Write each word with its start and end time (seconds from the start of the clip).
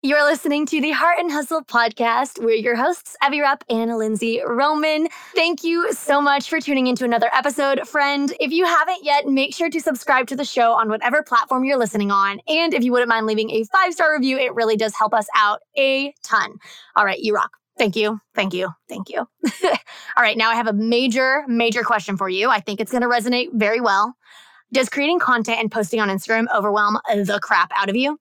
You're 0.00 0.22
listening 0.22 0.64
to 0.66 0.80
the 0.80 0.92
Heart 0.92 1.18
and 1.18 1.32
Hustle 1.32 1.64
podcast. 1.64 2.38
We're 2.40 2.54
your 2.54 2.76
hosts, 2.76 3.16
Evie 3.26 3.40
Rupp 3.40 3.64
and 3.68 3.98
Lindsay 3.98 4.40
Roman. 4.46 5.08
Thank 5.34 5.64
you 5.64 5.92
so 5.92 6.20
much 6.20 6.48
for 6.48 6.60
tuning 6.60 6.86
into 6.86 7.04
another 7.04 7.28
episode, 7.34 7.80
friend. 7.88 8.32
If 8.38 8.52
you 8.52 8.64
haven't 8.64 9.02
yet, 9.02 9.26
make 9.26 9.52
sure 9.52 9.68
to 9.68 9.80
subscribe 9.80 10.28
to 10.28 10.36
the 10.36 10.44
show 10.44 10.70
on 10.74 10.88
whatever 10.88 11.24
platform 11.24 11.64
you're 11.64 11.76
listening 11.76 12.12
on. 12.12 12.40
And 12.46 12.74
if 12.74 12.84
you 12.84 12.92
wouldn't 12.92 13.08
mind 13.08 13.26
leaving 13.26 13.50
a 13.50 13.64
five 13.64 13.92
star 13.92 14.12
review, 14.14 14.38
it 14.38 14.54
really 14.54 14.76
does 14.76 14.94
help 14.94 15.12
us 15.12 15.26
out 15.34 15.62
a 15.76 16.14
ton. 16.22 16.54
All 16.94 17.04
right, 17.04 17.18
you 17.18 17.34
rock. 17.34 17.50
Thank 17.76 17.96
you. 17.96 18.20
Thank 18.36 18.54
you. 18.54 18.68
Thank 18.88 19.08
you. 19.08 19.26
All 19.64 20.22
right, 20.22 20.38
now 20.38 20.50
I 20.50 20.54
have 20.54 20.68
a 20.68 20.72
major, 20.72 21.42
major 21.48 21.82
question 21.82 22.16
for 22.16 22.28
you. 22.28 22.50
I 22.50 22.60
think 22.60 22.80
it's 22.80 22.92
going 22.92 23.02
to 23.02 23.08
resonate 23.08 23.48
very 23.52 23.80
well. 23.80 24.14
Does 24.72 24.88
creating 24.88 25.18
content 25.18 25.58
and 25.58 25.72
posting 25.72 25.98
on 25.98 26.08
Instagram 26.08 26.46
overwhelm 26.54 26.98
the 27.08 27.40
crap 27.42 27.72
out 27.76 27.88
of 27.88 27.96
you? 27.96 28.16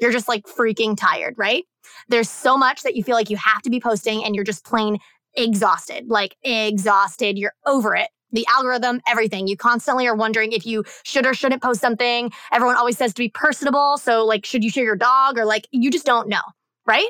You're 0.00 0.12
just 0.12 0.28
like 0.28 0.46
freaking 0.46 0.96
tired, 0.96 1.34
right? 1.36 1.64
There's 2.08 2.30
so 2.30 2.56
much 2.56 2.82
that 2.82 2.96
you 2.96 3.02
feel 3.02 3.14
like 3.14 3.30
you 3.30 3.36
have 3.36 3.62
to 3.62 3.70
be 3.70 3.80
posting 3.80 4.24
and 4.24 4.34
you're 4.34 4.44
just 4.44 4.64
plain 4.64 4.98
exhausted, 5.34 6.08
like 6.08 6.36
exhausted. 6.42 7.38
You're 7.38 7.54
over 7.66 7.94
it. 7.94 8.08
The 8.30 8.46
algorithm, 8.50 9.00
everything. 9.08 9.46
You 9.46 9.56
constantly 9.56 10.06
are 10.06 10.14
wondering 10.14 10.52
if 10.52 10.66
you 10.66 10.84
should 11.02 11.26
or 11.26 11.32
shouldn't 11.32 11.62
post 11.62 11.80
something. 11.80 12.30
Everyone 12.52 12.76
always 12.76 12.98
says 12.98 13.14
to 13.14 13.22
be 13.22 13.30
personable. 13.30 13.96
So, 13.96 14.24
like, 14.26 14.44
should 14.44 14.62
you 14.62 14.70
share 14.70 14.84
your 14.84 14.96
dog 14.96 15.38
or 15.38 15.46
like, 15.46 15.66
you 15.70 15.90
just 15.90 16.04
don't 16.04 16.28
know, 16.28 16.42
right? 16.86 17.08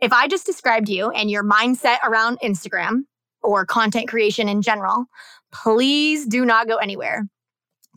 If 0.00 0.12
I 0.12 0.26
just 0.26 0.46
described 0.46 0.88
you 0.88 1.10
and 1.10 1.30
your 1.30 1.44
mindset 1.44 1.98
around 2.02 2.38
Instagram 2.40 3.02
or 3.42 3.66
content 3.66 4.08
creation 4.08 4.48
in 4.48 4.62
general, 4.62 5.06
please 5.52 6.26
do 6.26 6.46
not 6.46 6.66
go 6.66 6.76
anywhere 6.76 7.28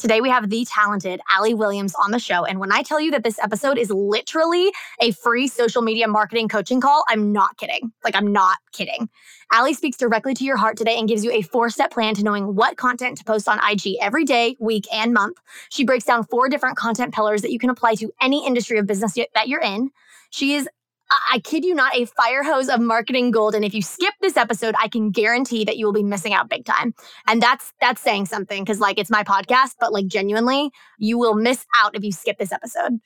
Today, 0.01 0.19
we 0.19 0.31
have 0.31 0.49
the 0.49 0.65
talented 0.65 1.21
Allee 1.29 1.53
Williams 1.53 1.93
on 1.93 2.09
the 2.09 2.17
show. 2.17 2.43
And 2.43 2.59
when 2.59 2.71
I 2.71 2.81
tell 2.81 2.99
you 2.99 3.11
that 3.11 3.23
this 3.23 3.37
episode 3.37 3.77
is 3.77 3.91
literally 3.91 4.71
a 4.99 5.11
free 5.11 5.47
social 5.47 5.83
media 5.83 6.07
marketing 6.07 6.47
coaching 6.47 6.81
call, 6.81 7.03
I'm 7.07 7.31
not 7.31 7.55
kidding. 7.57 7.91
Like, 8.03 8.15
I'm 8.15 8.33
not 8.33 8.57
kidding. 8.71 9.09
Allee 9.51 9.75
speaks 9.75 9.97
directly 9.97 10.33
to 10.33 10.43
your 10.43 10.57
heart 10.57 10.75
today 10.75 10.97
and 10.97 11.07
gives 11.07 11.23
you 11.23 11.31
a 11.31 11.43
four 11.43 11.69
step 11.69 11.91
plan 11.91 12.15
to 12.15 12.23
knowing 12.23 12.55
what 12.55 12.77
content 12.77 13.19
to 13.19 13.23
post 13.23 13.47
on 13.47 13.59
IG 13.59 13.97
every 14.01 14.25
day, 14.25 14.55
week, 14.59 14.87
and 14.91 15.13
month. 15.13 15.37
She 15.69 15.85
breaks 15.85 16.05
down 16.05 16.23
four 16.23 16.49
different 16.49 16.77
content 16.77 17.13
pillars 17.13 17.43
that 17.43 17.51
you 17.51 17.59
can 17.59 17.69
apply 17.69 17.93
to 17.95 18.11
any 18.23 18.47
industry 18.47 18.79
of 18.79 18.87
business 18.87 19.15
that 19.35 19.49
you're 19.49 19.61
in. 19.61 19.91
She 20.31 20.55
is 20.55 20.67
I 21.31 21.39
kid 21.39 21.65
you 21.65 21.75
not, 21.75 21.95
a 21.95 22.05
fire 22.05 22.43
hose 22.43 22.69
of 22.69 22.79
marketing 22.79 23.31
gold. 23.31 23.55
And 23.55 23.65
if 23.65 23.73
you 23.73 23.81
skip 23.81 24.13
this 24.21 24.37
episode, 24.37 24.75
I 24.79 24.87
can 24.87 25.11
guarantee 25.11 25.65
that 25.65 25.77
you 25.77 25.85
will 25.85 25.93
be 25.93 26.03
missing 26.03 26.33
out 26.33 26.49
big 26.49 26.65
time. 26.65 26.93
And 27.27 27.41
that's 27.41 27.73
that's 27.81 28.01
saying 28.01 28.27
something 28.27 28.63
because 28.63 28.79
like 28.79 28.97
it's 28.97 29.09
my 29.09 29.23
podcast, 29.23 29.75
but 29.79 29.93
like 29.93 30.07
genuinely, 30.07 30.71
you 30.97 31.17
will 31.17 31.35
miss 31.35 31.65
out 31.77 31.95
if 31.95 32.03
you 32.03 32.11
skip 32.11 32.37
this 32.37 32.51
episode. 32.51 32.99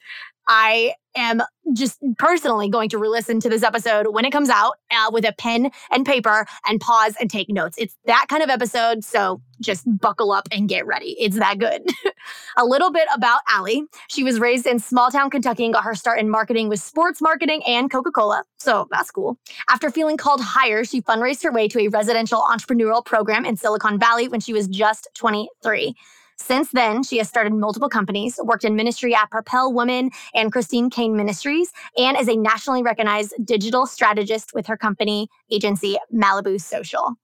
I 0.47 0.93
am 1.15 1.41
just 1.73 1.99
personally 2.19 2.69
going 2.69 2.89
to 2.89 2.97
re-listen 2.97 3.39
to 3.39 3.49
this 3.49 3.63
episode 3.63 4.07
when 4.13 4.25
it 4.25 4.31
comes 4.31 4.49
out 4.49 4.73
uh, 4.91 5.09
with 5.11 5.25
a 5.25 5.33
pen 5.33 5.71
and 5.91 6.05
paper 6.05 6.45
and 6.67 6.79
pause 6.79 7.15
and 7.19 7.29
take 7.29 7.49
notes. 7.49 7.77
It's 7.79 7.95
that 8.05 8.27
kind 8.29 8.43
of 8.43 8.49
episode, 8.49 9.03
so 9.03 9.41
just 9.61 9.85
buckle 9.99 10.31
up 10.31 10.47
and 10.51 10.69
get 10.69 10.85
ready. 10.85 11.15
It's 11.19 11.37
that 11.39 11.57
good. 11.57 11.81
a 12.57 12.65
little 12.65 12.91
bit 12.91 13.07
about 13.13 13.41
Allee. 13.49 13.85
She 14.07 14.23
was 14.23 14.39
raised 14.39 14.65
in 14.65 14.79
small 14.79 15.11
town 15.11 15.29
Kentucky 15.29 15.65
and 15.65 15.73
got 15.73 15.83
her 15.83 15.95
start 15.95 16.19
in 16.19 16.29
marketing 16.29 16.69
with 16.69 16.81
sports 16.81 17.21
marketing 17.21 17.61
and 17.67 17.91
Coca-Cola. 17.91 18.43
So 18.57 18.87
that's 18.91 19.11
cool. 19.11 19.37
After 19.69 19.89
feeling 19.89 20.17
called 20.17 20.41
higher, 20.41 20.83
she 20.83 21.01
fundraised 21.01 21.43
her 21.43 21.51
way 21.51 21.67
to 21.67 21.79
a 21.79 21.87
residential 21.87 22.41
entrepreneurial 22.41 23.03
program 23.03 23.45
in 23.45 23.57
Silicon 23.57 23.99
Valley 23.99 24.27
when 24.27 24.39
she 24.39 24.53
was 24.53 24.67
just 24.67 25.07
23. 25.15 25.95
Since 26.37 26.71
then, 26.71 27.03
she 27.03 27.17
has 27.19 27.29
started 27.29 27.53
multiple 27.53 27.87
companies, 27.87 28.37
worked 28.43 28.65
in 28.65 28.75
ministry 28.75 29.15
at 29.15 29.31
Propel 29.31 29.71
Women 29.71 30.11
and 30.33 30.51
Christine 30.51 30.89
Caine 30.89 31.15
Ministries, 31.15 31.71
and 31.97 32.17
is 32.17 32.27
a 32.27 32.35
nationally 32.35 32.83
recognized 32.83 33.33
digital 33.45 33.85
strategist 33.85 34.53
with 34.53 34.67
her 34.67 34.75
company 34.75 35.29
agency, 35.49 35.97
Malibu 36.13 36.59
Social. 36.59 37.15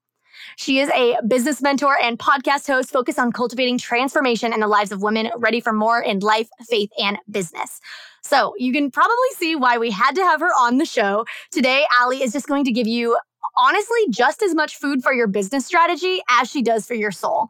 She 0.56 0.80
is 0.80 0.90
a 0.90 1.18
business 1.28 1.62
mentor 1.62 1.98
and 2.02 2.18
podcast 2.18 2.68
host 2.68 2.92
focused 2.92 3.20
on 3.20 3.32
cultivating 3.32 3.78
transformation 3.78 4.54
in 4.54 4.60
the 4.60 4.68
lives 4.68 4.92
of 4.92 5.02
women 5.02 5.30
ready 5.38 5.60
for 5.60 5.74
more 5.74 6.02
in 6.02 6.20
life, 6.20 6.50
faith, 6.70 6.90
and 6.98 7.18
business. 7.30 7.80
So 8.24 8.54
you 8.58 8.72
can 8.72 8.92
probably 8.92 9.16
see 9.36 9.56
why 9.56 9.78
we 9.78 9.92
had 9.92 10.16
to 10.16 10.22
have 10.22 10.40
her 10.40 10.52
on 10.60 10.78
the 10.78 10.86
show. 10.86 11.26
Today, 11.52 11.86
Allee 12.00 12.22
is 12.22 12.32
just 12.32 12.48
going 12.48 12.66
to 12.66 12.72
give 12.72 12.88
you 12.88 13.18
honestly 13.58 14.00
just 14.10 14.42
as 14.42 14.56
much 14.56 14.78
food 14.78 15.04
for 15.04 15.14
your 15.14 15.28
business 15.28 15.66
strategy 15.66 16.22
as 16.30 16.50
she 16.50 16.62
does 16.62 16.86
for 16.86 16.94
your 16.94 17.12
soul. 17.12 17.50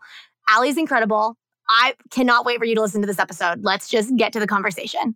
Allee's 0.50 0.78
incredible. 0.78 1.38
I 1.70 1.96
cannot 2.10 2.46
wait 2.46 2.60
for 2.60 2.66
you 2.66 2.76
to 2.76 2.82
listen 2.82 3.02
to 3.02 3.08
this 3.08 3.20
episode. 3.20 3.64
Let's 3.64 3.88
just 3.90 4.16
get 4.18 4.34
to 4.34 4.40
the 4.40 4.48
conversation. 4.48 5.16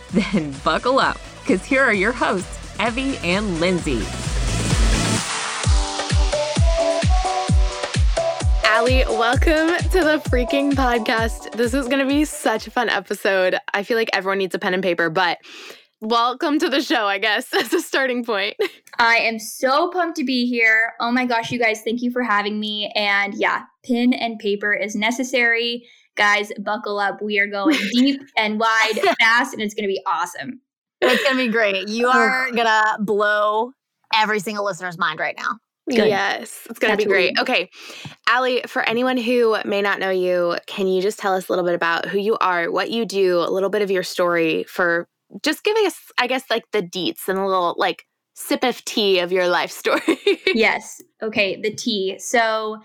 Then 0.13 0.53
buckle 0.65 0.99
up, 0.99 1.17
because 1.41 1.63
here 1.63 1.81
are 1.81 1.93
your 1.93 2.11
hosts, 2.11 2.59
Evie 2.85 3.15
and 3.19 3.61
Lindsay. 3.61 4.01
Allee, 8.65 9.05
welcome 9.05 9.77
to 9.89 10.03
the 10.03 10.21
freaking 10.25 10.73
podcast. 10.73 11.53
This 11.53 11.73
is 11.73 11.87
going 11.87 11.99
to 11.99 12.05
be 12.05 12.25
such 12.25 12.67
a 12.67 12.71
fun 12.71 12.89
episode. 12.89 13.55
I 13.73 13.83
feel 13.83 13.95
like 13.95 14.09
everyone 14.11 14.39
needs 14.39 14.53
a 14.53 14.59
pen 14.59 14.73
and 14.73 14.83
paper, 14.83 15.09
but 15.09 15.37
welcome 16.01 16.59
to 16.59 16.67
the 16.67 16.81
show, 16.81 17.05
I 17.05 17.17
guess, 17.17 17.53
as 17.53 17.71
a 17.71 17.79
starting 17.79 18.25
point. 18.25 18.57
I 18.99 19.15
am 19.15 19.39
so 19.39 19.91
pumped 19.91 20.17
to 20.17 20.25
be 20.25 20.45
here. 20.45 20.91
Oh 20.99 21.11
my 21.13 21.25
gosh, 21.25 21.51
you 21.51 21.59
guys, 21.59 21.83
thank 21.83 22.01
you 22.01 22.11
for 22.11 22.21
having 22.21 22.59
me. 22.59 22.91
And 22.97 23.33
yeah, 23.35 23.63
pen 23.85 24.11
and 24.11 24.39
paper 24.39 24.73
is 24.73 24.93
necessary. 24.93 25.87
Guys, 26.15 26.51
buckle 26.59 26.99
up. 26.99 27.21
We 27.21 27.39
are 27.39 27.47
going 27.47 27.77
deep 27.93 28.21
and 28.37 28.59
wide 28.59 28.99
fast, 29.19 29.53
and 29.53 29.61
it's 29.61 29.73
going 29.73 29.83
to 29.83 29.93
be 29.93 30.01
awesome. 30.05 30.61
It's 31.01 31.23
going 31.23 31.37
to 31.37 31.45
be 31.45 31.51
great. 31.51 31.87
You 31.87 32.07
oh, 32.07 32.11
are 32.11 32.51
going 32.51 32.67
to 32.67 32.97
blow 32.99 33.71
every 34.13 34.39
single 34.39 34.65
listener's 34.65 34.97
mind 34.97 35.19
right 35.19 35.35
now. 35.37 35.57
Good. 35.89 36.07
Yes, 36.07 36.67
it's 36.69 36.79
going 36.79 36.91
to 36.91 36.97
be 36.97 37.05
great. 37.05 37.37
Okay. 37.39 37.69
Allee, 38.27 38.61
for 38.67 38.83
anyone 38.83 39.17
who 39.17 39.57
may 39.65 39.81
not 39.81 39.99
know 39.99 40.11
you, 40.11 40.57
can 40.67 40.87
you 40.87 41.01
just 41.01 41.17
tell 41.17 41.33
us 41.33 41.49
a 41.49 41.51
little 41.51 41.65
bit 41.65 41.73
about 41.73 42.05
who 42.05 42.19
you 42.19 42.37
are, 42.39 42.71
what 42.71 42.91
you 42.91 43.05
do, 43.05 43.39
a 43.39 43.49
little 43.49 43.69
bit 43.69 43.81
of 43.81 43.89
your 43.89 44.03
story 44.03 44.63
for 44.65 45.07
just 45.43 45.63
giving 45.63 45.85
us, 45.85 45.97
I 46.17 46.27
guess, 46.27 46.43
like 46.49 46.65
the 46.71 46.83
deets 46.83 47.27
and 47.27 47.39
a 47.39 47.45
little 47.45 47.75
like 47.77 48.05
sip 48.35 48.63
of 48.63 48.83
tea 48.85 49.19
of 49.19 49.31
your 49.31 49.47
life 49.47 49.71
story. 49.71 50.01
yes. 50.53 51.01
Okay. 51.21 51.59
The 51.59 51.73
tea. 51.73 52.19
So, 52.19 52.77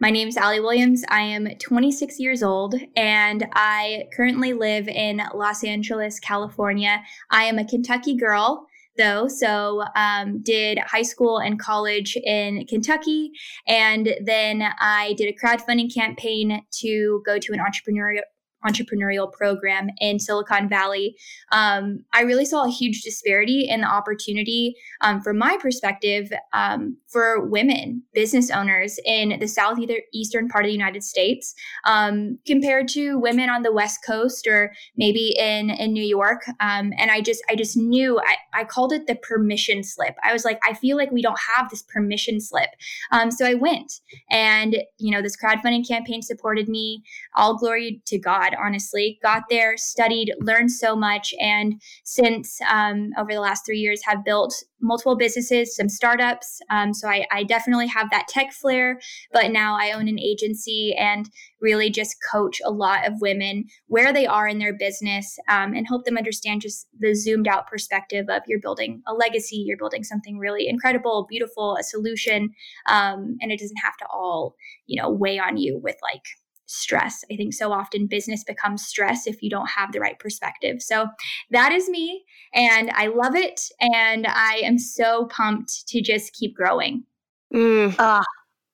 my 0.00 0.10
name 0.10 0.28
is 0.28 0.36
Allee 0.36 0.60
Williams. 0.60 1.04
I 1.08 1.20
am 1.20 1.48
26 1.58 2.18
years 2.18 2.42
old 2.42 2.74
and 2.96 3.46
I 3.54 4.04
currently 4.16 4.52
live 4.52 4.88
in 4.88 5.22
Los 5.34 5.62
Angeles, 5.62 6.18
California. 6.18 7.02
I 7.30 7.44
am 7.44 7.58
a 7.58 7.64
Kentucky 7.64 8.16
girl 8.16 8.66
though. 8.96 9.28
So, 9.28 9.82
um, 9.96 10.42
did 10.42 10.78
high 10.78 11.02
school 11.02 11.38
and 11.38 11.58
college 11.58 12.16
in 12.24 12.64
Kentucky. 12.66 13.30
And 13.66 14.14
then 14.24 14.62
I 14.80 15.14
did 15.16 15.28
a 15.28 15.46
crowdfunding 15.46 15.92
campaign 15.92 16.64
to 16.80 17.22
go 17.26 17.38
to 17.38 17.52
an 17.52 17.60
entrepreneurial 17.60 18.22
entrepreneurial 18.66 19.30
program 19.30 19.90
in 20.00 20.18
Silicon 20.18 20.68
Valley, 20.68 21.16
um, 21.52 22.04
I 22.12 22.22
really 22.22 22.44
saw 22.44 22.64
a 22.64 22.70
huge 22.70 23.02
disparity 23.02 23.68
in 23.68 23.82
the 23.82 23.86
opportunity 23.86 24.74
um, 25.02 25.20
from 25.20 25.38
my 25.38 25.58
perspective 25.60 26.32
um, 26.52 26.96
for 27.14 27.46
women 27.46 28.02
business 28.12 28.50
owners 28.50 28.98
in 29.04 29.38
the 29.38 29.46
southeastern 29.46 30.48
part 30.48 30.64
of 30.64 30.68
the 30.68 30.72
United 30.72 31.04
States 31.04 31.54
um, 31.84 32.36
compared 32.44 32.88
to 32.88 33.20
women 33.20 33.48
on 33.48 33.62
the 33.62 33.72
West 33.72 34.00
Coast 34.04 34.48
or 34.48 34.72
maybe 34.96 35.32
in 35.38 35.70
in 35.70 35.92
New 35.92 36.02
York. 36.02 36.42
Um, 36.58 36.92
and 36.98 37.12
I 37.12 37.20
just 37.20 37.40
I 37.48 37.54
just 37.54 37.76
knew 37.76 38.18
I, 38.18 38.34
I 38.52 38.64
called 38.64 38.92
it 38.92 39.06
the 39.06 39.14
permission 39.14 39.84
slip. 39.84 40.16
I 40.24 40.32
was 40.32 40.44
like, 40.44 40.58
I 40.68 40.74
feel 40.74 40.96
like 40.96 41.12
we 41.12 41.22
don't 41.22 41.38
have 41.56 41.70
this 41.70 41.82
permission 41.82 42.40
slip. 42.40 42.70
Um, 43.12 43.30
so 43.30 43.46
I 43.46 43.54
went, 43.54 44.00
and 44.28 44.76
you 44.98 45.12
know, 45.12 45.22
this 45.22 45.36
crowdfunding 45.36 45.86
campaign 45.86 46.20
supported 46.20 46.68
me. 46.68 47.04
All 47.36 47.56
glory 47.56 48.02
to 48.06 48.18
God 48.18 48.56
honestly. 48.60 49.20
Got 49.22 49.44
there, 49.48 49.76
studied, 49.76 50.34
learned 50.40 50.72
so 50.72 50.96
much, 50.96 51.32
and 51.38 51.80
since 52.02 52.58
um, 52.68 53.10
over 53.16 53.32
the 53.32 53.40
last 53.40 53.64
three 53.64 53.78
years 53.78 54.00
have 54.04 54.24
built 54.24 54.64
multiple 54.84 55.16
businesses, 55.16 55.74
some 55.74 55.88
startups. 55.88 56.60
Um, 56.70 56.92
so 56.92 57.08
I, 57.08 57.26
I 57.32 57.42
definitely 57.42 57.86
have 57.88 58.10
that 58.10 58.28
tech 58.28 58.52
flair, 58.52 59.00
but 59.32 59.50
now 59.50 59.76
I 59.76 59.92
own 59.92 60.08
an 60.08 60.20
agency 60.20 60.94
and 60.98 61.28
really 61.60 61.90
just 61.90 62.16
coach 62.30 62.60
a 62.64 62.70
lot 62.70 63.06
of 63.06 63.20
women 63.20 63.64
where 63.86 64.12
they 64.12 64.26
are 64.26 64.46
in 64.46 64.58
their 64.58 64.76
business 64.76 65.38
um, 65.48 65.74
and 65.74 65.88
help 65.88 66.04
them 66.04 66.18
understand 66.18 66.60
just 66.60 66.86
the 66.98 67.14
zoomed 67.14 67.48
out 67.48 67.66
perspective 67.66 68.26
of 68.28 68.42
you're 68.46 68.60
building 68.60 69.02
a 69.06 69.14
legacy, 69.14 69.56
you're 69.56 69.78
building 69.78 70.04
something 70.04 70.38
really 70.38 70.68
incredible, 70.68 71.26
beautiful, 71.28 71.76
a 71.76 71.82
solution, 71.82 72.50
um, 72.88 73.36
and 73.40 73.50
it 73.50 73.58
doesn't 73.58 73.80
have 73.82 73.96
to 73.96 74.06
all 74.10 74.54
you 74.86 75.00
know 75.00 75.10
weigh 75.10 75.38
on 75.38 75.56
you 75.56 75.80
with 75.82 75.96
like 76.02 76.22
stress. 76.66 77.24
I 77.30 77.36
think 77.36 77.54
so 77.54 77.72
often 77.72 78.06
business 78.06 78.44
becomes 78.44 78.84
stress 78.84 79.26
if 79.26 79.42
you 79.42 79.50
don't 79.50 79.68
have 79.68 79.92
the 79.92 80.00
right 80.00 80.18
perspective. 80.18 80.82
So 80.82 81.06
that 81.50 81.72
is 81.72 81.88
me, 81.88 82.24
and 82.54 82.90
I 82.90 83.08
love 83.08 83.34
it. 83.34 83.60
And 83.80 84.26
I 84.26 84.60
am 84.62 84.78
so 84.78 85.26
pumped 85.26 85.86
to 85.88 86.00
just 86.00 86.32
keep 86.32 86.54
growing. 86.54 87.04
Mm. 87.52 87.98
Uh, 87.98 88.24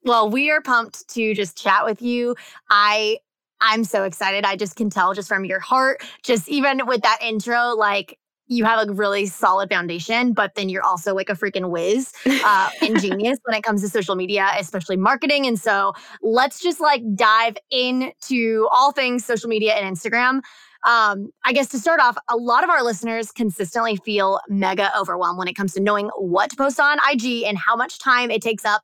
well, 0.05 0.31
we 0.31 0.51
are 0.51 0.63
pumped 0.63 1.09
to 1.11 1.35
just 1.35 1.59
chat 1.59 1.85
with 1.85 2.01
you. 2.01 2.35
I 2.71 3.19
I'm 3.61 3.85
so 3.85 4.05
excited. 4.05 4.45
I 4.45 4.57
just 4.57 4.77
can 4.77 4.89
tell 4.89 5.13
just 5.13 5.29
from 5.29 5.45
your 5.45 5.61
heart, 5.61 6.03
just 6.23 6.49
even 6.49 6.87
with 6.87 7.03
that 7.03 7.19
intro, 7.23 7.75
like 7.77 8.19
you 8.51 8.65
have 8.65 8.89
a 8.89 8.93
really 8.93 9.27
solid 9.27 9.71
foundation, 9.71 10.33
but 10.33 10.57
then 10.57 10.69
you're 10.69 10.83
also 10.83 11.15
like 11.15 11.29
a 11.29 11.35
freaking 11.35 11.71
whiz 11.71 12.13
uh, 12.27 12.69
and 12.83 13.01
genius 13.01 13.39
when 13.45 13.57
it 13.57 13.63
comes 13.63 13.81
to 13.81 13.89
social 13.89 14.17
media, 14.17 14.51
especially 14.59 14.97
marketing. 14.97 15.47
And 15.47 15.59
so 15.59 15.93
let's 16.21 16.61
just 16.61 16.81
like 16.81 17.03
dive 17.15 17.57
into 17.71 18.69
all 18.73 18.91
things 18.91 19.25
social 19.25 19.49
media 19.49 19.75
and 19.75 19.97
Instagram. 19.97 20.41
Um, 20.83 21.31
I 21.45 21.53
guess 21.53 21.69
to 21.69 21.79
start 21.79 22.01
off, 22.01 22.19
a 22.29 22.37
lot 22.37 22.65
of 22.65 22.71
our 22.71 22.83
listeners 22.83 23.31
consistently 23.31 23.97
feel 23.97 24.41
mega 24.49 24.91
overwhelmed 24.99 25.39
when 25.39 25.47
it 25.47 25.55
comes 25.55 25.75
to 25.75 25.81
knowing 25.81 26.09
what 26.17 26.51
to 26.51 26.57
post 26.57 26.81
on 26.81 26.99
IG 27.09 27.45
and 27.45 27.57
how 27.57 27.77
much 27.77 28.01
time 28.01 28.31
it 28.31 28.43
takes 28.43 28.65
up 28.65 28.83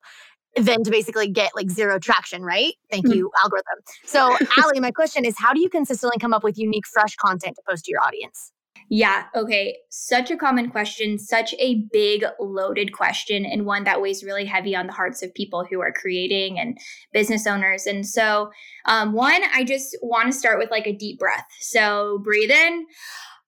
then 0.59 0.83
to 0.85 0.91
basically 0.91 1.29
get 1.29 1.51
like 1.55 1.71
zero 1.71 1.99
traction, 1.99 2.43
right? 2.43 2.75
Thank 2.91 3.07
mm-hmm. 3.07 3.19
you, 3.19 3.31
algorithm. 3.43 3.79
So, 4.05 4.39
Allee, 4.63 4.81
my 4.81 4.91
question 4.91 5.25
is 5.25 5.35
how 5.39 5.53
do 5.53 5.61
you 5.61 5.69
consistently 5.69 6.19
come 6.19 6.33
up 6.33 6.45
with 6.45 6.57
unique, 6.57 6.87
fresh 6.87 7.15
content 7.17 7.57
to 7.57 7.63
post 7.69 7.85
to 7.87 7.91
your 7.91 8.03
audience? 8.03 8.53
Yeah. 8.89 9.25
Okay. 9.35 9.77
Such 9.91 10.31
a 10.31 10.37
common 10.37 10.71
question, 10.71 11.19
such 11.19 11.55
a 11.59 11.83
big, 11.93 12.25
loaded 12.39 12.93
question, 12.93 13.45
and 13.45 13.67
one 13.67 13.83
that 13.85 14.01
weighs 14.01 14.23
really 14.23 14.45
heavy 14.45 14.77
on 14.77 14.87
the 14.87 14.93
hearts 14.93 15.23
of 15.23 15.35
people 15.35 15.65
who 15.65 15.81
are 15.81 15.93
creating 15.93 16.61
and 16.61 16.79
business 17.13 17.47
owners. 17.47 17.87
And 17.87 18.07
so, 18.07 18.51
um, 18.85 19.13
one, 19.13 19.43
I 19.53 19.65
just 19.65 19.97
want 20.03 20.27
to 20.27 20.39
start 20.39 20.59
with 20.59 20.71
like 20.71 20.87
a 20.87 20.93
deep 20.93 21.19
breath. 21.19 21.47
So, 21.61 22.21
breathe 22.23 22.51
in 22.51 22.87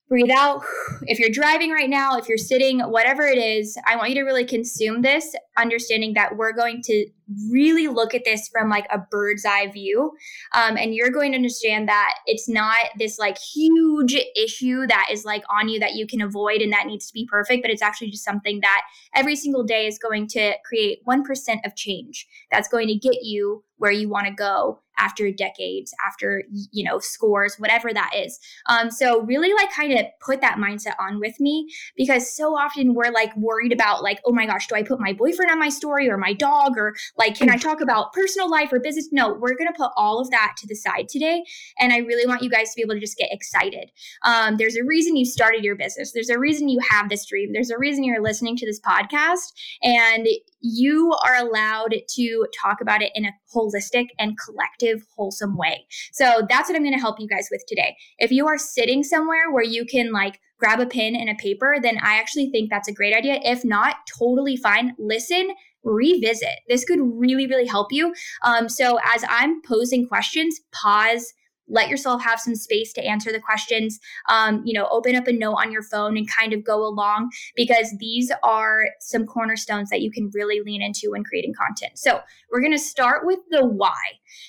breathe 0.09 0.31
out. 0.31 0.65
If 1.03 1.19
you're 1.19 1.31
driving 1.31 1.71
right 1.71 1.91
now, 1.91 2.17
if 2.17 2.29
you're 2.29 2.39
sitting, 2.39 2.81
whatever 2.81 3.23
it 3.23 3.39
is, 3.39 3.77
I 3.87 3.97
want 3.97 4.11
you 4.11 4.15
to 4.17 4.23
really 4.23 4.45
consume 4.45 5.03
this, 5.03 5.35
understanding 5.57 6.15
that 6.15 6.37
we're 6.37 6.53
going 6.53 6.81
to 6.85 7.07
really 7.51 7.89
look 7.89 8.15
at 8.15 8.25
this 8.25 8.49
from 8.49 8.71
like 8.71 8.87
a 8.91 8.99
bird's 9.11 9.45
eye 9.45 9.67
view. 9.67 10.13
Um, 10.55 10.79
and 10.79 10.95
you're 10.95 11.11
going 11.11 11.33
to 11.33 11.37
understand 11.37 11.89
that 11.89 12.15
it's 12.27 12.49
not 12.49 12.77
this 12.99 13.19
like 13.19 13.37
huge 13.39 14.17
issue 14.35 14.87
that 14.87 15.09
is 15.11 15.25
like 15.25 15.43
on 15.51 15.69
you 15.69 15.79
that 15.81 15.95
you 15.95 16.07
can 16.07 16.23
avoid 16.23 16.63
and 16.63 16.73
that 16.73 16.87
needs 16.87 17.07
to 17.09 17.13
be 17.13 17.29
perfect, 17.31 17.63
but 17.63 17.71
it's 17.71 17.83
actually 17.83 18.11
just 18.11 18.25
something 18.25 18.61
that 18.61 18.83
every 19.15 19.37
single 19.37 19.63
day 19.63 19.87
is 19.87 19.99
going 19.99 20.27
to 20.29 20.55
create 20.65 21.05
1% 21.07 21.21
of 21.67 21.77
change 21.77 22.27
that's 22.51 22.69
going 22.69 22.89
to 22.89 22.95
get 22.95 23.23
you 23.23 23.63
where 23.77 23.93
you 23.93 24.09
want 24.09 24.27
to 24.27 24.33
go 24.33 24.81
after 24.99 25.31
decades, 25.31 25.95
after 26.07 26.45
you 26.73 26.85
know 26.85 26.99
scores, 26.99 27.57
whatever 27.59 27.93
that 27.93 28.11
is. 28.15 28.39
Um, 28.67 28.91
so 28.91 29.23
really 29.23 29.53
like 29.55 29.71
kind 29.73 29.93
of 29.93 30.07
put 30.21 30.41
that 30.41 30.59
mindset 30.59 30.95
on 31.01 31.21
with 31.21 31.39
me 31.41 31.69
because 31.97 32.33
so 32.35 32.57
often 32.57 32.95
we're 32.95 33.13
like 33.13 33.35
worried 33.37 33.73
about 33.73 34.03
like, 34.03 34.21
oh 34.25 34.33
my 34.33 34.47
gosh, 34.47 34.67
do 34.67 34.75
I 34.75 34.83
put 34.83 35.01
my 35.01 35.13
boyfriend 35.13 35.51
on 35.51 35.59
my 35.59 35.69
story 35.69 36.09
or 36.09 36.17
my 36.17 36.33
dog 36.33 36.77
or 36.77 36.95
like 37.17 37.37
can 37.37 37.51
I 37.51 37.57
talk 37.57 37.81
about 37.81 38.13
personal 38.13 38.51
life 38.51 38.73
or 38.73 38.81
business? 38.81 39.09
No, 39.13 39.35
we're 39.35 39.57
gonna 39.57 39.73
put 39.77 39.91
all 39.97 40.21
of 40.21 40.31
that 40.31 40.55
to 40.59 40.67
the 40.67 40.75
side 40.75 41.09
today, 41.09 41.45
and 41.79 41.93
I 41.93 41.99
really 41.99 42.27
want 42.27 42.43
you 42.43 42.51
guys 42.51 42.71
to 42.71 42.77
be 42.77 42.83
able 42.83 42.95
to 42.95 43.01
just 43.01 43.17
get 43.17 43.29
excited. 43.33 43.91
Um, 44.25 44.57
there's 44.57 44.77
a 44.77 44.85
reason 44.85 45.17
you 45.17 45.25
started 45.25 45.65
your 45.65 45.77
business. 45.77 46.13
There's 46.13 46.31
a 46.31 46.39
reason 46.39 46.69
you 46.69 46.81
have 46.91 47.09
this 47.09 47.27
dream. 47.27 47.53
There's 47.53 47.71
a 47.71 47.79
reason 47.79 48.05
you're 48.05 48.23
listening 48.23 48.57
to 48.57 48.67
this 48.67 48.81
podcast, 48.81 49.53
and 49.83 50.27
you 50.61 51.15
are 51.25 51.37
allowed 51.37 51.95
to 52.09 52.47
talk 52.61 52.81
about 52.81 53.03
it 53.03 53.13
in 53.15 53.25
a 53.25 53.33
holistic 53.55 54.09
and 54.19 54.37
collective, 54.39 55.07
wholesome 55.17 55.57
way. 55.57 55.87
So 56.13 56.47
that's 56.49 56.69
what 56.69 56.77
I'm 56.77 56.83
going 56.83 56.95
to 56.95 57.01
help 57.01 57.21
you 57.21 57.29
guys 57.29 57.49
with 57.51 57.65
today. 57.67 57.97
If 58.19 58.31
you 58.31 58.47
are 58.47 58.59
sitting 58.59 59.03
somewhere 59.03 59.51
where 59.51 59.65
you 59.65 59.85
can 59.85 60.13
like 60.13 60.39
grab 60.59 60.81
a 60.81 60.87
pen 60.87 61.15
and 61.15 61.31
a 61.31 61.35
paper, 61.35 61.77
then 61.81 61.99
I 61.99 62.19
actually 62.19 62.51
think 62.51 62.71
that's 62.71 62.89
a 62.89 62.93
great 62.93 63.15
idea. 63.15 63.41
If 63.45 63.65
not, 63.65 63.97
totally 64.19 64.57
fine. 64.57 64.95
Listen, 64.99 65.51
revisit. 65.85 66.61
This 66.69 66.85
could 66.85 66.99
really, 67.01 67.47
really 67.47 67.67
help 67.67 67.93
you. 67.93 68.15
Um, 68.45 68.69
so 68.69 68.99
as 69.15 69.25
I'm 69.29 69.63
posing 69.63 70.07
questions, 70.07 70.61
pause 70.73 71.33
let 71.69 71.89
yourself 71.89 72.23
have 72.23 72.41
some 72.41 72.55
space 72.55 72.93
to 72.95 73.05
answer 73.05 73.33
the 73.33 73.41
questions. 73.41 73.99
Um, 74.29 74.63
you 74.65 74.73
know 74.73 74.89
open 74.91 75.15
up 75.15 75.27
a 75.27 75.33
note 75.33 75.55
on 75.55 75.73
your 75.73 75.83
phone 75.83 76.17
and 76.17 76.29
kind 76.31 76.53
of 76.53 76.65
go 76.65 76.85
along 76.85 77.31
because 77.57 77.95
these 77.99 78.31
are 78.43 78.87
some 79.01 79.27
cornerstones 79.27 79.91
that 79.91 80.01
you 80.01 80.11
can 80.11 80.31
really 80.35 80.61
lean 80.61 80.83
into 80.83 81.11
when 81.11 81.25
creating 81.25 81.55
content. 81.55 81.99
So 81.99 82.21
we're 82.51 82.61
going 82.61 82.73
to 82.73 82.79
start 82.79 83.27
with 83.27 83.41
the 83.51 83.67
why. 83.67 83.97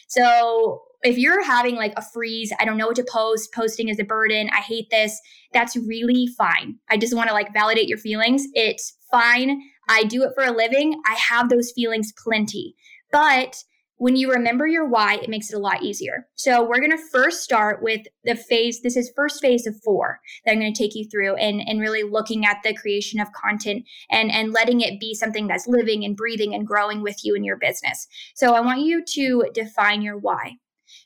So 0.07 0.83
if 1.03 1.17
you're 1.17 1.41
having 1.45 1.77
like 1.77 1.93
a 1.95 2.03
freeze 2.11 2.51
i 2.59 2.65
don't 2.65 2.75
know 2.75 2.87
what 2.87 2.95
to 2.97 3.05
post 3.09 3.53
posting 3.53 3.87
is 3.87 3.99
a 3.99 4.03
burden 4.03 4.49
i 4.51 4.57
hate 4.57 4.89
this 4.91 5.21
that's 5.53 5.75
really 5.75 6.27
fine. 6.37 6.75
I 6.89 6.97
just 6.97 7.15
want 7.15 7.27
to 7.29 7.33
like 7.33 7.53
validate 7.53 7.87
your 7.87 7.97
feelings. 7.97 8.45
It's 8.53 8.95
fine. 9.11 9.61
I 9.87 10.03
do 10.03 10.23
it 10.23 10.31
for 10.35 10.43
a 10.43 10.51
living. 10.51 10.99
I 11.07 11.15
have 11.15 11.49
those 11.49 11.71
feelings 11.71 12.13
plenty. 12.23 12.75
But 13.11 13.55
when 13.99 14.15
you 14.15 14.31
remember 14.31 14.65
your 14.65 14.87
why, 14.87 15.15
it 15.15 15.29
makes 15.29 15.51
it 15.51 15.57
a 15.57 15.59
lot 15.59 15.83
easier. 15.83 16.25
So 16.35 16.63
we're 16.63 16.79
going 16.79 16.91
to 16.91 17.09
first 17.11 17.43
start 17.43 17.83
with 17.83 18.07
the 18.23 18.35
phase. 18.35 18.81
This 18.81 18.95
is 18.95 19.11
first 19.13 19.41
phase 19.41 19.67
of 19.67 19.75
four 19.83 20.21
that 20.45 20.53
I'm 20.53 20.59
going 20.59 20.73
to 20.73 20.77
take 20.77 20.95
you 20.95 21.05
through 21.09 21.35
and, 21.35 21.61
and 21.67 21.81
really 21.81 22.03
looking 22.03 22.45
at 22.45 22.59
the 22.63 22.73
creation 22.73 23.19
of 23.19 23.27
content 23.33 23.83
and, 24.09 24.31
and 24.31 24.53
letting 24.53 24.79
it 24.79 25.01
be 25.01 25.13
something 25.13 25.47
that's 25.47 25.67
living 25.67 26.05
and 26.05 26.15
breathing 26.15 26.55
and 26.55 26.65
growing 26.65 27.01
with 27.01 27.17
you 27.25 27.35
in 27.35 27.43
your 27.43 27.57
business. 27.57 28.07
So 28.35 28.53
I 28.53 28.61
want 28.61 28.79
you 28.81 29.03
to 29.03 29.43
define 29.53 30.01
your 30.01 30.17
why. 30.17 30.53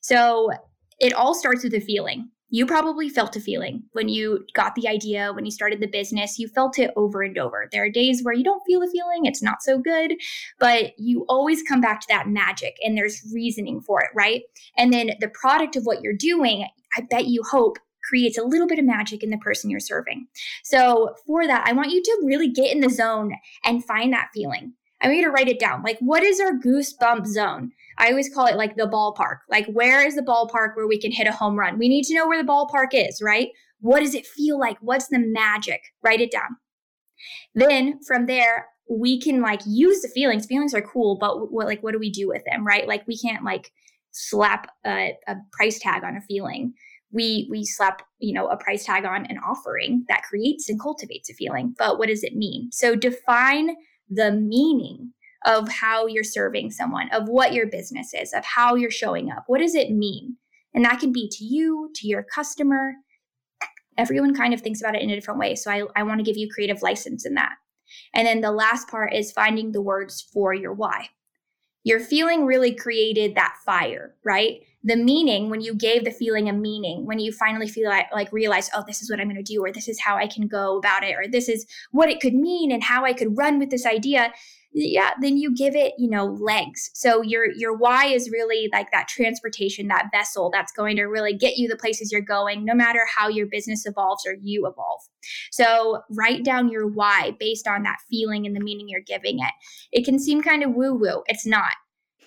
So 0.02 0.52
it 1.00 1.14
all 1.14 1.34
starts 1.34 1.64
with 1.64 1.74
a 1.74 1.82
feeling 1.82 2.30
you 2.54 2.68
probably 2.68 3.10
felt 3.10 3.36
a 3.36 3.40
feeling 3.40 3.82
when 3.94 4.08
you 4.08 4.46
got 4.54 4.76
the 4.76 4.88
idea, 4.88 5.34
when 5.34 5.44
you 5.44 5.50
started 5.50 5.80
the 5.80 5.88
business. 5.88 6.38
You 6.38 6.48
felt 6.48 6.78
it 6.78 6.92
over 6.96 7.24
and 7.24 7.36
over. 7.36 7.68
There 7.72 7.84
are 7.84 7.90
days 7.90 8.22
where 8.22 8.36
you 8.36 8.44
don't 8.44 8.62
feel 8.64 8.84
a 8.84 8.88
feeling, 8.88 9.26
it's 9.26 9.42
not 9.42 9.64
so 9.64 9.80
good, 9.80 10.14
but 10.60 10.94
you 11.00 11.26
always 11.28 11.64
come 11.64 11.82
back 11.82 12.00
to 12.02 12.08
that 12.10 12.28
magic 12.28 12.78
and 12.84 12.96
there's 12.96 13.28
reasoning 13.34 13.82
for 13.82 14.02
it, 14.02 14.12
right? 14.14 14.44
And 14.78 14.94
then 14.94 15.14
the 15.20 15.30
product 15.30 15.76
of 15.76 15.88
what 15.88 16.04
you're 16.04 16.14
doing, 16.14 16.68
I 16.96 17.02
bet 17.10 17.26
you 17.26 17.42
hope 17.42 17.80
creates 18.08 18.38
a 18.38 18.44
little 18.44 18.68
bit 18.68 18.78
of 18.78 18.86
magic 18.86 19.24
in 19.24 19.32
the 19.32 19.38
person 19.38 19.72
you're 19.72 19.80
serving. 19.80 20.28
So, 20.64 21.16
for 21.26 21.48
that, 21.48 21.66
I 21.66 21.74
want 21.74 21.90
you 21.90 22.04
to 22.04 22.22
really 22.24 22.50
get 22.50 22.72
in 22.72 22.82
the 22.82 22.90
zone 22.90 23.34
and 23.66 23.84
find 23.84 24.14
that 24.14 24.30
feeling. 24.32 24.74
I 25.04 25.08
want 25.08 25.18
you 25.18 25.26
to 25.26 25.32
write 25.32 25.50
it 25.50 25.60
down. 25.60 25.84
Like, 25.84 26.00
what 26.00 26.24
is 26.24 26.40
our 26.40 26.54
goosebump 26.54 27.28
zone? 27.28 27.72
I 27.98 28.10
always 28.10 28.34
call 28.34 28.48
it 28.48 28.56
like 28.56 28.78
the 28.78 28.88
ballpark. 28.88 29.40
Like, 29.50 29.68
where 29.68 30.06
is 30.06 30.16
the 30.16 30.22
ballpark 30.22 30.76
where 30.76 30.88
we 30.88 31.00
can 31.00 31.12
hit 31.12 31.28
a 31.28 31.34
home 31.34 31.60
run? 31.60 31.78
We 31.78 31.90
need 31.90 32.06
to 32.06 32.16
know 32.16 32.28
where 32.28 32.42
the 32.42 32.50
ballpark 32.50 32.90
is, 32.94 33.22
right? 33.22 33.50
What 33.82 34.00
does 34.00 34.16
it 34.16 34.26
feel 34.26 34.58
like? 34.58 34.78
What's 34.80 35.10
the 35.10 35.20
magic? 35.20 35.82
Write 36.02 36.22
it 36.22 36.32
down. 36.32 36.56
Then 37.54 38.00
from 38.08 38.26
there, 38.28 38.68
we 38.90 39.20
can 39.20 39.42
like 39.42 39.62
use 39.66 40.02
the 40.02 40.08
feelings. 40.08 40.46
Feelings 40.46 40.74
are 40.74 40.82
cool, 40.82 41.18
but 41.18 41.52
what 41.52 41.68
like 41.68 41.84
what 41.84 41.92
do 41.92 42.00
we 42.00 42.10
do 42.10 42.28
with 42.28 42.44
them, 42.46 42.66
right? 42.66 42.88
Like 42.88 43.06
we 43.08 43.18
can't 43.18 43.44
like 43.44 43.72
slap 44.12 44.72
a, 44.86 45.18
a 45.28 45.36
price 45.52 45.80
tag 45.80 46.04
on 46.04 46.16
a 46.16 46.22
feeling. 46.22 46.74
We 47.12 47.48
we 47.50 47.66
slap 47.66 48.02
you 48.20 48.34
know 48.34 48.48
a 48.48 48.58
price 48.58 48.86
tag 48.86 49.06
on 49.06 49.26
an 49.28 49.38
offering 49.38 50.06
that 50.08 50.24
creates 50.24 50.70
and 50.70 50.80
cultivates 50.80 51.30
a 51.30 51.34
feeling. 51.34 51.76
But 51.78 51.98
what 51.98 52.08
does 52.08 52.24
it 52.24 52.36
mean? 52.36 52.70
So 52.72 52.96
define 52.96 53.76
the 54.14 54.32
meaning 54.32 55.14
of 55.46 55.70
how 55.70 56.08
you're 56.08 56.24
serving 56.24 56.72
someone, 56.72 57.10
of 57.12 57.28
what 57.28 57.54
your 57.54 57.68
business 57.68 58.14
is, 58.14 58.34
of 58.34 58.46
how 58.46 58.76
you're 58.76 58.92
showing 58.92 59.32
up. 59.32 59.44
What 59.48 59.60
does 59.60 59.76
it 59.76 59.92
mean? 59.92 60.38
And 60.74 60.86
that 60.86 61.00
can 61.00 61.12
be 61.12 61.30
to 61.30 61.44
you, 61.44 61.90
to 61.96 62.08
your 62.08 62.24
customer. 62.24 62.94
Everyone 63.98 64.34
kind 64.34 64.54
of 64.54 64.62
thinks 64.62 64.82
about 64.82 64.96
it 64.96 65.02
in 65.02 65.10
a 65.10 65.16
different 65.16 65.40
way. 65.40 65.56
So 65.56 65.70
I, 65.70 65.84
I 65.96 66.04
want 66.04 66.20
to 66.20 66.24
give 66.24 66.38
you 66.38 66.50
creative 66.50 66.82
license 66.82 67.26
in 67.26 67.36
that. 67.36 67.54
And 68.14 68.26
then 68.26 68.42
the 68.42 68.52
last 68.52 68.88
part 68.88 69.14
is 69.14 69.32
finding 69.32 69.72
the 69.72 69.82
words 69.82 70.22
for 70.34 70.54
your 70.54 70.74
why. 70.74 71.10
Your 71.84 72.00
feeling 72.00 72.46
really 72.46 72.74
created 72.74 73.36
that 73.36 73.56
fire, 73.66 74.16
right? 74.24 74.62
The 74.84 74.98
meaning, 74.98 75.50
when 75.50 75.62
you 75.62 75.76
gave 75.76 76.04
the 76.04 76.12
feeling 76.12 76.50
a 76.50 76.54
meaning, 76.54 77.06
when 77.06 77.20
you 77.20 77.32
finally 77.32 77.70
feel 77.70 77.90
like, 77.90 78.08
like 78.14 78.32
realize, 78.34 78.70
oh, 78.76 78.84
this 78.86 79.02
is 79.02 79.10
what 79.10 79.20
I'm 79.20 79.30
going 79.30 79.44
to 79.44 79.54
do, 79.54 79.64
or 79.64 79.72
this 79.72 79.88
is 79.88 80.00
how 80.00 80.18
I 80.18 80.28
can 80.28 80.48
go 80.48 80.78
about 80.78 81.04
it, 81.04 81.16
or 81.16 81.28
this 81.28 81.48
is 81.48 81.66
what 81.92 82.10
it 82.10 82.20
could 82.20 82.34
mean 82.34 82.72
and 82.72 82.84
how 82.84 83.06
I 83.06 83.14
could 83.14 83.38
run 83.38 83.60
with 83.60 83.70
this 83.70 83.86
idea, 83.86 84.34
yeah, 84.74 85.12
then 85.22 85.38
you 85.38 85.56
give 85.56 85.76
it, 85.76 85.94
you 85.98 86.10
know, 86.10 86.26
legs. 86.26 86.90
So 86.94 87.22
your 87.22 87.52
your 87.52 87.78
why 87.78 88.06
is 88.08 88.32
really 88.32 88.70
like 88.74 88.92
that 88.92 89.08
transportation, 89.08 89.88
that 89.88 90.10
vessel 90.12 90.50
that's 90.52 90.72
going 90.72 90.96
to 90.98 91.04
really 91.04 91.34
get 91.34 91.58
you 91.58 91.68
the 91.68 91.76
places 91.76 92.12
you're 92.12 92.22
going, 92.22 92.66
no 92.66 92.74
matter 92.74 93.02
how 93.16 93.28
your 93.28 93.46
business 93.46 93.86
evolves 93.86 94.26
or 94.26 94.36
you 94.42 94.66
evolve. 94.68 95.02
So 95.52 96.02
write 96.10 96.44
down 96.44 96.70
your 96.70 96.88
why 96.88 97.36
based 97.40 97.68
on 97.68 97.84
that 97.84 98.00
feeling 98.10 98.46
and 98.46 98.56
the 98.56 98.64
meaning 98.64 98.90
you're 98.90 99.02
giving 99.02 99.40
it. 99.40 99.54
It 99.92 100.06
can 100.06 100.20
seem 100.20 100.42
kind 100.42 100.64
of 100.64 100.74
woo 100.74 100.96
woo. 100.96 101.24
It's 101.28 101.46
not 101.46 101.74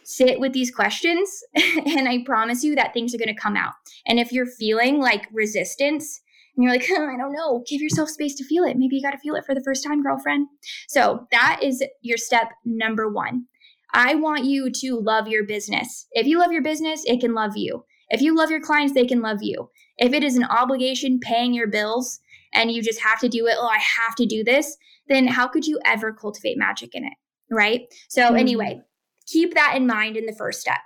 sit 0.07 0.39
with 0.39 0.53
these 0.53 0.71
questions 0.71 1.43
and 1.55 2.09
I 2.09 2.23
promise 2.25 2.63
you 2.63 2.77
that 2.77 2.95
things 2.95 3.13
are 3.13 3.19
going 3.19 3.35
to 3.35 3.35
come 3.35 3.57
out. 3.57 3.73
And 4.07 4.21
if 4.21 4.31
you're 4.31 4.47
feeling 4.47 5.01
like 5.01 5.27
resistance 5.33 6.21
and 6.57 6.63
you're 6.63 6.73
like, 6.73 6.87
oh, 6.91 7.09
I 7.15 7.17
don't 7.19 7.33
know, 7.33 7.65
give 7.69 7.81
yourself 7.81 8.09
space 8.09 8.37
to 8.37 8.45
feel 8.45 8.63
it. 8.63 8.77
Maybe 8.77 8.97
you 8.97 9.03
got 9.03 9.11
to 9.11 9.19
feel 9.19 9.35
it 9.35 9.45
for 9.45 9.55
the 9.55 9.65
first 9.65 9.85
time, 9.85 10.05
girlfriend. 10.05 10.47
So 10.89 11.27
that 11.33 11.61
is 11.61 11.85
your 12.03 12.19
step 12.19 12.53
number 12.65 13.11
one. 13.11 13.47
I 13.93 14.15
want 14.15 14.45
you 14.45 14.71
to 14.71 15.01
love 15.01 15.27
your 15.27 15.45
business. 15.45 16.07
If 16.13 16.27
you 16.27 16.39
love 16.39 16.53
your 16.53 16.63
business, 16.63 17.03
it 17.05 17.21
can 17.21 17.35
love 17.35 17.57
you. 17.57 17.85
If 18.09 18.21
you 18.21 18.37
love 18.37 18.51
your 18.51 18.61
clients, 18.61 18.95
they 18.95 19.07
can 19.07 19.21
love 19.21 19.39
you. 19.43 19.71
If 19.99 20.13
it 20.13 20.23
is 20.23 20.37
an 20.37 20.45
obligation 20.45 21.19
paying 21.19 21.53
your 21.53 21.67
bills 21.67 22.21
and 22.55 22.71
you 22.71 22.81
just 22.81 23.01
have 23.01 23.19
to 23.21 23.29
do 23.29 23.47
it, 23.47 23.57
oh, 23.59 23.67
I 23.67 23.79
have 23.79 24.15
to 24.17 24.27
do 24.27 24.45
this, 24.45 24.77
then 25.09 25.27
how 25.27 25.49
could 25.49 25.67
you 25.67 25.81
ever 25.85 26.13
cultivate 26.13 26.59
magic 26.59 26.95
in 26.95 27.05
it? 27.05 27.15
Right. 27.51 27.83
So, 28.09 28.23
mm-hmm. 28.23 28.37
anyway, 28.37 28.81
keep 29.26 29.54
that 29.54 29.75
in 29.76 29.87
mind 29.87 30.16
in 30.16 30.26
the 30.26 30.35
first 30.37 30.61
step. 30.61 30.80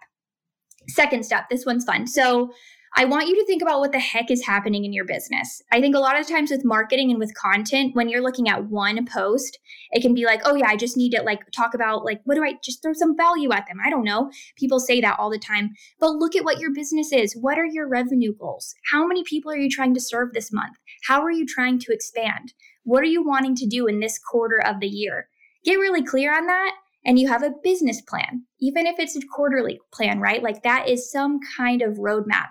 Second 0.89 1.25
step, 1.25 1.49
this 1.51 1.67
one's 1.67 1.85
fun. 1.85 2.07
So, 2.07 2.53
I 2.97 3.05
want 3.05 3.29
you 3.29 3.37
to 3.37 3.47
think 3.47 3.63
about 3.63 3.79
what 3.79 3.93
the 3.93 4.01
heck 4.01 4.33
is 4.33 4.45
happening 4.45 4.85
in 4.85 4.93
your 4.93 5.05
business. 5.05 5.63
I 5.71 5.81
think 5.81 5.95
a 5.95 6.01
lot 6.01 6.19
of 6.19 6.27
times 6.27 6.51
with 6.51 6.65
marketing 6.65 7.11
and 7.11 7.21
with 7.21 7.35
content, 7.35 7.95
when 7.95 8.09
you're 8.09 8.23
looking 8.23 8.49
at 8.49 8.65
one 8.65 9.07
post, 9.07 9.59
it 9.93 10.03
can 10.03 10.13
be 10.13 10.25
like, 10.25 10.41
oh 10.45 10.57
yeah, 10.57 10.67
I 10.67 10.77
just 10.77 10.97
need 10.97 11.11
to 11.11 11.23
like 11.23 11.39
talk 11.53 11.73
about 11.73 12.05
like, 12.05 12.21
what 12.25 12.35
do 12.35 12.43
I 12.43 12.55
just 12.65 12.83
throw 12.83 12.93
some 12.93 13.17
value 13.17 13.53
at 13.53 13.67
them? 13.69 13.79
I 13.85 13.91
don't 13.91 14.03
know. 14.03 14.33
People 14.57 14.81
say 14.81 15.01
that 15.01 15.19
all 15.21 15.31
the 15.31 15.39
time. 15.39 15.71
But 16.01 16.17
look 16.17 16.35
at 16.35 16.45
what 16.45 16.59
your 16.59 16.75
business 16.75 17.13
is. 17.13 17.37
What 17.41 17.59
are 17.59 17.67
your 17.67 17.89
revenue 17.89 18.35
goals? 18.35 18.75
How 18.91 19.07
many 19.07 19.23
people 19.23 19.53
are 19.53 19.57
you 19.57 19.71
trying 19.71 19.95
to 19.95 20.01
serve 20.01 20.33
this 20.33 20.53
month? 20.53 20.77
How 21.05 21.23
are 21.23 21.31
you 21.31 21.47
trying 21.47 21.79
to 21.81 21.93
expand? 21.93 22.55
What 22.83 23.03
are 23.03 23.07
you 23.07 23.25
wanting 23.25 23.55
to 23.57 23.67
do 23.67 23.87
in 23.87 24.01
this 24.01 24.19
quarter 24.19 24.61
of 24.61 24.81
the 24.81 24.89
year? 24.89 25.29
Get 25.65 25.75
really 25.75 26.03
clear 26.03 26.37
on 26.37 26.47
that 26.47 26.73
and 27.05 27.19
you 27.19 27.29
have 27.29 27.43
a 27.43 27.55
business 27.63 28.01
plan, 28.01 28.45
even 28.61 28.87
if 28.87 28.99
it's 28.99 29.17
a 29.17 29.21
quarterly 29.35 29.81
plan, 29.93 30.21
right? 30.21 30.43
Like 30.43 30.63
that 30.63 30.89
is 30.89 31.11
some 31.11 31.41
kind 31.57 31.83
of 31.83 31.97
roadmap. 31.97 32.51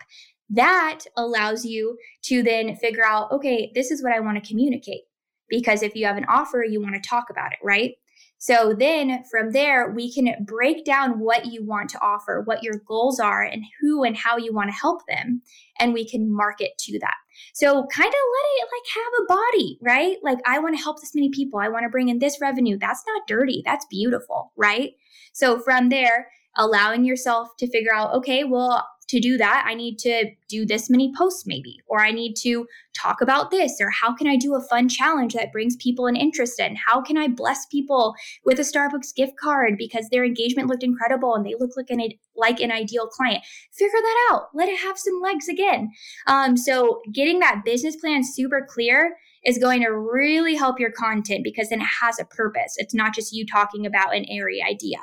That 0.50 1.02
allows 1.16 1.66
you 1.66 1.98
to 2.24 2.42
then 2.42 2.76
figure 2.78 3.06
out, 3.06 3.32
okay, 3.32 3.72
this 3.76 3.92
is 3.92 4.02
what 4.02 4.14
I 4.14 4.20
want 4.20 4.44
to 4.44 4.50
communicate. 4.50 5.02
Because 5.48 5.84
if 5.84 5.96
you 5.96 6.06
have 6.06 6.18
an 6.18 6.26
offer, 6.26 6.64
you 6.64 6.82
want 6.82 6.96
to 6.96 7.10
talk 7.10 7.30
about 7.30 7.52
it, 7.52 7.60
right? 7.64 7.94
So 8.42 8.74
then 8.74 9.24
from 9.30 9.52
there, 9.52 9.92
we 9.92 10.12
can 10.12 10.34
break 10.46 10.86
down 10.86 11.20
what 11.20 11.48
you 11.48 11.64
want 11.66 11.90
to 11.90 12.02
offer, 12.02 12.42
what 12.46 12.64
your 12.64 12.82
goals 12.88 13.20
are, 13.20 13.44
and 13.44 13.66
who 13.80 14.04
and 14.04 14.16
how 14.16 14.38
you 14.38 14.54
want 14.54 14.70
to 14.70 14.76
help 14.76 15.02
them. 15.08 15.42
And 15.78 15.94
we 15.94 16.08
can 16.08 16.34
market 16.34 16.72
to 16.80 17.00
that. 17.00 17.16
So 17.54 17.86
kind 17.92 18.08
of 18.08 18.14
let 18.14 18.48
it 18.56 18.68
like 18.72 18.96
have 18.96 19.14
a 19.22 19.28
body, 19.28 19.78
right? 19.82 20.18
Like, 20.24 20.40
I 20.46 20.60
want 20.60 20.76
to 20.78 20.82
help 20.82 21.02
this 21.02 21.14
many 21.14 21.30
people. 21.30 21.60
I 21.60 21.68
want 21.68 21.84
to 21.84 21.90
bring 21.90 22.08
in 22.08 22.20
this 22.20 22.40
revenue. 22.42 22.78
That's 22.80 23.04
not 23.06 23.28
dirty. 23.28 23.62
That's 23.66 23.86
beautiful, 23.90 24.54
right? 24.56 24.92
So 25.34 25.60
from 25.60 25.90
there, 25.90 26.30
allowing 26.56 27.04
yourself 27.04 27.50
to 27.60 27.70
figure 27.70 27.94
out, 27.94 28.14
okay, 28.16 28.46
well, 28.46 28.88
to 29.10 29.20
do 29.20 29.38
that, 29.38 29.66
I 29.68 29.74
need 29.74 29.98
to 30.00 30.32
do 30.48 30.66
this 30.66 30.90
many 30.90 31.12
posts, 31.18 31.46
maybe, 31.48 31.80
or 31.88 32.00
I 32.00 32.12
need 32.12 32.36
to 32.42 32.68
talk 32.96 33.22
about 33.22 33.50
this, 33.50 33.82
or 33.82 33.90
how 33.90 34.14
can 34.14 34.28
I 34.28 34.36
do 34.36 34.56
a 34.56 34.62
fun 34.62 34.88
challenge 34.88 35.34
that 35.34 35.52
brings 35.52 35.76
people 35.76 36.06
an 36.06 36.16
interest 36.16 36.60
in? 36.60 36.76
How 36.76 37.02
can 37.02 37.18
I 37.18 37.28
bless 37.28 37.66
people 37.66 38.14
with 38.46 38.60
a 38.60 38.64
Starbucks 38.64 39.16
gift 39.16 39.34
card 39.38 39.78
because 39.78 40.10
their 40.10 40.24
engagement 40.24 40.68
looked 40.68 40.84
incredible 40.84 41.34
and 41.34 41.44
they 41.44 41.56
look 41.60 41.72
like 41.76 41.90
an 41.90 42.02
like 42.36 42.60
an 42.60 42.72
ideal 42.72 43.08
client? 43.08 43.44
Figure 43.74 44.00
that 44.00 44.30
out. 44.32 44.50
Let 44.54 44.70
it 44.70 44.80
have 44.80 44.98
some 45.00 45.20
legs 45.22 45.50
again. 45.50 45.90
Um, 46.28 46.56
so 46.56 47.02
getting 47.12 47.40
that 47.40 47.64
business 47.66 47.96
plan 47.96 48.24
super 48.24 48.66
clear 48.70 49.16
is 49.44 49.58
going 49.58 49.82
to 49.82 49.90
really 49.90 50.56
help 50.56 50.80
your 50.80 50.92
content 50.92 51.44
because 51.44 51.70
then 51.70 51.82
it 51.82 51.88
has 52.02 52.20
a 52.20 52.26
purpose. 52.26 52.76
It's 52.78 52.94
not 52.94 53.16
just 53.16 53.34
you 53.34 53.46
talking 53.46 53.86
about 53.88 54.16
an 54.16 54.26
airy 54.30 54.62
idea. 54.62 54.98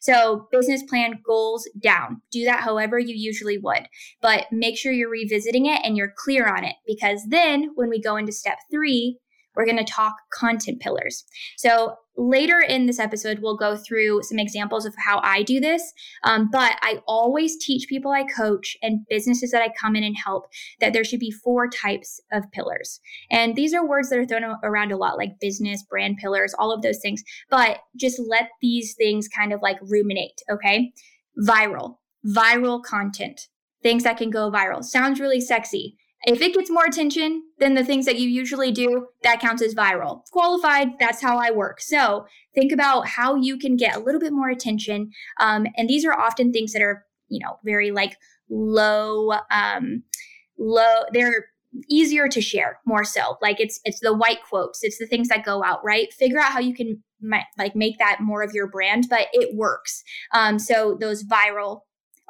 So, 0.00 0.48
business 0.50 0.82
plan 0.82 1.20
goals 1.24 1.68
down. 1.80 2.20
Do 2.30 2.44
that 2.44 2.60
however 2.60 2.98
you 2.98 3.14
usually 3.14 3.58
would, 3.58 3.88
but 4.20 4.46
make 4.52 4.76
sure 4.76 4.92
you're 4.92 5.10
revisiting 5.10 5.66
it 5.66 5.80
and 5.84 5.96
you're 5.96 6.14
clear 6.16 6.46
on 6.48 6.64
it 6.64 6.76
because 6.86 7.22
then 7.28 7.70
when 7.74 7.88
we 7.88 8.00
go 8.00 8.16
into 8.16 8.32
step 8.32 8.58
three, 8.70 9.18
we're 9.54 9.64
going 9.64 9.84
to 9.84 9.84
talk 9.84 10.14
content 10.32 10.80
pillars. 10.80 11.24
So, 11.56 11.96
later 12.16 12.60
in 12.60 12.86
this 12.86 12.98
episode, 12.98 13.38
we'll 13.40 13.56
go 13.56 13.76
through 13.76 14.22
some 14.22 14.38
examples 14.38 14.84
of 14.84 14.94
how 14.98 15.20
I 15.22 15.42
do 15.42 15.60
this. 15.60 15.92
Um, 16.24 16.50
but 16.52 16.76
I 16.82 17.00
always 17.06 17.56
teach 17.64 17.88
people 17.88 18.10
I 18.10 18.24
coach 18.24 18.76
and 18.82 19.06
businesses 19.08 19.50
that 19.50 19.62
I 19.62 19.72
come 19.80 19.96
in 19.96 20.04
and 20.04 20.16
help 20.22 20.44
that 20.80 20.92
there 20.92 21.04
should 21.04 21.20
be 21.20 21.30
four 21.30 21.68
types 21.68 22.20
of 22.30 22.44
pillars. 22.52 23.00
And 23.30 23.56
these 23.56 23.72
are 23.72 23.86
words 23.86 24.10
that 24.10 24.18
are 24.18 24.26
thrown 24.26 24.56
around 24.62 24.92
a 24.92 24.96
lot, 24.96 25.16
like 25.16 25.40
business, 25.40 25.82
brand 25.82 26.18
pillars, 26.18 26.54
all 26.58 26.70
of 26.70 26.82
those 26.82 26.98
things. 27.00 27.22
But 27.48 27.80
just 27.96 28.20
let 28.28 28.50
these 28.60 28.94
things 28.94 29.28
kind 29.28 29.52
of 29.52 29.62
like 29.62 29.78
ruminate, 29.82 30.42
okay? 30.50 30.92
Viral, 31.46 31.96
viral 32.26 32.82
content, 32.82 33.48
things 33.82 34.04
that 34.04 34.18
can 34.18 34.30
go 34.30 34.50
viral. 34.50 34.84
Sounds 34.84 35.18
really 35.18 35.40
sexy. 35.40 35.96
If 36.24 36.40
it 36.40 36.54
gets 36.54 36.70
more 36.70 36.84
attention 36.84 37.42
than 37.58 37.74
the 37.74 37.84
things 37.84 38.06
that 38.06 38.18
you 38.18 38.28
usually 38.28 38.70
do, 38.70 39.08
that 39.22 39.40
counts 39.40 39.62
as 39.62 39.74
viral. 39.74 40.22
Qualified, 40.30 40.98
that's 41.00 41.20
how 41.20 41.36
I 41.36 41.50
work. 41.50 41.80
So 41.80 42.26
think 42.54 42.72
about 42.72 43.08
how 43.08 43.34
you 43.34 43.58
can 43.58 43.76
get 43.76 43.96
a 43.96 44.00
little 44.00 44.20
bit 44.20 44.32
more 44.32 44.48
attention. 44.48 45.10
Um, 45.40 45.66
and 45.76 45.88
these 45.88 46.04
are 46.04 46.12
often 46.12 46.52
things 46.52 46.72
that 46.72 46.82
are, 46.82 47.04
you 47.28 47.40
know, 47.44 47.58
very 47.64 47.90
like 47.90 48.16
low, 48.48 49.32
um, 49.50 50.04
low, 50.58 51.02
they're 51.12 51.46
easier 51.88 52.28
to 52.28 52.40
share 52.40 52.80
more 52.84 53.02
so 53.02 53.38
like 53.40 53.58
it's 53.58 53.80
it's 53.84 54.00
the 54.00 54.12
white 54.12 54.40
quotes 54.46 54.80
it's 54.82 54.98
the 54.98 55.06
things 55.06 55.28
that 55.28 55.42
go 55.42 55.64
out 55.64 55.82
right 55.82 56.12
figure 56.12 56.38
out 56.38 56.52
how 56.52 56.60
you 56.60 56.74
can 56.74 57.02
like 57.56 57.74
make 57.74 57.98
that 57.98 58.20
more 58.20 58.42
of 58.42 58.52
your 58.52 58.68
brand 58.68 59.06
but 59.08 59.28
it 59.32 59.56
works 59.56 60.02
um 60.34 60.58
so 60.58 60.98
those 61.00 61.24
viral 61.24 61.80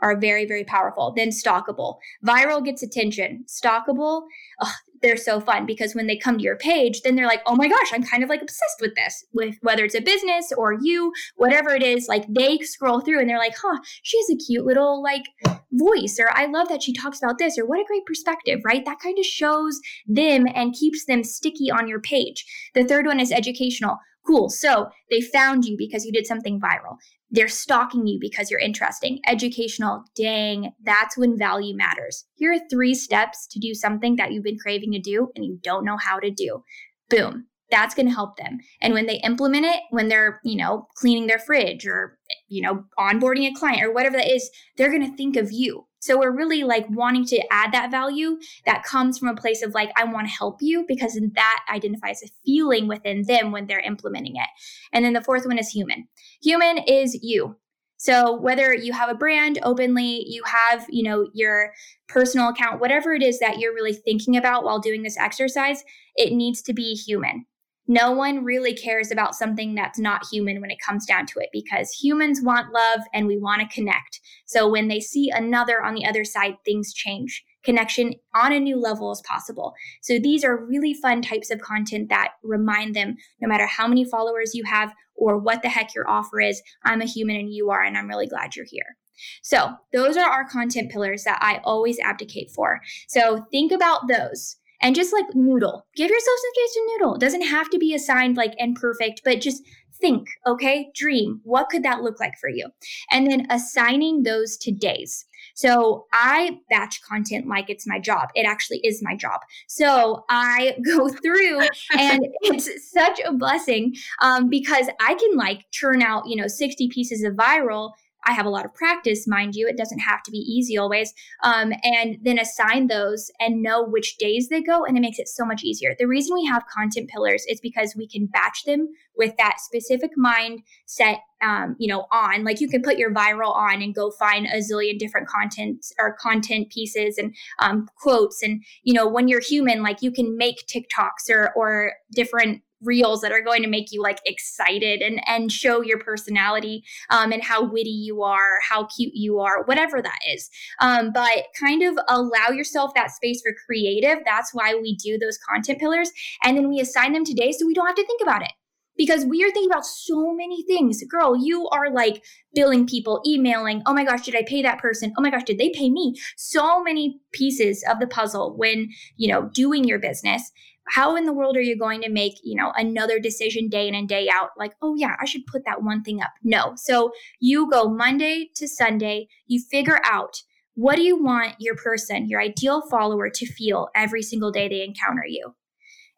are 0.02 0.18
very, 0.18 0.44
very 0.44 0.64
powerful. 0.64 1.14
Then 1.16 1.30
stalkable. 1.30 1.98
Viral 2.26 2.64
gets 2.64 2.82
attention. 2.82 3.44
Stalkable, 3.48 4.22
oh, 4.60 4.74
they're 5.00 5.16
so 5.16 5.40
fun 5.40 5.66
because 5.66 5.94
when 5.94 6.06
they 6.06 6.16
come 6.16 6.38
to 6.38 6.44
your 6.44 6.56
page, 6.56 7.02
then 7.02 7.16
they're 7.16 7.26
like, 7.26 7.42
oh 7.46 7.56
my 7.56 7.68
gosh, 7.68 7.92
I'm 7.92 8.04
kind 8.04 8.22
of 8.22 8.28
like 8.28 8.40
obsessed 8.40 8.80
with 8.80 8.94
this, 8.94 9.24
with 9.32 9.56
whether 9.62 9.84
it's 9.84 9.96
a 9.96 10.00
business 10.00 10.52
or 10.56 10.78
you, 10.80 11.12
whatever 11.36 11.70
it 11.70 11.82
is, 11.82 12.06
like 12.08 12.24
they 12.28 12.58
scroll 12.58 13.00
through 13.00 13.20
and 13.20 13.28
they're 13.28 13.38
like, 13.38 13.56
huh, 13.60 13.78
she 14.02 14.16
has 14.18 14.30
a 14.30 14.36
cute 14.36 14.64
little 14.64 15.02
like 15.02 15.24
voice, 15.72 16.18
or 16.20 16.30
I 16.32 16.46
love 16.46 16.68
that 16.68 16.82
she 16.82 16.92
talks 16.92 17.18
about 17.18 17.38
this, 17.38 17.58
or 17.58 17.66
what 17.66 17.80
a 17.80 17.84
great 17.84 18.06
perspective, 18.06 18.60
right? 18.64 18.84
That 18.84 19.00
kind 19.00 19.18
of 19.18 19.24
shows 19.24 19.80
them 20.06 20.46
and 20.54 20.74
keeps 20.74 21.04
them 21.04 21.24
sticky 21.24 21.70
on 21.70 21.88
your 21.88 22.00
page. 22.00 22.44
The 22.74 22.84
third 22.84 23.06
one 23.06 23.20
is 23.20 23.32
educational. 23.32 23.98
Cool. 24.26 24.50
So 24.50 24.88
they 25.10 25.20
found 25.20 25.64
you 25.64 25.76
because 25.76 26.04
you 26.04 26.12
did 26.12 26.26
something 26.26 26.60
viral. 26.60 26.96
They're 27.30 27.48
stalking 27.48 28.06
you 28.06 28.18
because 28.20 28.50
you're 28.50 28.60
interesting. 28.60 29.20
Educational, 29.26 30.04
dang, 30.14 30.72
that's 30.84 31.16
when 31.16 31.38
value 31.38 31.76
matters. 31.76 32.24
Here 32.34 32.52
are 32.52 32.68
three 32.70 32.94
steps 32.94 33.46
to 33.48 33.58
do 33.58 33.74
something 33.74 34.16
that 34.16 34.32
you've 34.32 34.44
been 34.44 34.58
craving 34.58 34.92
to 34.92 35.00
do 35.00 35.30
and 35.34 35.44
you 35.44 35.58
don't 35.62 35.84
know 35.84 35.96
how 35.96 36.18
to 36.18 36.30
do. 36.30 36.62
Boom. 37.08 37.46
That's 37.70 37.94
going 37.94 38.06
to 38.06 38.14
help 38.14 38.36
them. 38.36 38.58
And 38.82 38.92
when 38.92 39.06
they 39.06 39.16
implement 39.24 39.64
it, 39.64 39.80
when 39.90 40.08
they're, 40.08 40.40
you 40.44 40.56
know, 40.56 40.86
cleaning 40.94 41.26
their 41.26 41.38
fridge 41.38 41.86
or, 41.86 42.18
you 42.48 42.60
know, 42.60 42.84
onboarding 42.98 43.50
a 43.50 43.54
client 43.54 43.82
or 43.82 43.92
whatever 43.92 44.18
that 44.18 44.30
is, 44.30 44.50
they're 44.76 44.90
going 44.90 45.10
to 45.10 45.16
think 45.16 45.36
of 45.36 45.50
you 45.50 45.86
so 46.02 46.18
we're 46.18 46.36
really 46.36 46.64
like 46.64 46.84
wanting 46.90 47.24
to 47.26 47.40
add 47.52 47.70
that 47.72 47.92
value 47.92 48.36
that 48.66 48.82
comes 48.82 49.18
from 49.18 49.28
a 49.28 49.36
place 49.36 49.62
of 49.62 49.72
like, 49.72 49.92
I 49.96 50.02
want 50.02 50.26
to 50.26 50.34
help 50.34 50.60
you 50.60 50.84
because 50.88 51.16
that 51.34 51.64
identifies 51.72 52.24
a 52.24 52.28
feeling 52.44 52.88
within 52.88 53.22
them 53.22 53.52
when 53.52 53.68
they're 53.68 53.78
implementing 53.78 54.34
it. 54.34 54.48
And 54.92 55.04
then 55.04 55.12
the 55.12 55.22
fourth 55.22 55.46
one 55.46 55.58
is 55.58 55.68
human. 55.68 56.08
Human 56.42 56.78
is 56.78 57.22
you. 57.22 57.56
So 57.98 58.34
whether 58.34 58.74
you 58.74 58.92
have 58.92 59.10
a 59.10 59.14
brand 59.14 59.60
openly, 59.62 60.24
you 60.26 60.42
have, 60.44 60.86
you 60.90 61.04
know, 61.04 61.28
your 61.34 61.72
personal 62.08 62.48
account, 62.48 62.80
whatever 62.80 63.14
it 63.14 63.22
is 63.22 63.38
that 63.38 63.60
you're 63.60 63.72
really 63.72 63.94
thinking 63.94 64.36
about 64.36 64.64
while 64.64 64.80
doing 64.80 65.04
this 65.04 65.16
exercise, 65.16 65.84
it 66.16 66.32
needs 66.32 66.62
to 66.62 66.72
be 66.72 66.94
human 66.94 67.46
no 67.88 68.12
one 68.12 68.44
really 68.44 68.74
cares 68.74 69.10
about 69.10 69.34
something 69.34 69.74
that's 69.74 69.98
not 69.98 70.26
human 70.30 70.60
when 70.60 70.70
it 70.70 70.78
comes 70.84 71.04
down 71.04 71.26
to 71.26 71.40
it 71.40 71.48
because 71.52 71.90
humans 71.90 72.40
want 72.42 72.72
love 72.72 73.00
and 73.12 73.26
we 73.26 73.36
want 73.36 73.60
to 73.60 73.74
connect. 73.74 74.20
So 74.46 74.68
when 74.68 74.88
they 74.88 75.00
see 75.00 75.30
another 75.30 75.82
on 75.82 75.94
the 75.94 76.06
other 76.06 76.24
side, 76.24 76.56
things 76.64 76.92
change. 76.92 77.44
Connection 77.64 78.14
on 78.34 78.52
a 78.52 78.60
new 78.60 78.76
level 78.76 79.12
is 79.12 79.22
possible. 79.26 79.74
So 80.00 80.18
these 80.18 80.44
are 80.44 80.64
really 80.64 80.94
fun 80.94 81.22
types 81.22 81.50
of 81.50 81.60
content 81.60 82.08
that 82.08 82.32
remind 82.42 82.94
them 82.94 83.16
no 83.40 83.48
matter 83.48 83.66
how 83.66 83.86
many 83.86 84.04
followers 84.04 84.54
you 84.54 84.64
have 84.64 84.92
or 85.14 85.38
what 85.38 85.62
the 85.62 85.68
heck 85.68 85.94
your 85.94 86.08
offer 86.08 86.40
is, 86.40 86.62
I'm 86.84 87.00
a 87.00 87.06
human 87.06 87.36
and 87.36 87.52
you 87.52 87.70
are, 87.70 87.82
and 87.82 87.96
I'm 87.96 88.08
really 88.08 88.26
glad 88.26 88.56
you're 88.56 88.66
here. 88.68 88.96
So, 89.42 89.74
those 89.92 90.16
are 90.16 90.28
our 90.28 90.48
content 90.48 90.90
pillars 90.90 91.22
that 91.24 91.38
I 91.40 91.60
always 91.64 92.00
abdicate 92.00 92.50
for. 92.50 92.80
So, 93.08 93.46
think 93.52 93.70
about 93.70 94.08
those 94.08 94.56
and 94.82 94.94
just 94.94 95.12
like 95.12 95.34
noodle. 95.34 95.86
Give 95.94 96.10
yourself 96.10 96.38
some 96.38 96.50
space 96.54 96.74
to 96.74 96.88
noodle. 96.92 97.14
It 97.14 97.20
doesn't 97.20 97.46
have 97.46 97.70
to 97.70 97.78
be 97.78 97.94
assigned 97.94 98.36
like 98.36 98.54
and 98.58 98.76
perfect, 98.76 99.22
but 99.24 99.40
just 99.40 99.62
think, 100.02 100.28
okay? 100.46 100.90
Dream. 100.94 101.40
What 101.44 101.70
could 101.70 101.84
that 101.84 102.02
look 102.02 102.20
like 102.20 102.34
for 102.38 102.50
you? 102.50 102.68
And 103.10 103.30
then 103.30 103.46
assigning 103.48 104.24
those 104.24 104.58
to 104.58 104.72
days. 104.72 105.24
So 105.54 106.06
I 106.12 106.58
batch 106.70 107.00
content 107.02 107.46
like 107.46 107.70
it's 107.70 107.86
my 107.86 107.98
job. 107.98 108.28
It 108.34 108.44
actually 108.46 108.80
is 108.84 109.02
my 109.02 109.16
job. 109.16 109.40
So 109.68 110.24
I 110.28 110.76
go 110.84 111.08
through 111.08 111.60
and 111.96 112.26
it's 112.42 112.92
such 112.92 113.20
a 113.24 113.32
blessing 113.32 113.94
um, 114.20 114.48
because 114.50 114.88
I 115.00 115.14
can 115.14 115.36
like 115.36 115.64
churn 115.70 116.02
out, 116.02 116.26
you 116.26 116.36
know, 116.36 116.48
60 116.48 116.88
pieces 116.88 117.22
of 117.22 117.34
viral 117.34 117.92
I 118.24 118.32
have 118.32 118.46
a 118.46 118.50
lot 118.50 118.64
of 118.64 118.74
practice, 118.74 119.26
mind 119.26 119.54
you. 119.54 119.66
It 119.66 119.76
doesn't 119.76 120.00
have 120.00 120.22
to 120.24 120.30
be 120.30 120.38
easy 120.38 120.78
always. 120.78 121.12
Um, 121.42 121.72
and 121.82 122.18
then 122.22 122.38
assign 122.38 122.86
those 122.86 123.30
and 123.40 123.62
know 123.62 123.84
which 123.84 124.16
days 124.18 124.48
they 124.48 124.62
go, 124.62 124.84
and 124.84 124.96
it 124.96 125.00
makes 125.00 125.18
it 125.18 125.28
so 125.28 125.44
much 125.44 125.62
easier. 125.64 125.94
The 125.98 126.06
reason 126.06 126.34
we 126.34 126.46
have 126.46 126.64
content 126.66 127.10
pillars 127.10 127.44
is 127.48 127.60
because 127.60 127.94
we 127.96 128.06
can 128.06 128.26
batch 128.26 128.64
them 128.64 128.88
with 129.16 129.36
that 129.36 129.56
specific 129.60 130.12
mindset, 130.16 131.18
um, 131.42 131.76
you 131.78 131.88
know, 131.88 132.06
on. 132.12 132.44
Like 132.44 132.60
you 132.60 132.68
can 132.68 132.82
put 132.82 132.98
your 132.98 133.12
viral 133.12 133.54
on 133.54 133.82
and 133.82 133.94
go 133.94 134.10
find 134.12 134.46
a 134.46 134.58
zillion 134.58 134.98
different 134.98 135.28
content 135.28 135.84
or 135.98 136.16
content 136.20 136.70
pieces 136.70 137.18
and 137.18 137.34
um, 137.58 137.88
quotes. 137.96 138.42
And 138.42 138.62
you 138.82 138.94
know, 138.94 139.08
when 139.08 139.28
you're 139.28 139.40
human, 139.40 139.82
like 139.82 140.02
you 140.02 140.12
can 140.12 140.36
make 140.36 140.66
TikToks 140.66 141.30
or 141.30 141.52
or 141.54 141.92
different 142.14 142.62
reels 142.82 143.20
that 143.20 143.32
are 143.32 143.42
going 143.42 143.62
to 143.62 143.68
make 143.68 143.92
you 143.92 144.02
like 144.02 144.20
excited 144.26 145.00
and 145.00 145.20
and 145.26 145.50
show 145.52 145.82
your 145.82 145.98
personality 145.98 146.82
um, 147.10 147.32
and 147.32 147.42
how 147.42 147.62
witty 147.62 147.90
you 147.90 148.22
are 148.22 148.58
how 148.68 148.86
cute 148.86 149.12
you 149.14 149.40
are 149.40 149.64
whatever 149.64 150.02
that 150.02 150.18
is 150.28 150.50
um, 150.80 151.10
but 151.12 151.44
kind 151.58 151.82
of 151.82 151.98
allow 152.08 152.48
yourself 152.48 152.92
that 152.94 153.10
space 153.10 153.40
for 153.42 153.54
creative 153.66 154.18
that's 154.24 154.52
why 154.52 154.74
we 154.74 154.96
do 154.96 155.18
those 155.18 155.38
content 155.48 155.78
pillars 155.78 156.10
and 156.44 156.56
then 156.56 156.68
we 156.68 156.80
assign 156.80 157.12
them 157.12 157.24
today 157.24 157.52
so 157.52 157.66
we 157.66 157.74
don't 157.74 157.86
have 157.86 157.96
to 157.96 158.06
think 158.06 158.20
about 158.22 158.42
it 158.42 158.52
because 158.96 159.24
we 159.24 159.42
are 159.42 159.50
thinking 159.50 159.70
about 159.70 159.86
so 159.86 160.34
many 160.34 160.62
things. 160.64 161.02
Girl, 161.04 161.36
you 161.36 161.68
are 161.68 161.90
like 161.92 162.22
billing 162.54 162.86
people, 162.86 163.22
emailing, 163.26 163.82
oh 163.86 163.94
my 163.94 164.04
gosh, 164.04 164.22
did 164.22 164.36
I 164.36 164.44
pay 164.46 164.62
that 164.62 164.78
person? 164.78 165.12
Oh 165.18 165.22
my 165.22 165.30
gosh, 165.30 165.44
did 165.44 165.58
they 165.58 165.70
pay 165.70 165.90
me? 165.90 166.14
So 166.36 166.82
many 166.82 167.20
pieces 167.32 167.84
of 167.90 168.00
the 168.00 168.06
puzzle 168.06 168.54
when, 168.56 168.90
you 169.16 169.32
know, 169.32 169.50
doing 169.54 169.84
your 169.84 169.98
business 169.98 170.50
how 170.88 171.16
in 171.16 171.26
the 171.26 171.32
world 171.32 171.56
are 171.56 171.62
you 171.62 171.78
going 171.78 172.00
to 172.02 172.10
make 172.10 172.34
you 172.42 172.56
know 172.56 172.72
another 172.76 173.18
decision 173.18 173.68
day 173.68 173.88
in 173.88 173.94
and 173.94 174.08
day 174.08 174.28
out? 174.32 174.50
Like 174.58 174.72
oh 174.82 174.94
yeah 174.96 175.16
i 175.20 175.24
should 175.24 175.46
put 175.46 175.64
that 175.64 175.82
one 175.82 176.02
thing 176.02 176.20
up. 176.20 176.32
No. 176.42 176.74
So 176.76 177.12
you 177.40 177.70
go 177.70 177.88
monday 177.88 178.50
to 178.56 178.68
sunday 178.68 179.28
you 179.46 179.62
figure 179.70 180.00
out 180.04 180.36
what 180.74 180.96
do 180.96 181.02
you 181.02 181.22
want 181.22 181.54
your 181.58 181.76
person 181.76 182.28
your 182.28 182.40
ideal 182.40 182.82
follower 182.90 183.28
to 183.30 183.46
feel 183.46 183.88
every 183.94 184.22
single 184.22 184.50
day 184.50 184.68
they 184.68 184.82
encounter 184.82 185.24
you. 185.26 185.54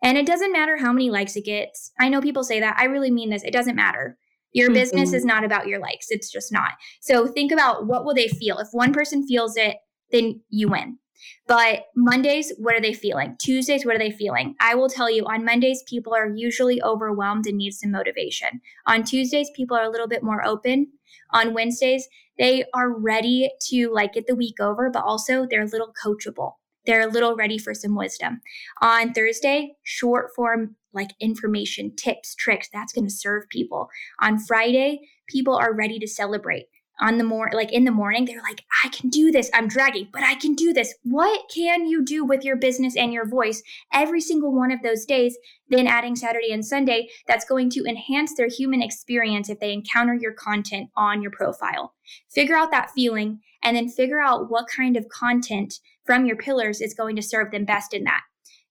And 0.02 0.18
it 0.18 0.26
doesn't 0.26 0.52
matter 0.52 0.76
how 0.76 0.92
many 0.92 1.10
likes 1.10 1.34
it 1.34 1.46
gets. 1.46 1.90
I 1.98 2.10
know 2.10 2.20
people 2.20 2.44
say 2.44 2.60
that. 2.60 2.76
I 2.78 2.84
really 2.84 3.10
mean 3.10 3.30
this. 3.30 3.42
It 3.42 3.52
doesn't 3.52 3.74
matter. 3.74 4.18
Your 4.52 4.68
mm-hmm. 4.68 4.74
business 4.74 5.12
is 5.14 5.24
not 5.24 5.44
about 5.44 5.66
your 5.66 5.80
likes. 5.80 6.06
It's 6.10 6.30
just 6.30 6.52
not. 6.52 6.72
So 7.00 7.26
think 7.26 7.50
about 7.50 7.86
what 7.86 8.04
will 8.04 8.14
they 8.14 8.28
feel. 8.28 8.58
If 8.58 8.68
one 8.72 8.92
person 8.92 9.26
feels 9.26 9.56
it 9.56 9.78
then 10.14 10.40
you 10.48 10.68
win 10.68 10.98
but 11.46 11.86
Mondays, 11.96 12.52
what 12.58 12.74
are 12.74 12.80
they 12.80 12.94
feeling? 12.94 13.36
Tuesdays, 13.38 13.84
what 13.84 13.94
are 13.94 13.98
they 13.98 14.10
feeling? 14.10 14.54
I 14.60 14.74
will 14.74 14.88
tell 14.88 15.10
you 15.10 15.24
on 15.26 15.44
Mondays, 15.44 15.82
people 15.86 16.14
are 16.14 16.28
usually 16.28 16.82
overwhelmed 16.82 17.46
and 17.46 17.58
need 17.58 17.72
some 17.72 17.90
motivation. 17.90 18.60
On 18.86 19.04
Tuesdays, 19.04 19.50
people 19.54 19.76
are 19.76 19.84
a 19.84 19.90
little 19.90 20.08
bit 20.08 20.22
more 20.22 20.44
open. 20.44 20.88
On 21.30 21.54
Wednesdays, 21.54 22.08
they 22.38 22.64
are 22.74 22.90
ready 22.90 23.50
to 23.68 23.92
like 23.92 24.14
get 24.14 24.26
the 24.26 24.34
week 24.34 24.60
over, 24.60 24.90
but 24.90 25.04
also 25.04 25.46
they're 25.46 25.62
a 25.62 25.66
little 25.66 25.92
coachable. 26.04 26.52
They're 26.86 27.08
a 27.08 27.10
little 27.10 27.34
ready 27.34 27.58
for 27.58 27.74
some 27.74 27.94
wisdom. 27.94 28.40
On 28.82 29.12
Thursday, 29.12 29.76
short 29.82 30.34
form 30.34 30.76
like 30.92 31.10
information, 31.20 31.94
tips, 31.96 32.34
tricks, 32.34 32.68
that's 32.72 32.92
going 32.92 33.06
to 33.06 33.12
serve 33.12 33.48
people. 33.48 33.88
On 34.20 34.38
Friday, 34.38 35.00
people 35.28 35.56
are 35.56 35.74
ready 35.74 35.98
to 35.98 36.06
celebrate 36.06 36.66
on 37.00 37.18
the 37.18 37.24
more 37.24 37.50
like 37.52 37.72
in 37.72 37.84
the 37.84 37.90
morning 37.90 38.24
they're 38.24 38.42
like 38.42 38.62
i 38.84 38.88
can 38.88 39.10
do 39.10 39.30
this. 39.30 39.50
I'm 39.52 39.68
dragging 39.68 40.08
but 40.12 40.22
i 40.22 40.34
can 40.34 40.54
do 40.54 40.72
this. 40.72 40.94
What 41.02 41.50
can 41.54 41.86
you 41.86 42.04
do 42.04 42.24
with 42.24 42.44
your 42.44 42.56
business 42.56 42.96
and 42.96 43.12
your 43.12 43.28
voice? 43.28 43.62
Every 43.92 44.20
single 44.20 44.54
one 44.54 44.70
of 44.70 44.82
those 44.82 45.04
days 45.04 45.36
then 45.68 45.86
adding 45.86 46.16
saturday 46.16 46.52
and 46.52 46.64
sunday 46.64 47.08
that's 47.26 47.44
going 47.44 47.70
to 47.70 47.84
enhance 47.84 48.34
their 48.36 48.48
human 48.48 48.82
experience 48.82 49.48
if 49.48 49.60
they 49.60 49.72
encounter 49.72 50.14
your 50.14 50.32
content 50.32 50.90
on 50.96 51.22
your 51.22 51.30
profile. 51.30 51.94
Figure 52.32 52.56
out 52.56 52.70
that 52.70 52.90
feeling 52.90 53.40
and 53.62 53.76
then 53.76 53.88
figure 53.88 54.20
out 54.20 54.50
what 54.50 54.66
kind 54.74 54.96
of 54.96 55.08
content 55.08 55.74
from 56.04 56.26
your 56.26 56.36
pillars 56.36 56.80
is 56.80 56.94
going 56.94 57.16
to 57.16 57.22
serve 57.22 57.50
them 57.50 57.64
best 57.64 57.94
in 57.94 58.04
that. 58.04 58.20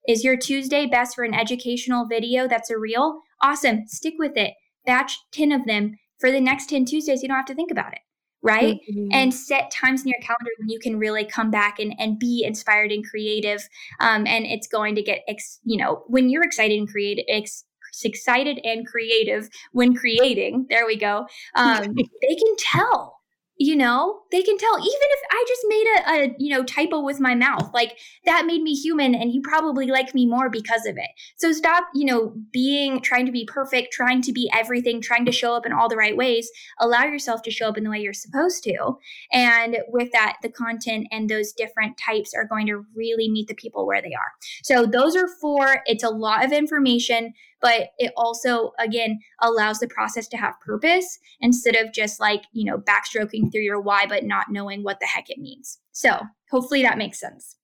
Is 0.06 0.22
your 0.22 0.36
tuesday 0.36 0.86
best 0.86 1.14
for 1.14 1.24
an 1.24 1.34
educational 1.34 2.06
video 2.06 2.46
that's 2.46 2.70
a 2.70 2.78
reel? 2.78 3.20
Awesome. 3.42 3.86
Stick 3.86 4.14
with 4.18 4.36
it. 4.36 4.52
Batch 4.86 5.18
10 5.32 5.50
of 5.50 5.64
them. 5.66 5.96
For 6.20 6.30
the 6.30 6.40
next 6.40 6.68
10 6.68 6.84
tuesdays 6.84 7.22
you 7.22 7.28
don't 7.28 7.36
have 7.36 7.46
to 7.46 7.54
think 7.54 7.70
about 7.70 7.92
it 7.92 7.98
right? 8.44 8.78
Mm-hmm. 8.88 9.08
And 9.10 9.34
set 9.34 9.70
times 9.70 10.02
in 10.02 10.08
your 10.08 10.20
calendar 10.20 10.50
when 10.58 10.68
you 10.68 10.78
can 10.78 10.98
really 10.98 11.24
come 11.24 11.50
back 11.50 11.80
and, 11.80 11.94
and 11.98 12.18
be 12.18 12.44
inspired 12.46 12.92
and 12.92 13.04
creative. 13.04 13.66
Um, 14.00 14.26
and 14.26 14.44
it's 14.44 14.68
going 14.68 14.94
to 14.96 15.02
get, 15.02 15.22
ex, 15.26 15.58
you 15.64 15.78
know, 15.78 16.04
when 16.06 16.28
you're 16.28 16.44
excited 16.44 16.78
and 16.78 16.88
creative, 16.88 17.24
ex, 17.26 17.64
excited 18.04 18.60
and 18.62 18.86
creative 18.86 19.48
when 19.72 19.94
creating, 19.94 20.66
there 20.68 20.86
we 20.86 20.96
go, 20.96 21.26
um, 21.54 21.94
they 21.94 22.34
can 22.34 22.56
tell 22.58 23.18
you 23.58 23.76
know 23.76 24.20
they 24.32 24.42
can 24.42 24.58
tell 24.58 24.78
even 24.78 24.88
if 24.88 25.20
i 25.30 25.44
just 25.46 25.62
made 25.68 25.86
a, 25.86 26.10
a, 26.10 26.34
you 26.38 26.50
know 26.50 26.64
typo 26.64 27.00
with 27.00 27.20
my 27.20 27.34
mouth 27.34 27.70
like 27.72 27.98
that 28.24 28.46
made 28.46 28.62
me 28.62 28.74
human 28.74 29.14
and 29.14 29.32
you 29.32 29.40
probably 29.42 29.86
like 29.86 30.14
me 30.14 30.26
more 30.26 30.48
because 30.48 30.86
of 30.86 30.96
it. 30.96 31.10
So 31.36 31.52
stop 31.52 31.84
you 31.94 32.04
know 32.04 32.34
being 32.52 33.00
trying 33.00 33.26
to 33.26 33.32
be 33.32 33.44
perfect 33.44 33.92
trying 33.92 34.22
to 34.22 34.32
be 34.32 34.50
everything 34.54 35.00
trying 35.00 35.24
to 35.26 35.32
show 35.32 35.54
up 35.54 35.66
in 35.66 35.72
all 35.72 35.88
the 35.88 35.96
right 35.96 36.16
ways. 36.16 36.50
Allow 36.80 37.04
yourself 37.04 37.42
to 37.42 37.50
show 37.50 37.68
up 37.68 37.76
in 37.76 37.84
the 37.84 37.90
way 37.90 37.98
you're 37.98 38.12
supposed 38.12 38.62
to. 38.64 38.98
And 39.32 39.78
with 39.88 40.12
that 40.12 40.36
the 40.42 40.48
content 40.50 41.08
and 41.10 41.28
those 41.28 41.52
different 41.52 41.98
types 41.98 42.32
are 42.34 42.46
going 42.46 42.66
to 42.66 42.84
really 42.94 43.30
meet 43.30 43.48
the 43.48 43.54
people 43.54 43.86
where 43.86 44.02
they 44.02 44.14
are. 44.14 44.32
So 44.62 44.86
those 44.86 45.16
are 45.16 45.28
four. 45.40 45.82
It's 45.86 46.04
a 46.04 46.10
lot 46.10 46.44
of 46.44 46.52
information 46.52 47.34
but 47.64 47.88
it 47.96 48.12
also 48.14 48.72
again 48.78 49.18
allows 49.40 49.78
the 49.78 49.88
process 49.88 50.28
to 50.28 50.36
have 50.36 50.60
purpose 50.60 51.18
instead 51.40 51.74
of 51.74 51.92
just 51.92 52.20
like 52.20 52.42
you 52.52 52.64
know 52.64 52.76
backstroking 52.76 53.50
through 53.50 53.62
your 53.62 53.80
why 53.80 54.04
but 54.06 54.22
not 54.22 54.46
knowing 54.50 54.84
what 54.84 55.00
the 55.00 55.06
heck 55.06 55.30
it 55.30 55.38
means. 55.38 55.78
So 55.92 56.20
hopefully 56.50 56.82
that 56.82 56.98
makes 56.98 57.18
sense 57.18 57.56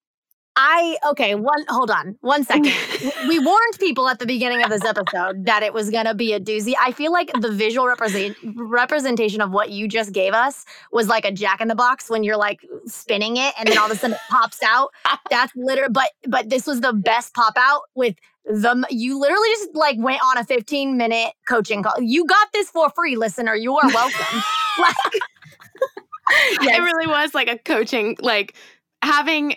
I 0.56 0.96
okay, 1.10 1.34
one 1.34 1.64
hold 1.68 1.90
on. 1.90 2.16
One 2.20 2.44
second. 2.44 2.72
we 3.28 3.38
warned 3.38 3.78
people 3.78 4.08
at 4.08 4.18
the 4.18 4.26
beginning 4.26 4.62
of 4.62 4.70
this 4.70 4.84
episode 4.84 5.46
that 5.46 5.62
it 5.62 5.72
was 5.72 5.90
going 5.90 6.06
to 6.06 6.14
be 6.14 6.32
a 6.32 6.40
doozy. 6.40 6.74
I 6.78 6.92
feel 6.92 7.12
like 7.12 7.30
the 7.40 7.50
visual 7.50 7.86
represent, 7.86 8.36
representation 8.56 9.40
of 9.40 9.52
what 9.52 9.70
you 9.70 9.88
just 9.88 10.12
gave 10.12 10.34
us 10.34 10.64
was 10.92 11.08
like 11.08 11.24
a 11.24 11.32
jack 11.32 11.60
in 11.60 11.68
the 11.68 11.74
box 11.74 12.10
when 12.10 12.24
you're 12.24 12.36
like 12.36 12.60
spinning 12.86 13.36
it 13.36 13.54
and 13.58 13.68
then 13.68 13.78
all 13.78 13.86
of 13.86 13.92
a 13.92 13.96
sudden 13.96 14.14
it 14.14 14.20
pops 14.28 14.62
out. 14.62 14.90
That's 15.30 15.52
literally 15.54 15.92
but 15.92 16.10
but 16.26 16.50
this 16.50 16.66
was 16.66 16.80
the 16.80 16.92
best 16.92 17.32
pop 17.34 17.54
out 17.56 17.82
with 17.94 18.16
the 18.44 18.86
you 18.90 19.18
literally 19.18 19.48
just 19.50 19.74
like 19.74 19.96
went 19.98 20.20
on 20.24 20.36
a 20.36 20.44
15 20.44 20.96
minute 20.96 21.32
coaching 21.48 21.82
call. 21.82 22.00
You 22.00 22.26
got 22.26 22.48
this 22.52 22.70
for 22.70 22.90
free, 22.90 23.16
listener. 23.16 23.54
You 23.54 23.76
are 23.76 23.88
welcome. 23.88 24.42
like, 24.78 24.94
yes. 26.62 26.78
It 26.78 26.82
really 26.82 27.06
was 27.06 27.34
like 27.34 27.48
a 27.48 27.58
coaching, 27.58 28.16
like 28.20 28.54
having 29.02 29.54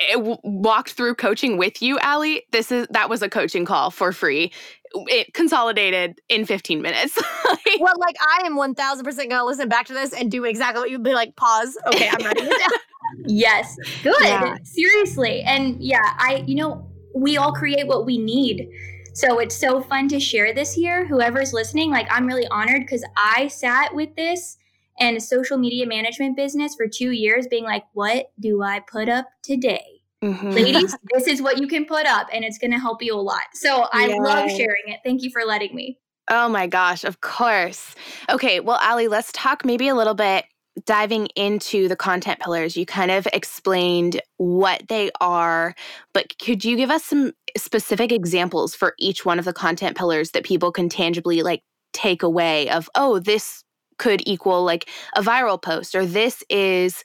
Eh, 0.00 0.14
w- 0.14 0.38
walked 0.44 0.92
through 0.92 1.14
coaching 1.14 1.58
with 1.58 1.82
you, 1.82 1.98
Allee. 1.98 2.42
This 2.52 2.70
is 2.70 2.86
that 2.90 3.10
was 3.10 3.20
a 3.20 3.28
coaching 3.28 3.64
call 3.64 3.90
for 3.90 4.12
free. 4.12 4.52
It 4.94 5.34
consolidated 5.34 6.20
in 6.28 6.46
15 6.46 6.80
minutes. 6.80 7.18
well, 7.80 7.94
like 7.98 8.16
I 8.20 8.46
am 8.46 8.56
1000% 8.56 9.28
gonna 9.28 9.44
listen 9.44 9.68
back 9.68 9.86
to 9.86 9.94
this 9.94 10.12
and 10.12 10.30
do 10.30 10.44
exactly 10.44 10.80
what 10.80 10.90
you'd 10.90 11.02
be 11.02 11.14
like, 11.14 11.34
pause. 11.36 11.76
Okay, 11.88 12.08
I'm 12.08 12.24
ready. 12.24 12.48
yes. 13.26 13.76
Good. 14.02 14.14
Yeah. 14.20 14.56
Seriously. 14.62 15.42
And 15.42 15.82
yeah, 15.82 16.14
I, 16.18 16.44
you 16.46 16.54
know, 16.54 16.88
we 17.14 17.36
all 17.36 17.52
create 17.52 17.86
what 17.86 18.06
we 18.06 18.18
need. 18.18 18.68
So 19.14 19.40
it's 19.40 19.56
so 19.56 19.80
fun 19.82 20.06
to 20.08 20.20
share 20.20 20.54
this 20.54 20.72
here. 20.72 21.04
Whoever's 21.06 21.52
listening, 21.52 21.90
like 21.90 22.06
I'm 22.08 22.26
really 22.26 22.46
honored 22.48 22.82
because 22.82 23.04
I 23.16 23.48
sat 23.48 23.92
with 23.94 24.14
this 24.14 24.58
and 25.00 25.16
a 25.16 25.20
social 25.20 25.58
media 25.58 25.86
management 25.86 26.36
business 26.36 26.74
for 26.74 26.86
two 26.86 27.10
years, 27.10 27.46
being 27.46 27.64
like, 27.64 27.84
what 27.92 28.32
do 28.40 28.62
I 28.62 28.80
put 28.80 29.08
up 29.08 29.26
today? 29.42 30.00
Mm-hmm. 30.22 30.50
Ladies, 30.50 30.96
this 31.14 31.26
is 31.26 31.40
what 31.40 31.58
you 31.58 31.66
can 31.66 31.84
put 31.84 32.06
up, 32.06 32.28
and 32.32 32.44
it's 32.44 32.58
going 32.58 32.72
to 32.72 32.78
help 32.78 33.02
you 33.02 33.14
a 33.14 33.20
lot. 33.20 33.42
So 33.54 33.86
I 33.92 34.08
love 34.08 34.50
sharing 34.50 34.88
it. 34.88 35.00
Thank 35.04 35.22
you 35.22 35.30
for 35.30 35.42
letting 35.44 35.74
me. 35.74 35.98
Oh 36.30 36.48
my 36.48 36.66
gosh, 36.66 37.04
of 37.04 37.20
course. 37.20 37.94
Okay, 38.28 38.60
well, 38.60 38.78
Allee, 38.82 39.08
let's 39.08 39.32
talk 39.32 39.64
maybe 39.64 39.88
a 39.88 39.94
little 39.94 40.14
bit 40.14 40.44
diving 40.84 41.26
into 41.36 41.88
the 41.88 41.96
content 41.96 42.40
pillars, 42.40 42.76
you 42.76 42.86
kind 42.86 43.10
of 43.10 43.26
explained 43.32 44.20
what 44.36 44.82
they 44.88 45.10
are, 45.20 45.74
but 46.12 46.32
could 46.38 46.64
you 46.64 46.76
give 46.76 46.90
us 46.90 47.04
some 47.04 47.32
specific 47.56 48.12
examples 48.12 48.74
for 48.74 48.94
each 48.98 49.24
one 49.24 49.38
of 49.38 49.44
the 49.44 49.52
content 49.52 49.96
pillars 49.96 50.30
that 50.32 50.44
people 50.44 50.72
can 50.72 50.88
tangibly 50.88 51.42
like 51.42 51.62
take 51.92 52.22
away 52.22 52.68
of, 52.70 52.88
oh, 52.94 53.18
this 53.18 53.64
could 53.98 54.22
equal 54.26 54.64
like 54.64 54.88
a 55.14 55.22
viral 55.22 55.60
post, 55.60 55.94
or 55.94 56.06
this 56.06 56.42
is, 56.48 57.02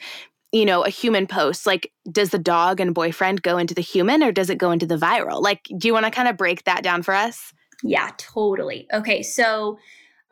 you 0.52 0.66
know, 0.66 0.84
a 0.84 0.90
human 0.90 1.28
post? 1.28 1.66
Like, 1.66 1.92
does 2.12 2.30
the 2.30 2.40
dog 2.40 2.80
and 2.80 2.94
boyfriend 2.94 3.42
go 3.42 3.58
into 3.58 3.74
the 3.74 3.82
human 3.82 4.24
or 4.24 4.32
does 4.32 4.50
it 4.50 4.58
go 4.58 4.72
into 4.72 4.86
the 4.86 4.98
viral? 4.98 5.42
Like, 5.42 5.68
do 5.78 5.88
you 5.88 5.94
want 5.94 6.06
to 6.06 6.12
kind 6.12 6.28
of 6.28 6.38
break 6.38 6.64
that 6.64 6.84
down 6.84 7.04
for 7.04 7.14
us? 7.14 7.54
Yeah, 7.84 8.12
totally. 8.18 8.88
Okay, 8.94 9.22
so 9.24 9.78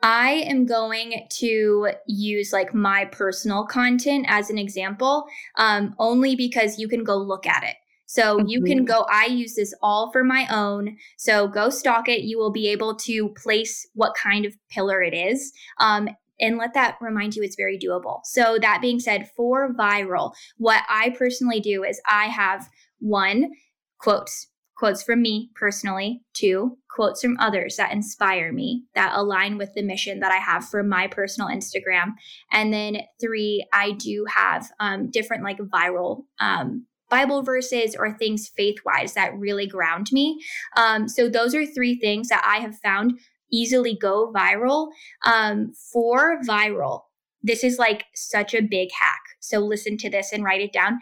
I 0.02 0.44
am 0.46 0.66
going 0.66 1.26
to 1.30 1.90
use 2.06 2.52
like 2.52 2.74
my 2.74 3.04
personal 3.06 3.66
content 3.66 4.26
as 4.28 4.50
an 4.50 4.58
example, 4.58 5.26
um, 5.58 5.94
only 5.98 6.34
because 6.34 6.78
you 6.78 6.88
can 6.88 7.04
go 7.04 7.16
look 7.16 7.46
at 7.46 7.62
it. 7.62 7.76
So 8.06 8.36
mm-hmm. 8.36 8.48
you 8.48 8.62
can 8.62 8.84
go, 8.84 9.06
I 9.10 9.26
use 9.26 9.54
this 9.54 9.72
all 9.80 10.10
for 10.10 10.24
my 10.24 10.46
own. 10.50 10.96
So 11.16 11.48
go 11.48 11.70
stalk 11.70 12.08
it. 12.08 12.22
You 12.22 12.38
will 12.38 12.50
be 12.50 12.68
able 12.68 12.96
to 12.96 13.28
place 13.30 13.88
what 13.94 14.14
kind 14.14 14.44
of 14.44 14.54
pillar 14.70 15.02
it 15.02 15.14
is. 15.14 15.52
Um, 15.78 16.10
and 16.42 16.58
let 16.58 16.74
that 16.74 16.98
remind 17.00 17.34
you 17.34 17.42
it's 17.42 17.56
very 17.56 17.78
doable. 17.78 18.20
So, 18.24 18.58
that 18.60 18.82
being 18.82 19.00
said, 19.00 19.30
for 19.34 19.72
viral, 19.72 20.34
what 20.58 20.82
I 20.88 21.10
personally 21.16 21.60
do 21.60 21.84
is 21.84 22.00
I 22.06 22.26
have 22.26 22.68
one 22.98 23.52
quotes, 23.98 24.48
quotes 24.76 25.02
from 25.02 25.22
me 25.22 25.50
personally, 25.54 26.22
two 26.34 26.76
quotes 26.90 27.22
from 27.22 27.38
others 27.38 27.76
that 27.76 27.92
inspire 27.92 28.52
me, 28.52 28.84
that 28.94 29.12
align 29.14 29.56
with 29.56 29.72
the 29.74 29.82
mission 29.82 30.20
that 30.20 30.32
I 30.32 30.36
have 30.36 30.68
for 30.68 30.82
my 30.82 31.06
personal 31.06 31.48
Instagram. 31.48 32.14
And 32.52 32.72
then 32.72 32.98
three, 33.20 33.66
I 33.72 33.92
do 33.92 34.26
have 34.28 34.68
um, 34.80 35.10
different 35.10 35.44
like 35.44 35.58
viral 35.58 36.24
um, 36.40 36.86
Bible 37.08 37.42
verses 37.42 37.94
or 37.94 38.12
things 38.12 38.50
faith 38.56 38.78
wise 38.84 39.14
that 39.14 39.38
really 39.38 39.66
ground 39.66 40.08
me. 40.12 40.42
Um, 40.76 41.08
so, 41.08 41.28
those 41.28 41.54
are 41.54 41.64
three 41.64 41.98
things 41.98 42.28
that 42.28 42.42
I 42.44 42.60
have 42.60 42.76
found 42.80 43.20
easily 43.52 43.96
go 43.96 44.32
viral. 44.34 44.88
Um, 45.26 45.72
for 45.92 46.40
viral, 46.46 47.02
this 47.42 47.62
is 47.62 47.78
like 47.78 48.04
such 48.14 48.54
a 48.54 48.62
big 48.62 48.88
hack. 48.98 49.22
So, 49.40 49.58
listen 49.58 49.96
to 49.98 50.10
this 50.10 50.32
and 50.32 50.44
write 50.44 50.60
it 50.60 50.72
down. 50.72 50.98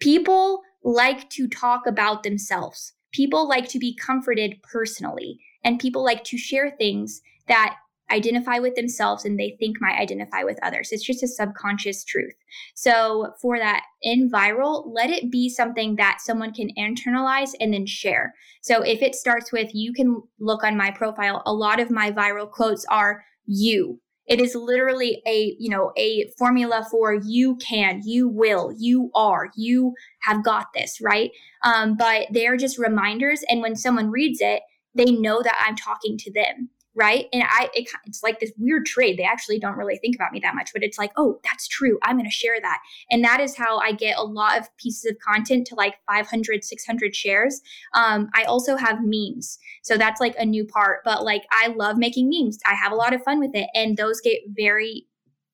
People 0.00 0.62
like 0.84 1.28
to 1.30 1.48
talk 1.48 1.86
about 1.86 2.22
themselves. 2.22 2.92
People 3.12 3.48
like 3.48 3.68
to 3.70 3.78
be 3.78 3.96
comforted 3.96 4.62
personally, 4.62 5.40
and 5.64 5.80
people 5.80 6.04
like 6.04 6.24
to 6.24 6.38
share 6.38 6.70
things 6.70 7.20
that 7.48 7.76
identify 8.10 8.58
with 8.58 8.74
themselves 8.74 9.24
and 9.24 9.38
they 9.38 9.56
think 9.58 9.78
might 9.80 9.98
identify 9.98 10.42
with 10.42 10.58
others. 10.62 10.88
It's 10.92 11.04
just 11.04 11.22
a 11.22 11.28
subconscious 11.28 12.04
truth. 12.04 12.34
So, 12.74 13.34
for 13.40 13.58
that 13.58 13.82
in 14.02 14.30
viral, 14.30 14.84
let 14.86 15.10
it 15.10 15.30
be 15.30 15.48
something 15.48 15.96
that 15.96 16.20
someone 16.20 16.52
can 16.52 16.70
internalize 16.78 17.52
and 17.60 17.72
then 17.72 17.86
share. 17.86 18.34
So, 18.62 18.82
if 18.82 19.02
it 19.02 19.14
starts 19.14 19.52
with, 19.52 19.70
you 19.74 19.92
can 19.92 20.22
look 20.40 20.64
on 20.64 20.76
my 20.76 20.90
profile, 20.90 21.42
a 21.46 21.52
lot 21.52 21.80
of 21.80 21.90
my 21.90 22.10
viral 22.10 22.50
quotes 22.50 22.84
are 22.90 23.24
you. 23.46 24.00
It 24.26 24.42
is 24.42 24.54
literally 24.54 25.22
a, 25.26 25.56
you 25.58 25.70
know, 25.70 25.90
a 25.96 26.30
formula 26.36 26.86
for 26.90 27.14
you 27.14 27.56
can, 27.56 28.02
you 28.04 28.28
will, 28.28 28.74
you 28.76 29.10
are, 29.14 29.48
you 29.56 29.94
have 30.20 30.44
got 30.44 30.66
this, 30.74 31.00
right? 31.00 31.30
Um, 31.64 31.96
but 31.96 32.26
they're 32.30 32.58
just 32.58 32.78
reminders. 32.78 33.42
And 33.48 33.62
when 33.62 33.74
someone 33.74 34.10
reads 34.10 34.40
it, 34.42 34.60
they 34.94 35.06
know 35.06 35.42
that 35.42 35.64
I'm 35.66 35.76
talking 35.76 36.18
to 36.18 36.32
them 36.32 36.68
right? 36.98 37.26
And 37.32 37.44
I, 37.44 37.70
it, 37.74 37.88
it's 38.06 38.24
like 38.24 38.40
this 38.40 38.50
weird 38.58 38.84
trade. 38.84 39.16
They 39.18 39.22
actually 39.22 39.60
don't 39.60 39.76
really 39.76 39.96
think 39.98 40.16
about 40.16 40.32
me 40.32 40.40
that 40.40 40.56
much, 40.56 40.70
but 40.72 40.82
it's 40.82 40.98
like, 40.98 41.12
oh, 41.16 41.38
that's 41.44 41.68
true. 41.68 41.96
I'm 42.02 42.16
going 42.16 42.28
to 42.28 42.30
share 42.30 42.60
that. 42.60 42.78
And 43.08 43.22
that 43.22 43.40
is 43.40 43.56
how 43.56 43.78
I 43.78 43.92
get 43.92 44.18
a 44.18 44.24
lot 44.24 44.58
of 44.58 44.76
pieces 44.78 45.12
of 45.12 45.16
content 45.20 45.68
to 45.68 45.76
like 45.76 45.94
500, 46.08 46.64
600 46.64 47.14
shares. 47.14 47.60
Um, 47.94 48.28
I 48.34 48.42
also 48.44 48.74
have 48.74 48.98
memes. 49.00 49.60
So 49.82 49.96
that's 49.96 50.20
like 50.20 50.34
a 50.38 50.44
new 50.44 50.64
part, 50.64 51.02
but 51.04 51.22
like 51.22 51.44
I 51.52 51.68
love 51.68 51.98
making 51.98 52.28
memes. 52.28 52.58
I 52.66 52.74
have 52.74 52.90
a 52.90 52.96
lot 52.96 53.14
of 53.14 53.22
fun 53.22 53.38
with 53.38 53.54
it. 53.54 53.70
And 53.74 53.96
those 53.96 54.20
get 54.20 54.40
very, 54.48 55.06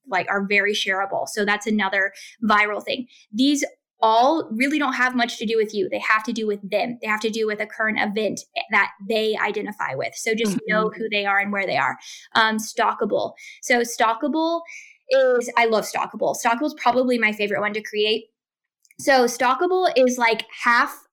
like, 0.09 0.27
are 0.31 0.47
very 0.47 0.73
shareable. 0.73 1.29
So 1.29 1.45
that's 1.45 1.67
another 1.67 2.15
viral 2.43 2.83
thing. 2.83 3.07
These 3.31 3.65
all 4.05 4.47
really 4.53 4.79
don't 4.79 4.93
have 4.93 5.17
much 5.17 5.39
to 5.39 5.47
do 5.47 5.57
with 5.57 5.73
you. 5.73 5.89
They 5.89 5.99
have 5.99 6.23
to 6.25 6.33
do 6.33 6.47
with 6.47 6.61
them. 6.69 6.99
They 7.01 7.09
have 7.09 7.21
to 7.21 7.31
do 7.31 7.47
with 7.47 7.59
a 7.61 7.67
current 7.67 7.99
event 7.99 8.43
that 8.71 8.91
they 9.09 9.35
identify 9.39 9.95
with. 9.95 10.15
So 10.15 10.35
just 10.35 10.53
mm-hmm. 10.53 10.73
know 10.73 10.91
who 10.91 11.09
they 11.09 11.25
are 11.25 11.39
and 11.39 11.51
where 11.51 11.67
they 11.67 11.79
are. 11.79 11.97
Um, 12.35 12.59
stalkable. 12.59 13.33
So 13.63 13.81
stalkable 13.81 14.61
is 15.09 15.51
I 15.57 15.65
love 15.65 15.87
stalkable. 15.87 16.37
Stalkable 16.37 16.67
is 16.67 16.75
probably 16.75 17.17
my 17.19 17.33
favorite 17.33 17.63
one 17.63 17.73
to 17.73 17.81
create. 17.81 18.27
So 19.01 19.25
stalkable 19.25 19.91
is 19.97 20.19
like 20.19 20.45
half 20.63 21.04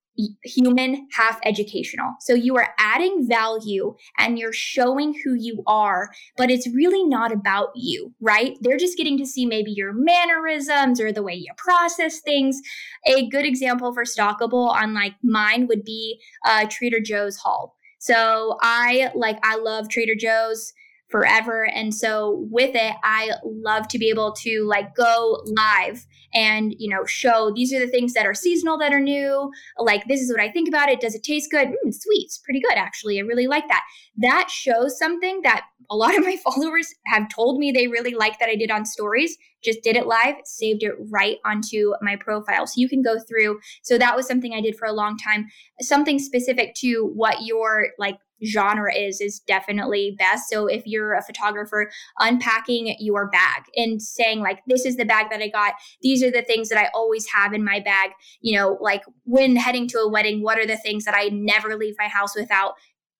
human, 0.43 1.07
half 1.13 1.39
educational. 1.45 2.15
So 2.19 2.33
you 2.33 2.57
are 2.57 2.73
adding 2.77 3.27
value 3.27 3.95
and 4.17 4.37
you're 4.37 4.53
showing 4.53 5.15
who 5.23 5.33
you 5.33 5.63
are, 5.67 6.09
but 6.37 6.51
it's 6.51 6.67
really 6.73 7.03
not 7.03 7.31
about 7.31 7.69
you, 7.75 8.13
right? 8.19 8.57
They're 8.61 8.77
just 8.77 8.97
getting 8.97 9.17
to 9.17 9.25
see 9.25 9.45
maybe 9.45 9.71
your 9.71 9.93
mannerisms 9.93 10.99
or 10.99 11.11
the 11.11 11.23
way 11.23 11.33
you 11.33 11.51
process 11.57 12.19
things. 12.19 12.59
A 13.05 13.27
good 13.29 13.45
example 13.45 13.93
for 13.93 14.03
stalkable 14.03 14.69
on 14.69 14.93
like 14.93 15.15
mine 15.23 15.67
would 15.67 15.83
be 15.83 16.19
uh, 16.45 16.65
Trader 16.69 16.99
Joe's 16.99 17.37
haul. 17.37 17.75
So 17.99 18.57
I 18.61 19.11
like 19.13 19.37
I 19.43 19.57
love 19.57 19.87
Trader 19.87 20.15
Joe's 20.15 20.73
forever. 21.11 21.67
And 21.67 21.93
so 21.93 22.47
with 22.49 22.71
it 22.73 22.95
i 23.03 23.31
love 23.43 23.87
to 23.89 23.99
be 23.99 24.09
able 24.09 24.31
to 24.31 24.65
like 24.65 24.95
go 24.95 25.43
live 25.45 26.05
and 26.33 26.73
you 26.79 26.89
know 26.89 27.05
show 27.05 27.51
these 27.53 27.73
are 27.73 27.79
the 27.79 27.87
things 27.87 28.13
that 28.13 28.25
are 28.25 28.33
seasonal 28.33 28.77
that 28.77 28.93
are 28.93 28.99
new. 28.99 29.51
Like 29.77 30.07
this 30.07 30.21
is 30.21 30.31
what 30.31 30.41
i 30.41 30.49
think 30.49 30.67
about 30.67 30.89
it. 30.89 30.99
Does 31.01 31.15
it 31.15 31.23
taste 31.23 31.51
good? 31.51 31.67
Mm, 31.67 31.93
sweet. 31.93 32.25
It's 32.25 32.37
pretty 32.37 32.61
good 32.61 32.77
actually. 32.77 33.19
I 33.19 33.23
really 33.23 33.47
like 33.47 33.67
that. 33.67 33.83
That 34.17 34.49
shows 34.49 34.97
something 34.97 35.41
that 35.43 35.65
a 35.89 35.95
lot 35.95 36.17
of 36.17 36.23
my 36.23 36.37
followers 36.43 36.93
have 37.07 37.29
told 37.29 37.59
me 37.59 37.71
they 37.71 37.87
really 37.87 38.13
like 38.13 38.39
that 38.39 38.49
i 38.49 38.55
did 38.55 38.71
on 38.71 38.85
stories. 38.85 39.37
Just 39.63 39.83
did 39.83 39.95
it 39.95 40.07
live 40.07 40.35
saved 40.45 40.83
it 40.83 40.93
right 41.09 41.37
onto 41.45 41.93
my 42.01 42.15
profile. 42.15 42.65
So 42.65 42.73
you 42.77 42.89
can 42.89 43.01
go 43.01 43.17
through. 43.19 43.59
So 43.83 43.97
that 43.97 44.15
was 44.15 44.27
something 44.27 44.53
i 44.53 44.61
did 44.61 44.77
for 44.77 44.87
a 44.87 44.93
long 44.93 45.17
time. 45.17 45.47
Something 45.81 46.19
specific 46.19 46.73
to 46.75 47.11
what 47.13 47.45
your 47.45 47.87
like 47.99 48.17
genre 48.45 48.93
is 48.95 49.21
is 49.21 49.39
definitely 49.39 50.15
best. 50.17 50.49
So 50.49 50.67
if 50.67 50.83
you're 50.85 51.13
a 51.13 51.23
photographer, 51.23 51.91
unpacking 52.19 52.95
your 52.99 53.29
bag 53.29 53.63
and 53.75 54.01
saying 54.01 54.39
like 54.39 54.59
this 54.67 54.85
is 54.85 54.97
the 54.97 55.05
bag 55.05 55.27
that 55.31 55.41
I 55.41 55.49
got. 55.49 55.73
These 56.01 56.23
are 56.23 56.31
the 56.31 56.41
things 56.41 56.69
that 56.69 56.77
I 56.77 56.89
always 56.93 57.27
have 57.27 57.53
in 57.53 57.63
my 57.63 57.79
bag. 57.79 58.11
You 58.41 58.57
know, 58.57 58.77
like 58.81 59.03
when 59.23 59.55
heading 59.55 59.87
to 59.89 59.99
a 59.99 60.09
wedding, 60.09 60.41
what 60.43 60.59
are 60.59 60.65
the 60.65 60.77
things 60.77 61.05
that 61.05 61.15
I 61.15 61.29
never 61.29 61.75
leave 61.75 61.95
my 61.97 62.07
house 62.07 62.35
without? 62.35 62.73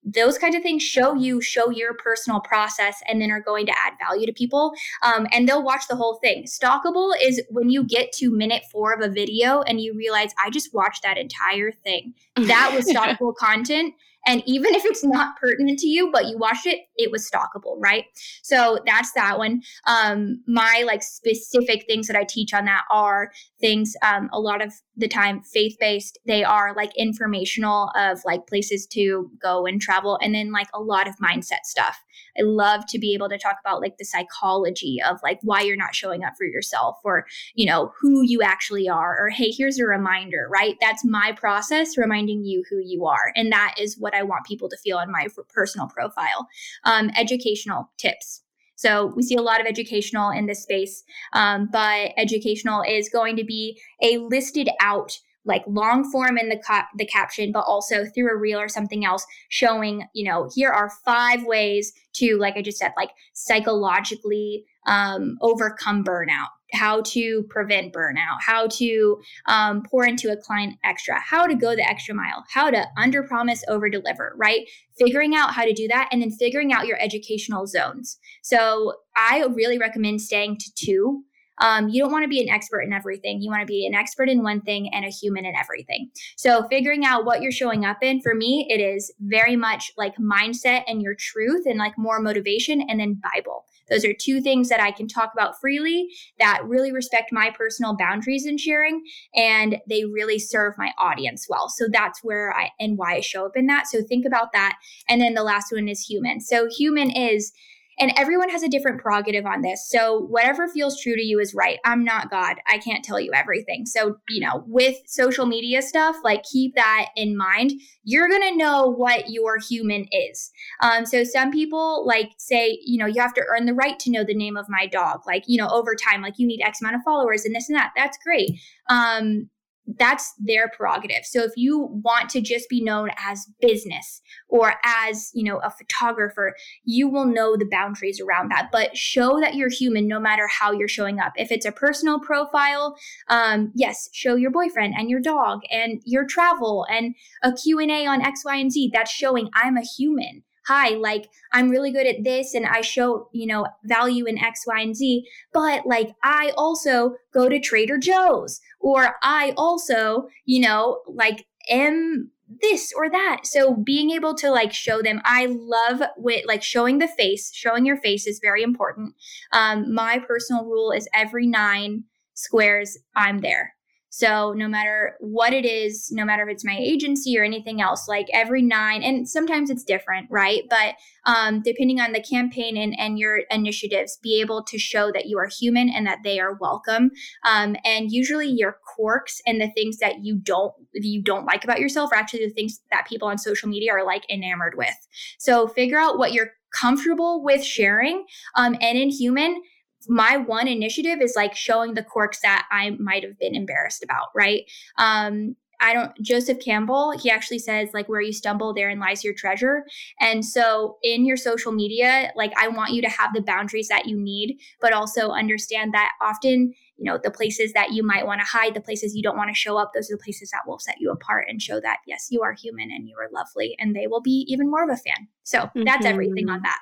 those 0.04 0.38
kinds 0.38 0.56
of 0.56 0.64
things 0.64 0.82
show 0.82 1.14
you 1.14 1.42
show 1.42 1.70
your 1.70 1.94
personal 1.94 2.40
process 2.40 3.02
and 3.08 3.22
then 3.22 3.30
are 3.30 3.42
going 3.42 3.66
to 3.66 3.74
add 3.78 3.94
value 4.00 4.26
to 4.26 4.34
people 4.34 4.74
um, 5.04 5.28
and 5.32 5.48
they'll 5.48 5.64
watch 5.64 5.88
the 5.88 5.96
whole 5.96 6.18
thing 6.24 6.44
stalkable 6.46 7.14
is 7.22 7.42
when 7.50 7.70
you 7.70 7.84
get 7.84 8.12
to 8.12 8.32
minute 8.32 8.64
four 8.72 8.94
of 8.94 9.02
a 9.02 9.12
video 9.12 9.62
and 9.62 9.80
you 9.80 9.94
realize 9.96 10.32
i 10.44 10.50
just 10.50 10.74
watched 10.74 11.04
that 11.04 11.18
entire 11.18 11.72
thing 11.72 12.14
that 12.36 12.72
was 12.74 12.86
stalkable 12.92 13.36
content 13.36 13.94
and 14.28 14.44
even 14.46 14.76
if 14.76 14.86
it's 14.86 15.04
not 15.04 15.36
pertinent 15.38 15.80
to 15.80 15.88
you, 15.88 16.12
but 16.12 16.28
you 16.28 16.38
watched 16.38 16.66
it, 16.68 16.80
it 16.96 17.12
was 17.12 17.30
stalkable, 17.30 17.78
right? 17.80 18.06
So 18.44 18.80
that's 18.86 19.14
that 19.14 19.38
one. 19.38 19.62
Um, 19.88 20.44
my 20.48 20.84
like 20.86 21.02
specific 21.02 21.86
things 21.88 22.08
that 22.08 22.16
I 22.16 22.24
teach 22.24 22.54
on 22.54 22.66
that 22.66 22.84
are 22.92 23.32
things 23.60 23.94
um, 24.04 24.30
a 24.32 24.40
lot 24.40 24.62
of 24.62 24.74
the 24.96 25.08
time 25.08 25.42
faith 25.42 25.76
based. 25.80 26.20
They 26.28 26.44
are 26.44 26.76
like 26.76 26.92
informational 26.96 27.92
of 27.96 28.20
like 28.26 28.46
places 28.48 28.86
to 28.88 29.32
go 29.42 29.66
and 29.66 29.82
travel, 29.82 30.20
and 30.22 30.36
then 30.36 30.52
like 30.52 30.68
a 30.74 30.82
lot 30.82 31.08
of 31.08 31.16
mindset 31.18 31.64
stuff. 31.64 31.98
I 32.38 32.44
love 32.44 32.86
to 32.88 33.00
be 33.00 33.14
able 33.14 33.30
to 33.30 33.38
talk 33.38 33.58
about 33.64 33.82
like 33.82 33.98
the 33.98 34.06
psychology 34.06 35.00
of 35.06 35.20
like 35.24 35.40
why 35.44 35.62
you're 35.62 35.76
not 35.76 35.96
showing 35.96 36.24
up 36.24 36.34
for 36.38 36.46
yourself 36.46 36.98
or, 37.04 37.26
you 37.56 37.66
know, 37.66 37.92
who 38.00 38.22
you 38.24 38.42
actually 38.42 38.88
are 38.90 39.18
or, 39.20 39.30
hey, 39.30 39.52
here's 39.52 39.80
a 39.80 39.86
reminder, 39.86 40.48
right? 40.52 40.76
That's 40.82 41.06
my 41.06 41.32
process 41.34 41.98
reminding 41.98 42.46
you 42.46 42.64
who 42.70 42.80
you 42.84 43.06
are. 43.06 43.32
And 43.36 43.52
that 43.52 43.76
is 43.80 43.98
what 43.98 44.16
I 44.16 44.24
want 44.24 44.46
people 44.46 44.70
to 44.70 44.78
feel 44.78 44.98
on 44.98 45.12
my 45.12 45.28
personal 45.54 45.88
profile. 45.88 46.48
Um, 46.84 47.12
educational 47.16 47.90
tips. 47.98 48.44
So 48.76 49.14
we 49.16 49.22
see 49.22 49.36
a 49.36 49.44
lot 49.44 49.62
of 49.62 49.68
educational 49.68 50.32
in 50.32 50.48
this 50.48 50.64
space, 50.64 51.04
um, 51.34 51.70
but 51.72 52.14
educational 52.18 52.82
is 52.82 53.10
going 53.10 53.36
to 53.36 53.44
be 53.44 53.80
a 54.02 54.18
listed 54.18 54.70
out 54.82 55.20
like 55.46 55.64
long 55.68 56.10
form 56.12 56.38
in 56.38 56.50
the 56.50 56.60
the 56.98 57.06
caption 57.06 57.52
but 57.52 57.62
also 57.62 58.06
through 58.06 58.32
a 58.32 58.38
reel 58.38 58.60
or 58.60 58.70
something 58.70 59.06
else 59.06 59.26
showing 59.50 60.04
you 60.14 60.30
know 60.30 60.50
here 60.56 60.70
are 60.70 60.92
five 61.04 61.44
ways 61.46 61.94
to 62.14 62.38
like 62.38 62.56
i 62.56 62.62
just 62.62 62.78
said 62.78 62.92
like 62.98 63.12
psychologically 63.34 64.66
um, 64.88 65.38
overcome 65.42 66.04
burnout 66.04 66.48
how 66.74 67.02
to 67.02 67.44
prevent 67.50 67.94
burnout 67.94 68.38
how 68.40 68.68
to 68.68 69.20
um, 69.48 69.84
pour 69.84 70.06
into 70.06 70.32
a 70.32 70.38
client 70.38 70.76
extra 70.84 71.20
how 71.20 71.46
to 71.46 71.56
go 71.56 71.76
the 71.76 71.88
extra 71.88 72.16
mile 72.16 72.44
how 72.52 72.70
to 72.70 72.86
under 72.98 73.24
promise 73.24 73.64
over 73.68 73.90
deliver 73.90 74.34
right? 74.38 74.68
Figuring 74.98 75.36
out 75.36 75.54
how 75.54 75.66
to 75.66 75.74
do 75.74 75.88
that 75.88 76.10
and 76.12 76.22
then 76.22 76.32
figuring 76.32 76.74
out 76.74 76.88
your 76.88 77.00
educational 77.00 77.68
zones. 77.68 78.18
So 78.42 78.94
i 79.16 79.46
really 79.54 79.78
recommend 79.78 80.22
staying 80.22 80.58
to 80.58 80.72
two 80.76 81.24
um, 81.62 81.90
you 81.90 82.02
don't 82.02 82.12
want 82.12 82.24
to 82.24 82.30
be 82.30 82.42
an 82.42 82.50
expert 82.50 82.82
in 82.82 82.92
everything. 82.92 83.42
You 83.42 83.50
want 83.50 83.62
to 83.62 83.68
be 83.68 83.86
an 83.86 83.94
expert 83.94 84.28
in 84.30 84.44
one 84.44 84.62
thing 84.62 84.94
and 84.94 85.06
a 85.06 85.10
human 85.10 85.46
in 85.46 85.56
everything. 85.56 86.10
So, 86.36 86.68
figuring 86.68 87.06
out 87.06 87.24
what 87.24 87.42
you're 87.42 87.52
showing 87.52 87.86
up 87.86 87.98
in, 88.02 88.22
for 88.22 88.36
me, 88.36 88.68
it 88.70 88.82
is 88.82 89.14
very 89.22 89.56
much 89.56 89.92
like 89.98 90.18
mindset 90.18 90.84
and 90.88 91.02
your 91.02 91.16
truth 91.16 91.66
and 91.66 91.78
like 91.78 91.98
more 91.98 92.20
motivation 92.20 92.82
and 92.82 93.00
then 93.00 93.22
Bible. 93.34 93.66
Those 93.90 94.06
are 94.06 94.14
two 94.14 94.42
things 94.42 94.70
that 94.70 94.80
I 94.80 94.92
can 94.92 95.08
talk 95.08 95.32
about 95.34 95.60
freely 95.60 96.08
that 96.40 96.64
really 96.66 96.92
respect 96.92 97.32
my 97.32 97.52
personal 97.52 97.96
boundaries 97.96 98.46
in 98.46 98.58
sharing 98.58 99.04
and 99.36 99.78
they 99.88 100.06
really 100.06 100.40
serve 100.40 100.76
my 100.78 100.94
audience 100.98 101.48
well. 101.50 101.68
So 101.68 101.88
that's 101.92 102.24
where 102.24 102.56
I 102.56 102.70
and 102.80 102.98
why 102.98 103.16
I 103.16 103.20
show 103.20 103.46
up 103.46 103.58
in 103.58 103.68
that. 103.68 103.88
So 103.88 104.02
think 104.02 104.26
about 104.26 104.54
that. 104.54 104.78
And 105.10 105.22
then 105.22 105.34
the 105.34 105.44
last 105.44 105.74
one 105.74 105.90
is 105.90 106.00
human. 106.06 106.40
So 106.40 106.70
human 106.70 107.12
is 107.12 107.52
and 108.00 108.12
everyone 108.18 108.50
has 108.50 108.64
a 108.64 108.70
different 108.70 109.02
prerogative 109.02 109.46
on 109.46 109.62
this. 109.62 109.88
So 109.90 110.22
whatever 110.22 110.68
feels 110.68 111.00
true 111.00 111.16
to 111.16 111.22
you 111.22 111.40
is 111.40 111.54
right. 111.54 111.80
I'm 111.86 112.04
not 112.04 112.30
God. 112.30 112.58
I 112.68 112.78
can't 112.78 113.04
tell 113.04 113.20
you 113.20 113.32
everything. 113.34 113.86
So, 113.86 114.18
you 114.30 114.42
know, 114.42 114.64
with 114.68 114.98
social 115.06 115.46
media 115.46 115.82
stuff, 115.82 116.16
like 116.24 116.44
keep 116.44 116.76
that 116.76 117.10
in 117.16 117.38
mind. 117.38 117.74
You're 118.04 118.30
going 118.30 118.42
to 118.42 118.58
know 118.58 118.88
what 118.88 119.30
your 119.30 119.58
human 119.58 120.08
is. 120.12 120.52
Um, 120.82 121.06
so 121.06 121.24
some 121.24 121.52
people 121.52 122.06
like 122.06 122.32
say, 122.38 122.80
you 122.84 122.98
know, 122.98 123.06
you 123.06 123.22
have 123.22 123.34
to 123.36 123.44
earn 123.50 123.66
the 123.66 123.74
right 123.74 124.00
to 124.00 124.12
know 124.12 124.24
the 124.24 124.34
name 124.34 124.58
of 124.58 124.66
my 124.70 124.88
dog. 124.88 125.22
Like, 125.28 125.44
you 125.48 125.62
know, 125.62 125.68
over 125.68 125.96
time, 125.96 126.22
like 126.22 126.36
you 126.38 126.48
need 126.48 126.62
X 126.62 126.82
amount 126.82 126.96
of 126.96 127.02
followers 127.04 127.46
and 127.46 127.56
this 127.56 127.70
and 127.70 127.78
that. 127.78 127.92
That's 127.96 128.18
great. 128.24 128.52
Um, 128.90 129.50
that's 129.98 130.34
their 130.40 130.70
prerogative. 130.70 131.26
So 131.26 131.42
if 131.42 131.52
you 131.56 131.90
want 132.04 132.30
to 132.32 132.42
just 132.42 132.70
be 132.70 132.84
known 132.84 133.10
as 133.18 133.48
business 133.60 134.22
or 134.48 134.74
as, 134.84 135.32
you 135.34 135.44
know, 135.44 135.58
a 135.60 135.72
photographer, 135.72 136.56
you 136.84 137.10
will 137.10 137.26
know 137.26 137.58
the 137.58 137.68
boundaries 137.70 138.22
around 138.22 138.52
that. 138.52 138.70
But 138.72 138.96
show 138.96 139.40
that 139.40 139.56
you're 139.56 139.70
human 139.70 140.08
no 140.08 140.20
matter 140.20 140.48
how 140.48 140.72
you're 140.72 140.88
showing 140.88 141.20
up. 141.20 141.34
If 141.36 141.52
it's 141.52 141.66
a 141.66 141.72
personal 141.72 142.20
profile, 142.20 142.96
um, 143.28 143.72
yes, 143.76 144.10
show 144.14 144.36
your 144.36 144.52
boyfriend 144.52 144.94
and 144.98 145.10
your 145.10 145.22
dog 145.22 145.62
and 145.72 146.02
your 146.06 146.26
travel 146.26 146.86
and 146.90 147.16
a 147.44 147.54
Q&A 147.54 148.06
on 148.06 148.22
X, 148.22 148.46
Y, 148.46 148.56
and 148.56 148.72
Z. 148.72 148.92
That's 148.94 149.12
showing 149.12 149.50
I'm 149.54 149.78
a 149.78 149.82
human 149.82 150.44
hi, 150.68 150.90
like 150.90 151.30
I'm 151.54 151.70
really 151.70 151.92
good 151.92 152.08
at 152.08 152.24
this 152.24 152.54
and 152.54 152.66
I 152.66 152.82
show, 152.82 153.30
you 153.32 153.48
know, 153.48 153.68
value 153.84 154.26
in 154.26 154.38
X, 154.38 154.62
Y, 154.68 154.80
and 154.80 154.96
Z, 154.96 155.26
but 155.54 155.86
like 155.86 156.12
I 156.24 156.52
also 156.58 157.16
go 157.34 157.50
to 157.50 157.60
Trader 157.60 157.98
Joe's 157.98 158.62
or 158.80 159.16
I 159.22 159.54
also, 159.58 160.28
you 160.46 160.62
know, 160.62 161.02
like 161.08 161.46
am 161.70 162.32
this 162.62 162.92
or 162.96 163.10
that. 163.10 163.42
So 163.46 163.76
being 163.76 164.12
able 164.12 164.36
to 164.36 164.52
like 164.52 164.74
show 164.74 165.02
them, 165.02 165.22
I 165.24 165.48
love 165.50 166.02
with 166.18 166.46
like 166.46 166.64
showing 166.64 167.00
the 167.00 167.08
face, 167.08 167.52
showing 167.54 167.86
your 167.86 167.98
face 167.98 168.28
is 168.28 168.40
very 168.42 168.64
important. 168.64 169.16
Um, 169.54 169.94
my 169.94 170.20
personal 170.20 170.66
rule 170.66 170.92
is 170.92 171.08
every 171.14 171.48
nine 171.48 172.04
squares, 172.34 172.98
I'm 173.16 173.40
there. 173.40 173.76
So 174.14 174.52
no 174.52 174.68
matter 174.68 175.16
what 175.22 175.54
it 175.54 175.66
is, 175.66 176.12
no 176.12 176.26
matter 176.26 176.44
if 176.44 176.54
it's 176.54 176.66
my 176.66 176.78
agency 176.78 177.40
or 177.40 177.46
anything 177.46 177.82
else, 177.82 178.10
like 178.10 178.28
every 178.34 178.62
nine, 178.62 179.04
and 179.04 179.28
sometimes 179.28 179.70
it's 179.70 179.86
different, 179.86 180.28
right? 180.30 180.64
But 180.70 180.96
um, 181.26 181.62
depending 181.62 182.02
on 182.02 182.12
the 182.12 182.22
campaign 182.22 182.76
and, 182.76 182.94
and 183.00 183.18
your 183.18 183.44
initiatives, 183.50 184.20
be 184.22 184.42
able 184.42 184.64
to 184.66 184.78
show 184.78 185.14
that 185.14 185.28
you 185.28 185.40
are 185.40 185.48
human 185.48 185.90
and 185.90 186.06
that 186.06 186.20
they 186.26 186.42
are 186.42 186.58
welcome. 186.60 187.12
Um, 187.46 187.78
and 187.86 188.12
usually 188.12 188.48
your 188.48 188.78
quirks 188.86 189.42
and 189.48 189.62
the 189.62 189.72
things 189.72 190.00
that 190.00 190.26
you 190.26 190.36
don't 190.36 190.74
you 190.94 191.24
don't 191.24 191.46
like 191.46 191.64
about 191.64 191.80
yourself 191.80 192.12
are 192.12 192.18
actually 192.18 192.46
the 192.46 192.54
things 192.54 192.82
that 192.92 193.08
people 193.08 193.30
on 193.30 193.38
social 193.38 193.70
media 193.70 193.94
are 193.94 194.06
like 194.06 194.30
enamored 194.30 194.74
with. 194.76 195.08
So 195.40 195.68
figure 195.68 195.98
out 195.98 196.18
what 196.18 196.34
you're 196.34 196.52
comfortable 196.78 197.44
with 197.44 197.64
sharing. 197.64 198.26
Um, 198.56 198.76
and 198.82 198.98
in 198.98 199.10
human, 199.10 199.62
my 200.08 200.38
one 200.38 200.68
initiative 200.68 201.22
is 201.22 201.34
like 201.36 201.56
showing 201.56 201.94
the 201.94 202.04
quirks 202.04 202.42
that 202.42 202.68
I 202.72 202.92
might 202.92 203.24
have 203.24 203.38
been 203.40 203.56
embarrassed 203.56 204.04
about, 204.04 204.28
right? 204.36 204.64
Um, 204.98 205.56
I 205.82 205.94
don't, 205.94 206.12
Joseph 206.22 206.60
Campbell, 206.64 207.12
he 207.12 207.30
actually 207.32 207.58
says, 207.58 207.90
like, 207.94 208.08
where 208.08 208.22
you 208.22 208.32
stumble, 208.32 208.74
therein 208.74 209.00
lies 209.00 209.24
your 209.24 209.34
treasure. 209.34 209.84
And 210.20 210.46
so 210.46 210.98
in 211.02 211.26
your 211.26 211.38
social 211.38 211.72
media, 211.72 212.32
like, 212.36 212.54
I 212.56 212.68
want 212.68 212.92
you 212.92 213.02
to 213.02 213.10
have 213.10 213.34
the 213.34 213.42
boundaries 213.42 213.88
that 213.88 214.06
you 214.06 214.16
need, 214.16 214.60
but 214.80 214.94
also 214.94 215.32
understand 215.32 215.94
that 215.96 216.12
often, 216.22 216.74
you 216.98 217.06
know, 217.06 217.20
the 217.22 217.32
places 217.32 217.74
that 217.74 217.94
you 217.94 218.04
might 218.04 218.28
want 218.28 218.42
to 218.42 218.46
hide, 218.46 218.76
the 218.76 218.82
places 218.82 219.16
you 219.16 219.24
don't 219.24 219.38
want 219.38 219.50
to 219.50 219.56
show 219.56 219.76
up, 219.78 219.92
those 219.94 220.12
are 220.12 220.18
the 220.18 220.24
places 220.24 220.52
that 220.52 220.62
will 220.68 220.78
set 220.78 220.96
you 221.00 221.12
apart 221.12 221.48
and 221.50 221.62
show 221.62 221.82
that, 221.82 221.98
yes, 222.06 222.28
you 222.30 222.44
are 222.44 222.54
human 222.54 222.92
and 222.92 223.10
you 223.10 223.16
are 223.20 223.30
lovely, 223.34 223.76
and 223.80 223.96
they 223.96 224.06
will 224.06 224.22
be 224.22 224.46
even 224.48 224.70
more 224.70 224.84
of 224.84 224.90
a 224.90 224.98
fan. 224.98 225.28
So 225.44 225.62
mm-hmm. 225.62 225.84
that's 225.84 226.06
everything 226.06 226.48
on 226.48 226.62
that. 226.62 226.80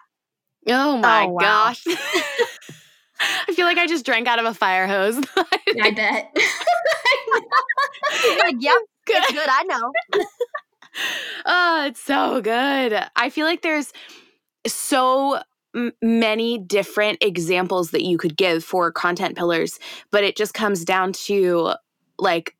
Oh 0.68 0.98
my 0.98 1.24
oh, 1.24 1.30
wow. 1.30 1.40
gosh. 1.40 1.86
I 3.20 3.54
feel 3.54 3.66
like 3.66 3.78
I 3.78 3.88
just 3.88 4.06
drank 4.06 4.28
out 4.28 4.40
of 4.40 4.46
a 4.46 4.54
fire 4.54 4.88
hose. 4.88 5.18
I 5.38 5.92
bet. 5.92 6.36
like, 8.44 8.56
yep, 8.60 8.78
good. 9.06 9.18
it's 9.24 9.32
good. 9.32 9.50
I 9.50 9.64
know. 9.64 9.92
oh, 11.46 11.86
it's 11.88 12.02
so 12.02 12.42
good. 12.42 13.00
I 13.16 13.30
feel 13.30 13.46
like 13.46 13.62
there's 13.62 13.92
so 14.68 15.42
m- 15.76 15.94
many 16.02 16.58
different 16.58 17.20
examples 17.22 17.92
that 17.92 18.04
you 18.04 18.18
could 18.18 18.38
give 18.38 18.64
for 18.64 18.92
content 18.92 19.38
pillars, 19.38 19.80
but 20.12 20.24
it 20.24 20.36
just 20.36 20.54
comes 20.54 20.86
down 20.86 21.14
to 21.14 21.74
like 22.18 22.56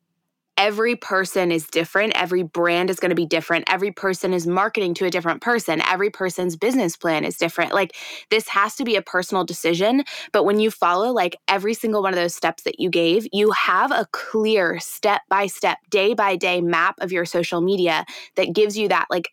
every 0.60 0.94
person 0.94 1.50
is 1.50 1.66
different. 1.66 2.12
Every 2.14 2.42
brand 2.42 2.90
is 2.90 3.00
going 3.00 3.08
to 3.08 3.14
be 3.14 3.24
different. 3.24 3.64
Every 3.66 3.90
person 3.90 4.34
is 4.34 4.46
marketing 4.46 4.92
to 4.94 5.06
a 5.06 5.10
different 5.10 5.40
person. 5.40 5.80
Every 5.88 6.10
person's 6.10 6.54
business 6.54 6.98
plan 6.98 7.24
is 7.24 7.38
different. 7.38 7.72
Like 7.72 7.96
this 8.28 8.46
has 8.48 8.76
to 8.76 8.84
be 8.84 8.94
a 8.94 9.00
personal 9.02 9.42
decision. 9.42 10.04
But 10.32 10.44
when 10.44 10.60
you 10.60 10.70
follow 10.70 11.12
like 11.12 11.34
every 11.48 11.72
single 11.72 12.02
one 12.02 12.12
of 12.12 12.18
those 12.18 12.34
steps 12.34 12.64
that 12.64 12.78
you 12.78 12.90
gave, 12.90 13.26
you 13.32 13.52
have 13.52 13.90
a 13.90 14.06
clear 14.12 14.78
step 14.80 15.22
by 15.30 15.46
step, 15.46 15.78
day 15.88 16.12
by 16.12 16.36
day 16.36 16.60
map 16.60 16.96
of 17.00 17.10
your 17.10 17.24
social 17.24 17.62
media 17.62 18.04
that 18.36 18.52
gives 18.52 18.76
you 18.76 18.86
that 18.88 19.06
like 19.08 19.30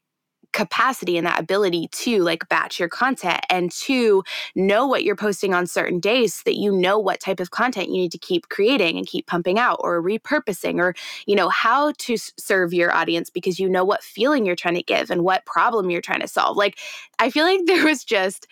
capacity 0.58 1.20
and 1.20 1.28
that 1.28 1.40
ability 1.40 1.88
to 1.92 2.24
like 2.24 2.50
batch 2.50 2.80
your 2.80 2.90
content 2.90 3.40
and 3.48 3.72
to 3.72 4.24
know 4.56 4.88
what 4.88 5.04
you're 5.04 5.16
posting 5.16 5.54
on 5.54 5.68
certain 5.68 6.00
days 6.00 6.34
so 6.34 6.42
that 6.46 6.56
you 6.56 6.72
know 6.72 6.98
what 6.98 7.20
type 7.20 7.40
of 7.40 7.52
content 7.52 7.90
you 7.90 7.98
need 7.98 8.12
to 8.12 8.18
keep 8.18 8.50
creating 8.50 8.98
and 8.98 9.06
keep 9.06 9.28
pumping 9.28 9.60
out 9.60 9.80
or 9.82 10.02
repurposing 10.02 10.80
or 10.80 10.96
you 11.28 11.36
know 11.36 11.48
how 11.50 11.92
to 12.00 12.18
serve 12.18 12.74
your 12.74 12.92
audience 12.92 13.30
because 13.30 13.60
you 13.60 13.70
know 13.70 13.86
what 13.86 14.04
feeling 14.04 14.48
you're 14.48 14.56
trying 14.56 14.74
to 14.74 14.82
give 14.82 15.12
and 15.12 15.24
what 15.24 15.46
problem 15.46 15.92
you're 15.92 16.02
trying 16.02 16.22
to 16.22 16.28
solve. 16.28 16.58
Like 16.58 16.80
i 17.20 17.30
feel 17.30 17.46
like 17.46 17.62
there 17.68 17.86
was 17.86 18.04
just 18.04 18.48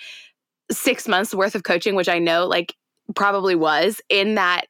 6 0.70 1.08
months 1.08 1.34
worth 1.34 1.56
of 1.56 1.63
coaching 1.63 1.96
which 1.96 2.10
i 2.10 2.20
know 2.20 2.46
like 2.46 2.76
probably 3.15 3.56
was 3.56 4.00
in 4.10 4.36
that 4.36 4.65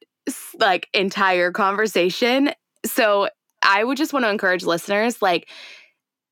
like 0.58 0.88
entire 0.94 1.52
conversation. 1.52 2.52
So 2.86 3.28
i 3.62 3.84
would 3.84 3.98
just 3.98 4.14
want 4.14 4.24
to 4.24 4.30
encourage 4.30 4.64
listeners 4.64 5.20
like 5.20 5.50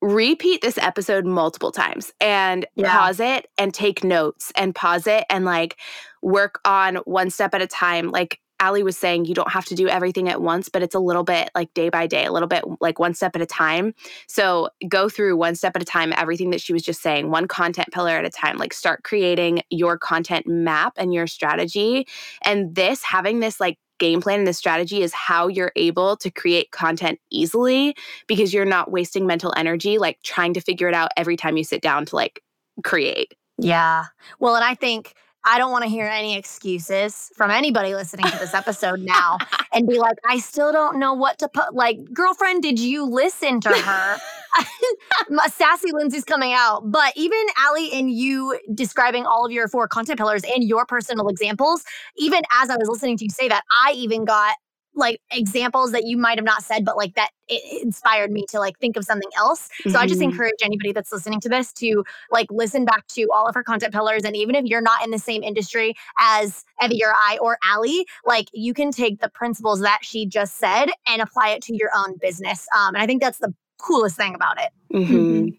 repeat 0.01 0.61
this 0.61 0.77
episode 0.77 1.25
multiple 1.25 1.71
times 1.71 2.13
and 2.19 2.65
yeah. 2.75 2.95
pause 2.95 3.19
it 3.19 3.47
and 3.57 3.73
take 3.73 4.03
notes 4.03 4.51
and 4.55 4.75
pause 4.75 5.07
it 5.07 5.25
and 5.29 5.45
like 5.45 5.77
work 6.21 6.59
on 6.65 6.97
one 7.05 7.29
step 7.29 7.53
at 7.53 7.61
a 7.61 7.67
time. 7.67 8.09
Like 8.09 8.39
Allee 8.59 8.83
was 8.83 8.97
saying, 8.97 9.25
you 9.25 9.33
don't 9.33 9.51
have 9.51 9.65
to 9.65 9.75
do 9.75 9.87
everything 9.87 10.29
at 10.29 10.41
once, 10.41 10.69
but 10.69 10.81
it's 10.81 10.95
a 10.95 10.99
little 10.99 11.23
bit 11.23 11.49
like 11.55 11.73
day 11.73 11.89
by 11.89 12.07
day, 12.07 12.25
a 12.25 12.31
little 12.31 12.47
bit 12.47 12.63
like 12.79 12.99
one 12.99 13.13
step 13.13 13.35
at 13.35 13.41
a 13.41 13.45
time. 13.45 13.93
So 14.27 14.69
go 14.87 15.09
through 15.09 15.35
one 15.35 15.55
step 15.55 15.75
at 15.75 15.81
a 15.81 15.85
time, 15.85 16.13
everything 16.15 16.51
that 16.51 16.61
she 16.61 16.71
was 16.71 16.83
just 16.83 17.01
saying, 17.01 17.31
one 17.31 17.47
content 17.47 17.89
pillar 17.91 18.11
at 18.11 18.25
a 18.25 18.29
time. 18.29 18.57
Like 18.57 18.73
start 18.73 19.03
creating 19.03 19.61
your 19.69 19.97
content 19.97 20.47
map 20.47 20.93
and 20.97 21.13
your 21.13 21.27
strategy. 21.27 22.07
And 22.43 22.75
this, 22.75 23.03
having 23.03 23.39
this 23.39 23.59
like 23.59 23.77
game 23.99 24.21
plan 24.21 24.39
and 24.39 24.47
the 24.47 24.53
strategy 24.53 25.01
is 25.01 25.13
how 25.13 25.47
you're 25.47 25.71
able 25.75 26.17
to 26.17 26.29
create 26.29 26.71
content 26.71 27.19
easily 27.31 27.95
because 28.27 28.53
you're 28.53 28.65
not 28.65 28.91
wasting 28.91 29.25
mental 29.25 29.53
energy 29.55 29.97
like 29.97 30.21
trying 30.23 30.53
to 30.53 30.61
figure 30.61 30.87
it 30.87 30.93
out 30.93 31.11
every 31.17 31.37
time 31.37 31.57
you 31.57 31.63
sit 31.63 31.81
down 31.81 32.05
to 32.05 32.15
like 32.15 32.41
create. 32.83 33.33
Yeah. 33.57 34.05
Well, 34.39 34.55
and 34.55 34.65
I 34.65 34.75
think 34.75 35.13
I 35.45 35.57
don't 35.57 35.71
want 35.71 35.83
to 35.83 35.89
hear 35.89 36.05
any 36.05 36.35
excuses 36.35 37.31
from 37.35 37.51
anybody 37.51 37.93
listening 37.93 38.25
to 38.31 38.37
this 38.39 38.53
episode 38.53 38.99
now 38.99 39.37
and 39.71 39.87
be 39.87 39.99
like, 39.99 40.17
I 40.27 40.39
still 40.39 40.71
don't 40.71 40.97
know 40.99 41.13
what 41.13 41.37
to 41.39 41.47
put. 41.47 41.73
Like, 41.73 41.97
girlfriend, 42.13 42.63
did 42.63 42.79
you 42.79 43.05
listen 43.05 43.61
to 43.61 43.69
her? 43.69 44.17
Sassy 45.47 45.91
Lindsay's 45.91 46.23
coming 46.23 46.53
out. 46.53 46.89
But 46.91 47.13
even 47.15 47.39
Allee 47.57 47.91
and 47.93 48.11
you 48.11 48.59
describing 48.73 49.25
all 49.25 49.45
of 49.45 49.51
your 49.51 49.67
four 49.67 49.87
content 49.87 50.17
pillars 50.17 50.43
and 50.43 50.63
your 50.63 50.85
personal 50.85 51.27
examples, 51.27 51.83
even 52.17 52.41
as 52.61 52.69
I 52.69 52.77
was 52.77 52.87
listening 52.87 53.17
to 53.17 53.25
you 53.25 53.29
say 53.29 53.47
that, 53.49 53.63
I 53.85 53.93
even 53.93 54.25
got 54.25 54.55
like 54.95 55.19
examples 55.31 55.91
that 55.91 56.05
you 56.05 56.17
might 56.17 56.37
have 56.37 56.45
not 56.45 56.63
said, 56.63 56.85
but 56.85 56.97
like 56.97 57.15
that 57.15 57.29
it 57.47 57.83
inspired 57.83 58.31
me 58.31 58.45
to 58.49 58.59
like 58.59 58.79
think 58.79 58.97
of 58.97 59.03
something 59.03 59.29
else. 59.37 59.69
So 59.83 59.89
mm-hmm. 59.89 59.97
I 59.97 60.07
just 60.07 60.19
mm-hmm. 60.19 60.31
encourage 60.31 60.55
anybody 60.63 60.91
that's 60.91 61.11
listening 61.11 61.39
to 61.41 61.49
this 61.49 61.71
to 61.73 62.03
like 62.31 62.47
listen 62.49 62.85
back 62.85 63.05
to 63.07 63.27
all 63.33 63.47
of 63.47 63.55
her 63.55 63.63
content 63.63 63.93
pillars. 63.93 64.23
And 64.23 64.35
even 64.35 64.55
if 64.55 64.65
you're 64.65 64.81
not 64.81 65.03
in 65.03 65.11
the 65.11 65.19
same 65.19 65.43
industry 65.43 65.95
as 66.17 66.63
Evie 66.83 67.03
or 67.03 67.13
I 67.13 67.37
or 67.41 67.57
Allee, 67.63 68.05
like 68.25 68.47
you 68.53 68.73
can 68.73 68.91
take 68.91 69.19
the 69.19 69.29
principles 69.29 69.81
that 69.81 69.99
she 70.01 70.25
just 70.25 70.57
said 70.57 70.87
and 71.07 71.21
apply 71.21 71.49
it 71.49 71.61
to 71.63 71.75
your 71.75 71.89
own 71.95 72.17
business. 72.17 72.67
Um, 72.75 72.95
and 72.95 73.03
I 73.03 73.05
think 73.05 73.21
that's 73.21 73.39
the 73.39 73.53
coolest 73.77 74.15
thing 74.17 74.35
about 74.35 74.59
it. 74.59 74.69
Mm-hmm. 74.93 75.49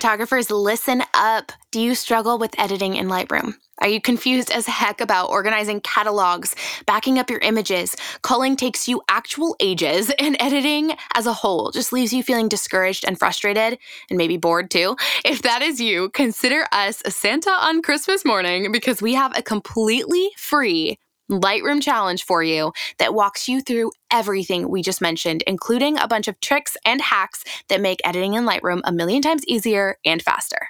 Photographers, 0.00 0.50
listen 0.50 1.02
up. 1.12 1.52
Do 1.72 1.78
you 1.78 1.94
struggle 1.94 2.38
with 2.38 2.58
editing 2.58 2.96
in 2.96 3.08
Lightroom? 3.08 3.56
Are 3.82 3.88
you 3.88 4.00
confused 4.00 4.50
as 4.50 4.66
heck 4.66 5.02
about 5.02 5.28
organizing 5.28 5.82
catalogs, 5.82 6.56
backing 6.86 7.18
up 7.18 7.28
your 7.28 7.40
images? 7.40 7.94
Culling 8.22 8.56
takes 8.56 8.88
you 8.88 9.02
actual 9.10 9.56
ages, 9.60 10.10
and 10.18 10.38
editing 10.40 10.92
as 11.14 11.26
a 11.26 11.34
whole 11.34 11.70
just 11.70 11.92
leaves 11.92 12.14
you 12.14 12.22
feeling 12.22 12.48
discouraged 12.48 13.04
and 13.06 13.18
frustrated, 13.18 13.78
and 14.08 14.16
maybe 14.16 14.38
bored 14.38 14.70
too. 14.70 14.96
If 15.22 15.42
that 15.42 15.60
is 15.60 15.82
you, 15.82 16.08
consider 16.08 16.64
us 16.72 17.02
Santa 17.06 17.50
on 17.50 17.82
Christmas 17.82 18.24
morning 18.24 18.72
because 18.72 19.02
we 19.02 19.12
have 19.12 19.36
a 19.36 19.42
completely 19.42 20.30
free 20.38 20.96
Lightroom 21.30 21.80
challenge 21.80 22.24
for 22.24 22.42
you 22.42 22.72
that 22.98 23.14
walks 23.14 23.48
you 23.48 23.60
through 23.60 23.92
everything 24.10 24.68
we 24.68 24.82
just 24.82 25.00
mentioned, 25.00 25.42
including 25.46 25.98
a 25.98 26.08
bunch 26.08 26.28
of 26.28 26.38
tricks 26.40 26.76
and 26.84 27.00
hacks 27.00 27.44
that 27.68 27.80
make 27.80 28.00
editing 28.04 28.34
in 28.34 28.44
Lightroom 28.44 28.80
a 28.84 28.92
million 28.92 29.22
times 29.22 29.44
easier 29.46 29.96
and 30.04 30.20
faster. 30.22 30.68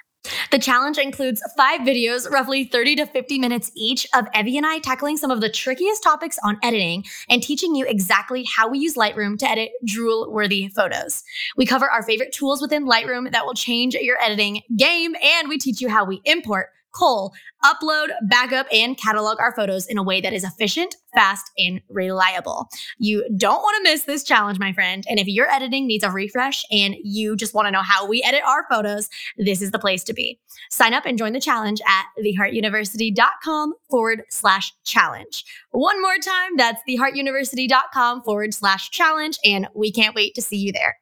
The 0.51 0.59
challenge 0.59 0.99
includes 0.99 1.41
five 1.57 1.81
videos, 1.81 2.29
roughly 2.29 2.65
30 2.65 2.97
to 2.97 3.05
50 3.07 3.39
minutes 3.39 3.71
each, 3.75 4.05
of 4.13 4.27
Evie 4.35 4.57
and 4.57 4.65
I 4.65 4.77
tackling 4.77 5.17
some 5.17 5.31
of 5.31 5.41
the 5.41 5.49
trickiest 5.49 6.03
topics 6.03 6.37
on 6.43 6.59
editing 6.61 7.05
and 7.27 7.41
teaching 7.41 7.75
you 7.75 7.85
exactly 7.87 8.45
how 8.55 8.69
we 8.69 8.77
use 8.77 8.93
Lightroom 8.93 9.37
to 9.39 9.49
edit 9.49 9.71
drool 9.83 10.31
worthy 10.31 10.67
photos. 10.67 11.23
We 11.57 11.65
cover 11.65 11.89
our 11.89 12.03
favorite 12.03 12.33
tools 12.33 12.61
within 12.61 12.85
Lightroom 12.85 13.31
that 13.31 13.45
will 13.47 13.55
change 13.55 13.95
your 13.95 14.21
editing 14.21 14.61
game, 14.77 15.15
and 15.23 15.49
we 15.49 15.57
teach 15.57 15.81
you 15.81 15.89
how 15.89 16.05
we 16.05 16.21
import 16.25 16.67
Cull, 16.93 17.33
upload, 17.63 18.09
backup, 18.23 18.67
and 18.71 18.97
catalog 18.97 19.39
our 19.39 19.53
photos 19.55 19.85
in 19.87 19.97
a 19.97 20.03
way 20.03 20.21
that 20.21 20.33
is 20.33 20.43
efficient, 20.43 20.95
fast, 21.13 21.51
and 21.57 21.81
reliable. 21.89 22.67
You 22.97 23.27
don't 23.37 23.61
want 23.61 23.77
to 23.77 23.91
miss 23.91 24.03
this 24.03 24.23
challenge, 24.23 24.59
my 24.59 24.73
friend. 24.73 25.03
And 25.09 25.19
if 25.19 25.27
your 25.27 25.49
editing 25.49 25.87
needs 25.87 26.03
a 26.03 26.11
refresh 26.11 26.63
and 26.71 26.95
you 27.03 27.35
just 27.35 27.53
want 27.53 27.67
to 27.67 27.71
know 27.71 27.81
how 27.81 28.07
we 28.07 28.23
edit 28.23 28.41
our 28.45 28.65
photos, 28.69 29.09
this 29.37 29.61
is 29.61 29.71
the 29.71 29.79
place 29.79 30.03
to 30.05 30.13
be. 30.13 30.39
Sign 30.69 30.93
up 30.93 31.05
and 31.05 31.17
join 31.17 31.33
the 31.33 31.39
challenge 31.39 31.81
at 31.87 32.05
theheartuniversity.com 32.19 33.73
forward 33.89 34.23
slash 34.29 34.73
challenge. 34.83 35.45
One 35.71 36.01
more 36.01 36.17
time, 36.17 36.57
that's 36.57 36.81
theheartuniversity.com 36.89 38.23
forward 38.23 38.53
slash 38.53 38.89
challenge. 38.89 39.37
And 39.45 39.67
we 39.75 39.91
can't 39.91 40.15
wait 40.15 40.35
to 40.35 40.41
see 40.41 40.57
you 40.57 40.71
there. 40.71 40.97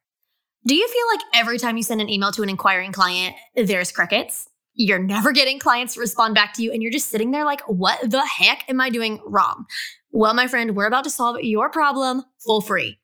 Do 0.65 0.75
you 0.75 0.87
feel 0.87 1.05
like 1.13 1.21
every 1.33 1.57
time 1.57 1.77
you 1.77 1.83
send 1.83 2.01
an 2.01 2.09
email 2.09 2.31
to 2.33 2.43
an 2.43 2.49
inquiring 2.49 2.91
client, 2.91 3.35
there's 3.55 3.91
crickets? 3.91 4.48
You're 4.81 4.97
never 4.97 5.33
getting 5.33 5.59
clients 5.59 5.95
to 5.95 5.99
respond 5.99 6.35
back 6.35 6.53
to 6.53 6.63
you, 6.63 6.71
and 6.71 6.81
you're 6.81 6.91
just 6.91 7.09
sitting 7.09 7.31
there 7.31 7.43
like, 7.43 7.59
what 7.67 7.99
the 8.09 8.25
heck 8.25 8.63
am 8.69 8.79
I 8.79 8.89
doing 8.89 9.19
wrong? 9.25 9.65
Well, 10.11 10.33
my 10.33 10.47
friend, 10.47 10.73
we're 10.73 10.87
about 10.87 11.03
to 11.03 11.09
solve 11.09 11.41
your 11.41 11.69
problem 11.69 12.23
full 12.45 12.61
free. 12.61 12.97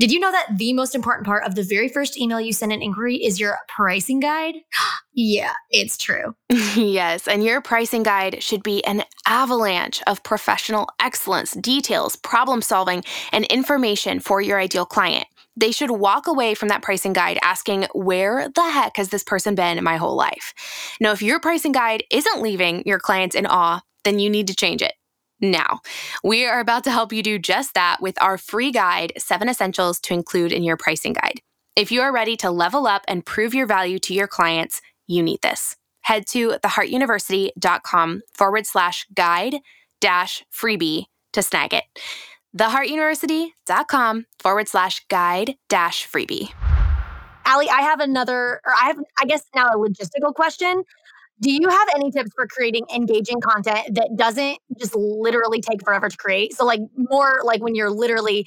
Did 0.00 0.10
you 0.10 0.18
know 0.18 0.32
that 0.32 0.58
the 0.58 0.72
most 0.72 0.96
important 0.96 1.24
part 1.24 1.44
of 1.44 1.54
the 1.54 1.62
very 1.62 1.88
first 1.88 2.18
email 2.18 2.40
you 2.40 2.52
send 2.52 2.72
an 2.72 2.82
inquiry 2.82 3.18
is 3.18 3.38
your 3.38 3.56
pricing 3.68 4.18
guide? 4.18 4.56
yeah, 5.12 5.52
it's 5.70 5.96
true. 5.96 6.34
yes, 6.74 7.28
and 7.28 7.44
your 7.44 7.60
pricing 7.60 8.02
guide 8.02 8.42
should 8.42 8.64
be 8.64 8.84
an 8.84 9.04
avalanche 9.24 10.02
of 10.08 10.24
professional 10.24 10.88
excellence, 10.98 11.52
details, 11.52 12.16
problem 12.16 12.62
solving, 12.62 13.04
and 13.30 13.44
information 13.44 14.18
for 14.18 14.40
your 14.40 14.58
ideal 14.58 14.84
client 14.84 15.28
they 15.56 15.70
should 15.70 15.90
walk 15.90 16.26
away 16.26 16.54
from 16.54 16.68
that 16.68 16.82
pricing 16.82 17.12
guide 17.12 17.38
asking, 17.42 17.86
where 17.94 18.48
the 18.48 18.70
heck 18.70 18.96
has 18.96 19.10
this 19.10 19.24
person 19.24 19.54
been 19.54 19.82
my 19.84 19.96
whole 19.96 20.16
life? 20.16 20.54
Now, 21.00 21.12
if 21.12 21.22
your 21.22 21.40
pricing 21.40 21.72
guide 21.72 22.04
isn't 22.10 22.42
leaving 22.42 22.82
your 22.86 22.98
clients 22.98 23.36
in 23.36 23.46
awe, 23.46 23.82
then 24.04 24.18
you 24.18 24.30
need 24.30 24.46
to 24.48 24.54
change 24.54 24.82
it. 24.82 24.94
Now, 25.40 25.80
we 26.22 26.46
are 26.46 26.60
about 26.60 26.84
to 26.84 26.90
help 26.90 27.12
you 27.12 27.22
do 27.22 27.38
just 27.38 27.74
that 27.74 27.98
with 28.00 28.20
our 28.22 28.38
free 28.38 28.70
guide, 28.70 29.12
Seven 29.18 29.48
Essentials 29.48 29.98
to 30.00 30.14
Include 30.14 30.52
in 30.52 30.62
Your 30.62 30.76
Pricing 30.76 31.12
Guide. 31.12 31.40
If 31.74 31.90
you 31.90 32.02
are 32.02 32.12
ready 32.12 32.36
to 32.38 32.50
level 32.50 32.86
up 32.86 33.02
and 33.08 33.26
prove 33.26 33.54
your 33.54 33.66
value 33.66 33.98
to 34.00 34.14
your 34.14 34.28
clients, 34.28 34.80
you 35.06 35.22
need 35.22 35.40
this. 35.42 35.76
Head 36.02 36.26
to 36.28 36.50
theheartuniversity.com 36.62 38.22
forward 38.32 38.66
slash 38.66 39.06
guide 39.14 39.56
dash 40.00 40.44
freebie 40.52 41.06
to 41.32 41.42
snag 41.42 41.72
it 41.72 41.84
theheartuniversity.com 42.56 44.26
forward 44.38 44.68
slash 44.68 45.04
guide 45.08 45.56
dash 45.68 46.08
freebie. 46.08 46.52
Allee, 47.44 47.68
I 47.68 47.82
have 47.82 48.00
another, 48.00 48.60
or 48.64 48.72
I 48.72 48.86
have, 48.86 48.98
I 49.20 49.24
guess 49.24 49.44
now 49.54 49.68
a 49.68 49.76
logistical 49.76 50.34
question. 50.34 50.84
Do 51.40 51.50
you 51.50 51.68
have 51.68 51.88
any 51.96 52.12
tips 52.12 52.30
for 52.36 52.46
creating 52.46 52.84
engaging 52.94 53.40
content 53.40 53.94
that 53.94 54.10
doesn't 54.16 54.58
just 54.78 54.94
literally 54.94 55.60
take 55.60 55.82
forever 55.82 56.08
to 56.08 56.16
create? 56.16 56.54
So, 56.54 56.64
like, 56.64 56.80
more 56.96 57.40
like 57.44 57.60
when 57.60 57.74
you're 57.74 57.90
literally 57.90 58.46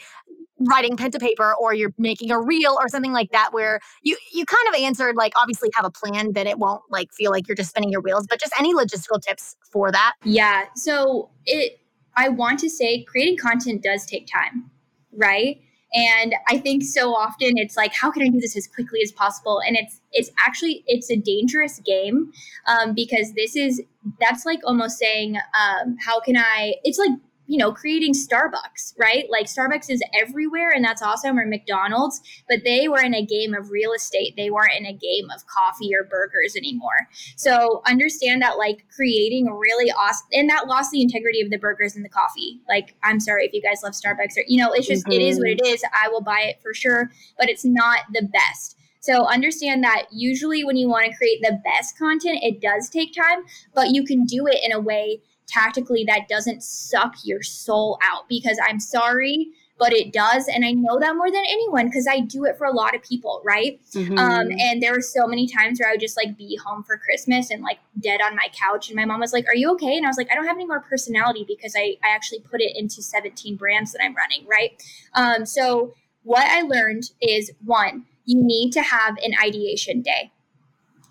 writing 0.59 0.95
pen 0.95 1.11
to 1.11 1.19
paper 1.19 1.53
or 1.59 1.73
you're 1.73 1.93
making 1.97 2.31
a 2.31 2.39
reel 2.39 2.77
or 2.79 2.87
something 2.87 3.11
like 3.11 3.31
that 3.31 3.51
where 3.51 3.79
you 4.03 4.15
you 4.33 4.45
kind 4.45 4.67
of 4.69 4.81
answered 4.81 5.15
like 5.17 5.33
obviously 5.35 5.69
have 5.75 5.85
a 5.85 5.91
plan 5.91 6.31
that 6.31 6.47
it 6.47 6.57
won't 6.57 6.81
like 6.89 7.11
feel 7.11 7.29
like 7.29 7.45
you're 7.47 7.55
just 7.55 7.71
spinning 7.71 7.91
your 7.91 7.99
wheels 7.99 8.25
but 8.25 8.39
just 8.39 8.53
any 8.57 8.73
logistical 8.73 9.21
tips 9.21 9.57
for 9.69 9.91
that 9.91 10.13
yeah 10.23 10.63
so 10.73 11.29
it 11.45 11.77
I 12.15 12.29
want 12.29 12.59
to 12.59 12.69
say 12.69 13.03
creating 13.03 13.37
content 13.37 13.83
does 13.83 14.05
take 14.05 14.27
time, 14.27 14.71
right? 15.13 15.59
And 15.93 16.35
I 16.49 16.57
think 16.57 16.83
so 16.83 17.15
often 17.15 17.53
it's 17.57 17.77
like, 17.77 17.93
how 17.93 18.11
can 18.11 18.21
I 18.21 18.27
do 18.27 18.39
this 18.39 18.57
as 18.57 18.67
quickly 18.67 18.99
as 19.01 19.11
possible? 19.13 19.61
And 19.65 19.77
it's 19.77 20.01
it's 20.11 20.29
actually 20.37 20.83
it's 20.87 21.09
a 21.09 21.15
dangerous 21.15 21.79
game 21.79 22.31
um, 22.67 22.93
because 22.93 23.33
this 23.33 23.55
is 23.55 23.81
that's 24.19 24.45
like 24.45 24.59
almost 24.65 24.97
saying, 24.97 25.37
um, 25.37 25.95
how 26.05 26.19
can 26.19 26.35
I? 26.35 26.75
It's 26.83 26.97
like 26.97 27.11
you 27.47 27.57
know, 27.57 27.71
creating 27.71 28.13
Starbucks, 28.13 28.93
right? 28.97 29.25
Like 29.29 29.45
Starbucks 29.45 29.89
is 29.89 30.01
everywhere 30.19 30.71
and 30.71 30.83
that's 30.83 31.01
awesome, 31.01 31.37
or 31.37 31.45
McDonald's, 31.45 32.21
but 32.49 32.63
they 32.63 32.87
were 32.87 33.01
in 33.01 33.13
a 33.13 33.25
game 33.25 33.53
of 33.53 33.71
real 33.71 33.93
estate. 33.93 34.35
They 34.35 34.49
weren't 34.49 34.73
in 34.77 34.85
a 34.85 34.93
game 34.93 35.29
of 35.33 35.45
coffee 35.47 35.91
or 35.93 36.03
burgers 36.03 36.55
anymore. 36.55 37.07
So 37.35 37.81
understand 37.85 38.41
that, 38.41 38.57
like, 38.57 38.85
creating 38.95 39.47
really 39.47 39.91
awesome, 39.91 40.27
and 40.33 40.49
that 40.49 40.67
lost 40.67 40.91
the 40.91 41.01
integrity 41.01 41.41
of 41.41 41.49
the 41.49 41.57
burgers 41.57 41.95
and 41.95 42.03
the 42.03 42.09
coffee. 42.09 42.61
Like, 42.67 42.95
I'm 43.03 43.19
sorry 43.19 43.45
if 43.45 43.53
you 43.53 43.61
guys 43.61 43.81
love 43.83 43.93
Starbucks, 43.93 44.37
or, 44.37 44.43
you 44.47 44.57
know, 44.57 44.71
it's 44.73 44.87
just, 44.87 45.05
mm-hmm. 45.05 45.19
it 45.19 45.21
is 45.21 45.37
what 45.37 45.49
it 45.49 45.61
is. 45.65 45.83
I 45.93 46.09
will 46.09 46.21
buy 46.21 46.41
it 46.41 46.61
for 46.61 46.73
sure, 46.73 47.11
but 47.37 47.49
it's 47.49 47.65
not 47.65 47.99
the 48.13 48.23
best. 48.23 48.77
So 49.01 49.27
understand 49.27 49.83
that 49.83 50.07
usually 50.11 50.63
when 50.63 50.77
you 50.77 50.89
want 50.89 51.05
to 51.05 51.15
create 51.15 51.39
the 51.43 51.61
best 51.63 51.95
content, 51.95 52.39
it 52.41 52.59
does 52.59 52.89
take 52.89 53.13
time, 53.13 53.43
but 53.75 53.89
you 53.91 54.03
can 54.03 54.25
do 54.25 54.47
it 54.47 54.57
in 54.63 54.71
a 54.71 54.79
way 54.79 55.21
tactically 55.47 56.03
that 56.05 56.27
doesn't 56.27 56.63
suck 56.63 57.15
your 57.23 57.41
soul 57.41 57.99
out 58.03 58.27
because 58.27 58.57
I'm 58.67 58.79
sorry, 58.79 59.49
but 59.77 59.93
it 59.93 60.13
does. 60.13 60.47
And 60.47 60.63
I 60.63 60.71
know 60.71 60.99
that 60.99 61.15
more 61.15 61.29
than 61.29 61.43
anyone 61.47 61.87
because 61.87 62.07
I 62.07 62.21
do 62.21 62.45
it 62.45 62.57
for 62.57 62.65
a 62.65 62.71
lot 62.71 62.95
of 62.95 63.03
people, 63.03 63.41
right? 63.43 63.79
Mm-hmm. 63.93 64.17
Um, 64.17 64.47
and 64.51 64.81
there 64.81 64.93
were 64.93 65.01
so 65.01 65.27
many 65.27 65.47
times 65.47 65.79
where 65.79 65.89
I 65.89 65.93
would 65.93 65.99
just 65.99 66.17
like 66.17 66.37
be 66.37 66.57
home 66.63 66.83
for 66.83 66.97
Christmas 66.97 67.51
and 67.51 67.61
like 67.61 67.79
dead 67.99 68.21
on 68.21 68.35
my 68.35 68.47
couch. 68.53 68.89
And 68.89 68.95
my 68.95 69.05
mom 69.05 69.19
was 69.19 69.33
like, 69.33 69.47
Are 69.47 69.55
you 69.55 69.71
okay? 69.73 69.97
And 69.97 70.05
I 70.05 70.09
was 70.09 70.17
like, 70.17 70.31
I 70.31 70.35
don't 70.35 70.47
have 70.47 70.55
any 70.55 70.65
more 70.65 70.79
personality 70.79 71.45
because 71.47 71.75
I, 71.75 71.97
I 72.03 72.09
actually 72.09 72.39
put 72.39 72.61
it 72.61 72.75
into 72.75 73.01
17 73.01 73.55
brands 73.57 73.91
that 73.91 74.01
I'm 74.01 74.15
running, 74.15 74.45
right? 74.47 74.81
Um, 75.13 75.45
so 75.45 75.93
what 76.23 76.45
I 76.49 76.61
learned 76.61 77.11
is 77.21 77.51
one, 77.63 78.05
you 78.25 78.41
need 78.41 78.71
to 78.71 78.81
have 78.81 79.17
an 79.23 79.33
ideation 79.43 80.01
day. 80.01 80.31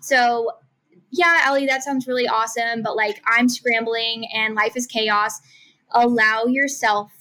So 0.01 0.51
yeah, 1.11 1.41
Allee, 1.43 1.65
that 1.67 1.83
sounds 1.83 2.07
really 2.07 2.27
awesome, 2.27 2.81
but 2.81 2.95
like 2.95 3.21
I'm 3.25 3.49
scrambling 3.49 4.27
and 4.33 4.55
life 4.55 4.75
is 4.75 4.87
chaos. 4.87 5.39
Allow 5.91 6.45
yourself 6.45 7.11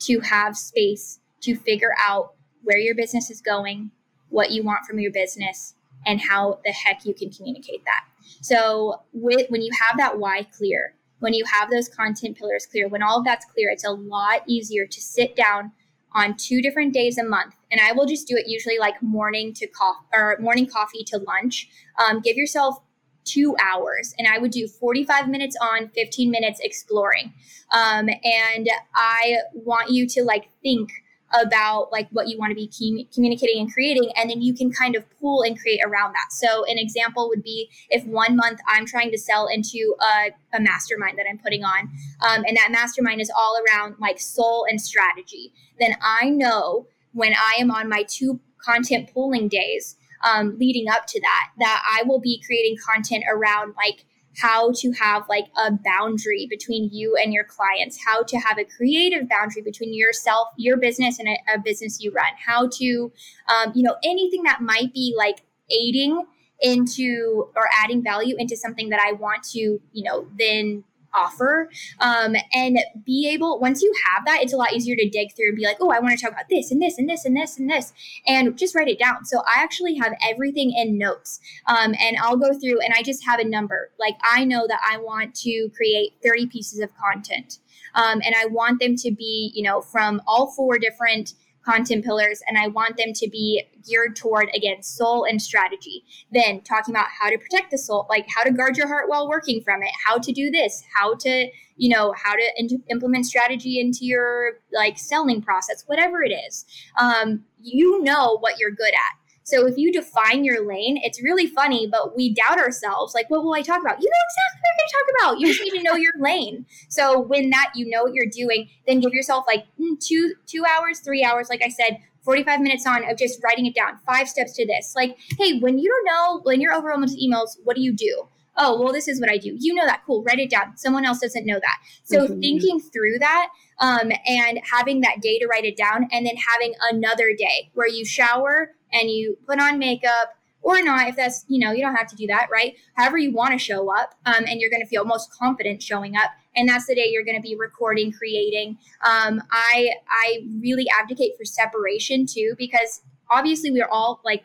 to 0.00 0.20
have 0.20 0.56
space 0.56 1.20
to 1.42 1.56
figure 1.56 1.94
out 2.02 2.34
where 2.62 2.78
your 2.78 2.94
business 2.94 3.30
is 3.30 3.40
going, 3.40 3.90
what 4.28 4.50
you 4.50 4.62
want 4.62 4.84
from 4.86 4.98
your 4.98 5.12
business, 5.12 5.74
and 6.06 6.20
how 6.20 6.60
the 6.64 6.72
heck 6.72 7.04
you 7.04 7.14
can 7.14 7.30
communicate 7.30 7.84
that. 7.84 8.04
So, 8.40 9.02
with 9.12 9.48
when 9.48 9.62
you 9.62 9.70
have 9.80 9.96
that 9.98 10.18
why 10.18 10.44
clear, 10.44 10.94
when 11.20 11.34
you 11.34 11.44
have 11.50 11.70
those 11.70 11.88
content 11.88 12.36
pillars 12.36 12.66
clear, 12.66 12.88
when 12.88 13.02
all 13.02 13.18
of 13.18 13.24
that's 13.24 13.44
clear, 13.46 13.70
it's 13.70 13.84
a 13.84 13.90
lot 13.90 14.42
easier 14.46 14.86
to 14.86 15.00
sit 15.00 15.36
down 15.36 15.72
on 16.12 16.36
two 16.36 16.60
different 16.60 16.92
days 16.92 17.18
a 17.18 17.24
month. 17.24 17.54
And 17.70 17.80
I 17.80 17.92
will 17.92 18.06
just 18.06 18.26
do 18.26 18.36
it 18.36 18.48
usually 18.48 18.78
like 18.78 19.00
morning 19.02 19.52
to 19.54 19.66
coffee 19.66 20.06
or 20.12 20.36
morning 20.40 20.66
coffee 20.66 21.04
to 21.04 21.18
lunch. 21.18 21.68
Um, 21.98 22.20
give 22.20 22.36
yourself 22.36 22.78
two 23.24 23.56
hours 23.62 24.14
and 24.18 24.26
I 24.26 24.38
would 24.38 24.50
do 24.50 24.66
45 24.66 25.28
minutes 25.28 25.56
on, 25.60 25.88
15 25.88 26.30
minutes 26.30 26.60
exploring. 26.62 27.32
Um, 27.72 28.08
and 28.08 28.68
I 28.94 29.38
want 29.54 29.90
you 29.90 30.06
to 30.08 30.24
like 30.24 30.48
think 30.62 30.90
about 31.32 31.92
like 31.92 32.08
what 32.10 32.28
you 32.28 32.38
want 32.38 32.50
to 32.50 32.54
be 32.54 33.06
communicating 33.12 33.60
and 33.60 33.72
creating 33.72 34.10
and 34.16 34.28
then 34.28 34.42
you 34.42 34.54
can 34.54 34.70
kind 34.72 34.96
of 34.96 35.04
pull 35.20 35.42
and 35.42 35.58
create 35.58 35.80
around 35.84 36.12
that 36.12 36.26
so 36.32 36.64
an 36.64 36.78
example 36.78 37.28
would 37.28 37.42
be 37.42 37.70
if 37.88 38.04
one 38.04 38.36
month 38.36 38.58
i'm 38.68 38.84
trying 38.84 39.10
to 39.10 39.18
sell 39.18 39.46
into 39.46 39.94
a, 40.00 40.56
a 40.56 40.60
mastermind 40.60 41.16
that 41.16 41.26
i'm 41.30 41.38
putting 41.38 41.62
on 41.62 41.88
um, 42.22 42.44
and 42.46 42.56
that 42.56 42.70
mastermind 42.72 43.20
is 43.20 43.30
all 43.36 43.56
around 43.68 43.94
like 44.00 44.18
soul 44.18 44.66
and 44.68 44.80
strategy 44.80 45.52
then 45.78 45.94
i 46.02 46.28
know 46.28 46.86
when 47.12 47.32
i 47.34 47.54
am 47.58 47.70
on 47.70 47.88
my 47.88 48.02
two 48.08 48.40
content 48.64 49.08
pooling 49.12 49.48
days 49.48 49.96
um, 50.22 50.56
leading 50.58 50.88
up 50.88 51.06
to 51.06 51.20
that 51.20 51.50
that 51.58 51.82
i 51.98 52.02
will 52.04 52.20
be 52.20 52.42
creating 52.46 52.76
content 52.86 53.24
around 53.30 53.74
like 53.76 54.04
how 54.40 54.70
to 54.72 54.92
have 54.92 55.28
like 55.28 55.46
a 55.66 55.72
boundary 55.84 56.46
between 56.48 56.88
you 56.92 57.16
and 57.20 57.32
your 57.32 57.44
clients 57.44 57.98
how 58.04 58.22
to 58.22 58.38
have 58.38 58.58
a 58.58 58.64
creative 58.64 59.28
boundary 59.28 59.62
between 59.62 59.92
yourself 59.92 60.48
your 60.56 60.76
business 60.76 61.18
and 61.18 61.28
a, 61.28 61.36
a 61.54 61.58
business 61.58 62.00
you 62.00 62.12
run 62.12 62.32
how 62.46 62.68
to 62.68 63.12
um, 63.48 63.72
you 63.74 63.82
know 63.82 63.96
anything 64.04 64.42
that 64.42 64.60
might 64.60 64.92
be 64.94 65.14
like 65.16 65.42
aiding 65.70 66.24
into 66.62 67.48
or 67.56 67.68
adding 67.82 68.02
value 68.02 68.36
into 68.38 68.56
something 68.56 68.90
that 68.90 69.00
i 69.00 69.12
want 69.12 69.42
to 69.42 69.80
you 69.92 70.04
know 70.04 70.26
then 70.38 70.84
offer. 71.14 71.70
Um, 72.00 72.36
and 72.52 72.78
be 73.04 73.28
able 73.32 73.58
once 73.60 73.82
you 73.82 73.92
have 74.06 74.24
that 74.26 74.42
it's 74.42 74.52
a 74.52 74.56
lot 74.56 74.72
easier 74.72 74.96
to 74.96 75.08
dig 75.08 75.34
through 75.34 75.48
and 75.48 75.56
be 75.56 75.64
like 75.64 75.76
oh 75.80 75.90
i 75.90 75.98
want 75.98 76.16
to 76.16 76.22
talk 76.22 76.32
about 76.32 76.48
this 76.48 76.70
and 76.70 76.80
this 76.80 76.98
and 76.98 77.08
this 77.08 77.24
and 77.24 77.36
this 77.36 77.58
and 77.58 77.70
this 77.70 77.92
and 78.26 78.56
just 78.56 78.74
write 78.74 78.88
it 78.88 78.98
down. 78.98 79.24
So 79.24 79.38
i 79.40 79.62
actually 79.62 79.96
have 79.96 80.14
everything 80.28 80.72
in 80.72 80.98
notes 80.98 81.40
um, 81.66 81.94
and 82.00 82.16
i'll 82.20 82.36
go 82.36 82.52
through 82.58 82.80
and 82.80 82.94
i 82.96 83.02
just 83.02 83.24
have 83.24 83.40
a 83.40 83.44
number. 83.44 83.90
Like 83.98 84.16
i 84.22 84.44
know 84.44 84.66
that 84.66 84.80
i 84.88 84.98
want 84.98 85.34
to 85.36 85.70
create 85.74 86.12
30 86.22 86.46
pieces 86.46 86.80
of 86.80 86.90
content 86.96 87.58
um, 87.94 88.20
and 88.24 88.34
i 88.36 88.46
want 88.46 88.80
them 88.80 88.96
to 88.96 89.10
be 89.10 89.52
you 89.54 89.62
know 89.62 89.80
from 89.80 90.20
all 90.26 90.52
four 90.52 90.78
different 90.78 91.34
content 91.64 92.04
pillars 92.04 92.42
and 92.46 92.58
I 92.58 92.68
want 92.68 92.96
them 92.96 93.12
to 93.14 93.28
be 93.28 93.62
geared 93.86 94.16
toward 94.16 94.48
again 94.54 94.82
soul 94.82 95.24
and 95.24 95.40
strategy. 95.40 96.04
Then 96.32 96.60
talking 96.62 96.94
about 96.94 97.08
how 97.08 97.30
to 97.30 97.38
protect 97.38 97.70
the 97.70 97.78
soul, 97.78 98.06
like 98.08 98.26
how 98.28 98.42
to 98.42 98.50
guard 98.50 98.76
your 98.76 98.88
heart 98.88 99.08
while 99.08 99.28
working 99.28 99.62
from 99.62 99.82
it, 99.82 99.90
how 100.06 100.18
to 100.18 100.32
do 100.32 100.50
this, 100.50 100.82
how 100.94 101.14
to, 101.16 101.48
you 101.76 101.88
know, 101.88 102.14
how 102.16 102.34
to 102.34 102.52
in- 102.56 102.82
implement 102.90 103.26
strategy 103.26 103.80
into 103.80 104.04
your 104.04 104.58
like 104.72 104.98
selling 104.98 105.42
process, 105.42 105.84
whatever 105.86 106.22
it 106.22 106.32
is. 106.32 106.64
Um, 106.98 107.44
you 107.62 108.02
know 108.02 108.38
what 108.38 108.58
you're 108.58 108.70
good 108.70 108.94
at. 108.94 109.19
So 109.50 109.66
if 109.66 109.76
you 109.76 109.92
define 109.92 110.44
your 110.44 110.66
lane, 110.66 111.00
it's 111.02 111.22
really 111.22 111.46
funny, 111.46 111.88
but 111.90 112.16
we 112.16 112.32
doubt 112.32 112.58
ourselves. 112.58 113.14
Like, 113.14 113.28
what 113.30 113.42
will 113.44 113.54
I 113.54 113.62
talk 113.62 113.80
about? 113.80 114.00
You 114.00 114.08
know 114.08 114.22
exactly 114.28 114.60
what 114.60 114.70
you're 114.70 114.78
going 114.78 114.88
to 114.88 114.92
talk 114.92 115.08
about. 115.18 115.40
You 115.40 115.46
just 115.48 115.62
need 115.62 115.78
to 115.78 115.82
know 115.82 115.96
your 115.96 116.12
lane. 116.20 116.66
So 116.88 117.20
when 117.20 117.50
that 117.50 117.72
you 117.74 117.90
know 117.90 118.04
what 118.04 118.14
you're 118.14 118.26
doing, 118.26 118.68
then 118.86 119.00
give 119.00 119.12
yourself 119.12 119.44
like 119.46 119.64
mm, 119.80 119.98
two 120.00 120.34
two 120.46 120.64
hours, 120.64 121.00
three 121.00 121.24
hours, 121.24 121.48
like 121.50 121.62
I 121.62 121.68
said, 121.68 121.98
45 122.22 122.60
minutes 122.60 122.86
on 122.86 123.08
of 123.10 123.18
just 123.18 123.42
writing 123.42 123.66
it 123.66 123.74
down. 123.74 123.98
Five 124.06 124.28
steps 124.28 124.54
to 124.54 124.66
this. 124.66 124.94
Like, 124.94 125.18
hey, 125.38 125.58
when 125.58 125.78
you 125.78 125.88
don't 125.88 126.04
know, 126.04 126.40
when 126.42 126.60
you're 126.60 126.74
overwhelmed 126.74 127.04
with 127.04 127.18
emails, 127.18 127.56
what 127.64 127.76
do 127.76 127.82
you 127.82 127.92
do? 127.92 128.28
oh, 128.56 128.80
well, 128.80 128.92
this 128.92 129.08
is 129.08 129.20
what 129.20 129.30
I 129.30 129.38
do. 129.38 129.56
You 129.58 129.74
know 129.74 129.86
that. 129.86 130.02
Cool. 130.06 130.22
Write 130.22 130.38
it 130.38 130.50
down. 130.50 130.76
Someone 130.76 131.04
else 131.04 131.20
doesn't 131.20 131.46
know 131.46 131.58
that. 131.58 131.78
So 132.04 132.26
mm-hmm. 132.26 132.40
thinking 132.40 132.80
through 132.80 133.18
that 133.20 133.48
um, 133.78 134.12
and 134.26 134.60
having 134.70 135.00
that 135.00 135.20
day 135.20 135.38
to 135.38 135.46
write 135.46 135.64
it 135.64 135.76
down 135.76 136.08
and 136.12 136.26
then 136.26 136.36
having 136.36 136.74
another 136.90 137.30
day 137.36 137.70
where 137.74 137.88
you 137.88 138.04
shower 138.04 138.72
and 138.92 139.10
you 139.10 139.36
put 139.46 139.60
on 139.60 139.78
makeup 139.78 140.36
or 140.62 140.82
not 140.82 141.08
if 141.08 141.16
that's 141.16 141.44
you 141.48 141.58
know 141.58 141.72
you 141.72 141.82
don't 141.82 141.94
have 141.94 142.06
to 142.06 142.16
do 142.16 142.26
that 142.26 142.48
right 142.50 142.76
however 142.94 143.18
you 143.18 143.32
want 143.32 143.52
to 143.52 143.58
show 143.58 143.92
up 143.94 144.14
um, 144.26 144.44
and 144.46 144.60
you're 144.60 144.70
going 144.70 144.82
to 144.82 144.88
feel 144.88 145.04
most 145.04 145.32
confident 145.32 145.82
showing 145.82 146.16
up 146.16 146.30
and 146.56 146.68
that's 146.68 146.86
the 146.86 146.94
day 146.94 147.08
you're 147.10 147.24
going 147.24 147.36
to 147.36 147.42
be 147.42 147.56
recording 147.56 148.12
creating 148.12 148.76
um, 149.04 149.42
i 149.50 149.90
i 150.08 150.44
really 150.60 150.86
advocate 151.00 151.32
for 151.36 151.44
separation 151.44 152.26
too 152.26 152.54
because 152.58 153.02
obviously 153.30 153.70
we're 153.70 153.88
all 153.88 154.20
like 154.24 154.44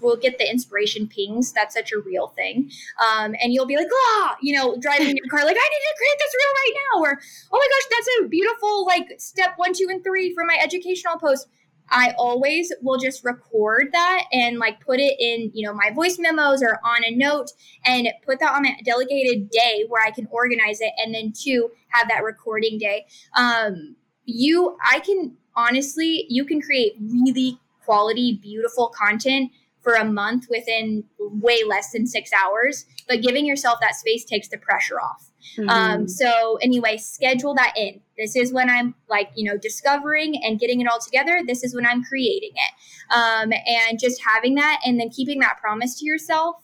we'll 0.00 0.16
get 0.16 0.38
the 0.38 0.48
inspiration 0.48 1.06
pings. 1.06 1.52
That's 1.52 1.74
such 1.74 1.92
a 1.92 1.98
real 1.98 2.28
thing. 2.28 2.70
Um, 3.04 3.34
and 3.42 3.52
you'll 3.52 3.66
be 3.66 3.76
like, 3.76 3.88
ah, 3.92 4.36
you 4.40 4.56
know, 4.56 4.76
driving 4.78 5.10
in 5.10 5.16
your 5.16 5.26
car, 5.26 5.44
like, 5.44 5.56
I 5.56 5.68
need 5.68 5.80
to 5.80 5.94
create 5.96 6.18
this 6.18 6.34
reel 6.34 6.54
right 6.54 6.74
now. 6.74 7.02
Or, 7.02 7.20
oh 7.52 7.58
my 7.58 7.66
gosh, 7.66 7.88
that's 7.90 8.08
a 8.20 8.28
beautiful, 8.28 8.86
like, 8.86 9.20
step 9.20 9.54
one, 9.56 9.72
two, 9.74 9.88
and 9.90 10.02
three 10.02 10.34
for 10.34 10.44
my 10.44 10.58
educational 10.62 11.18
post. 11.18 11.48
I 11.90 12.14
always 12.18 12.72
will 12.82 12.98
just 12.98 13.24
record 13.24 13.88
that 13.92 14.24
and 14.32 14.58
like 14.58 14.80
put 14.80 15.00
it 15.00 15.14
in, 15.18 15.50
you 15.54 15.66
know, 15.66 15.74
my 15.74 15.90
voice 15.90 16.18
memos 16.18 16.62
or 16.62 16.80
on 16.84 17.04
a 17.04 17.14
note 17.14 17.50
and 17.84 18.08
put 18.24 18.40
that 18.40 18.54
on 18.54 18.66
a 18.66 18.82
delegated 18.84 19.50
day 19.50 19.84
where 19.88 20.04
I 20.04 20.10
can 20.10 20.28
organize 20.30 20.80
it 20.80 20.92
and 20.98 21.14
then 21.14 21.32
two 21.32 21.70
have 21.88 22.08
that 22.08 22.22
recording 22.22 22.78
day. 22.78 23.06
Um, 23.36 23.96
you, 24.24 24.76
I 24.88 25.00
can 25.00 25.36
honestly, 25.56 26.26
you 26.28 26.44
can 26.44 26.60
create 26.60 26.92
really 27.00 27.58
quality, 27.84 28.38
beautiful 28.42 28.88
content 28.88 29.50
for 29.80 29.94
a 29.94 30.04
month 30.04 30.46
within 30.50 31.04
way 31.18 31.62
less 31.66 31.92
than 31.92 32.06
six 32.06 32.30
hours. 32.32 32.84
But 33.08 33.22
giving 33.22 33.46
yourself 33.46 33.78
that 33.80 33.94
space 33.94 34.24
takes 34.24 34.48
the 34.48 34.58
pressure 34.58 35.00
off. 35.00 35.30
Mm-hmm. 35.56 35.68
Um, 35.68 36.08
so 36.08 36.58
anyway, 36.62 36.96
schedule 36.96 37.54
that 37.54 37.72
in. 37.76 38.00
This 38.16 38.36
is 38.36 38.52
when 38.52 38.68
I'm 38.68 38.94
like, 39.08 39.30
you 39.34 39.50
know, 39.50 39.56
discovering 39.56 40.42
and 40.44 40.58
getting 40.58 40.80
it 40.80 40.88
all 40.88 41.00
together. 41.00 41.40
This 41.46 41.64
is 41.64 41.74
when 41.74 41.86
I'm 41.86 42.04
creating 42.04 42.52
it. 42.54 43.14
Um, 43.14 43.52
and 43.52 43.98
just 43.98 44.20
having 44.24 44.56
that 44.56 44.80
and 44.84 45.00
then 45.00 45.10
keeping 45.10 45.40
that 45.40 45.58
promise 45.60 45.98
to 46.00 46.04
yourself. 46.04 46.56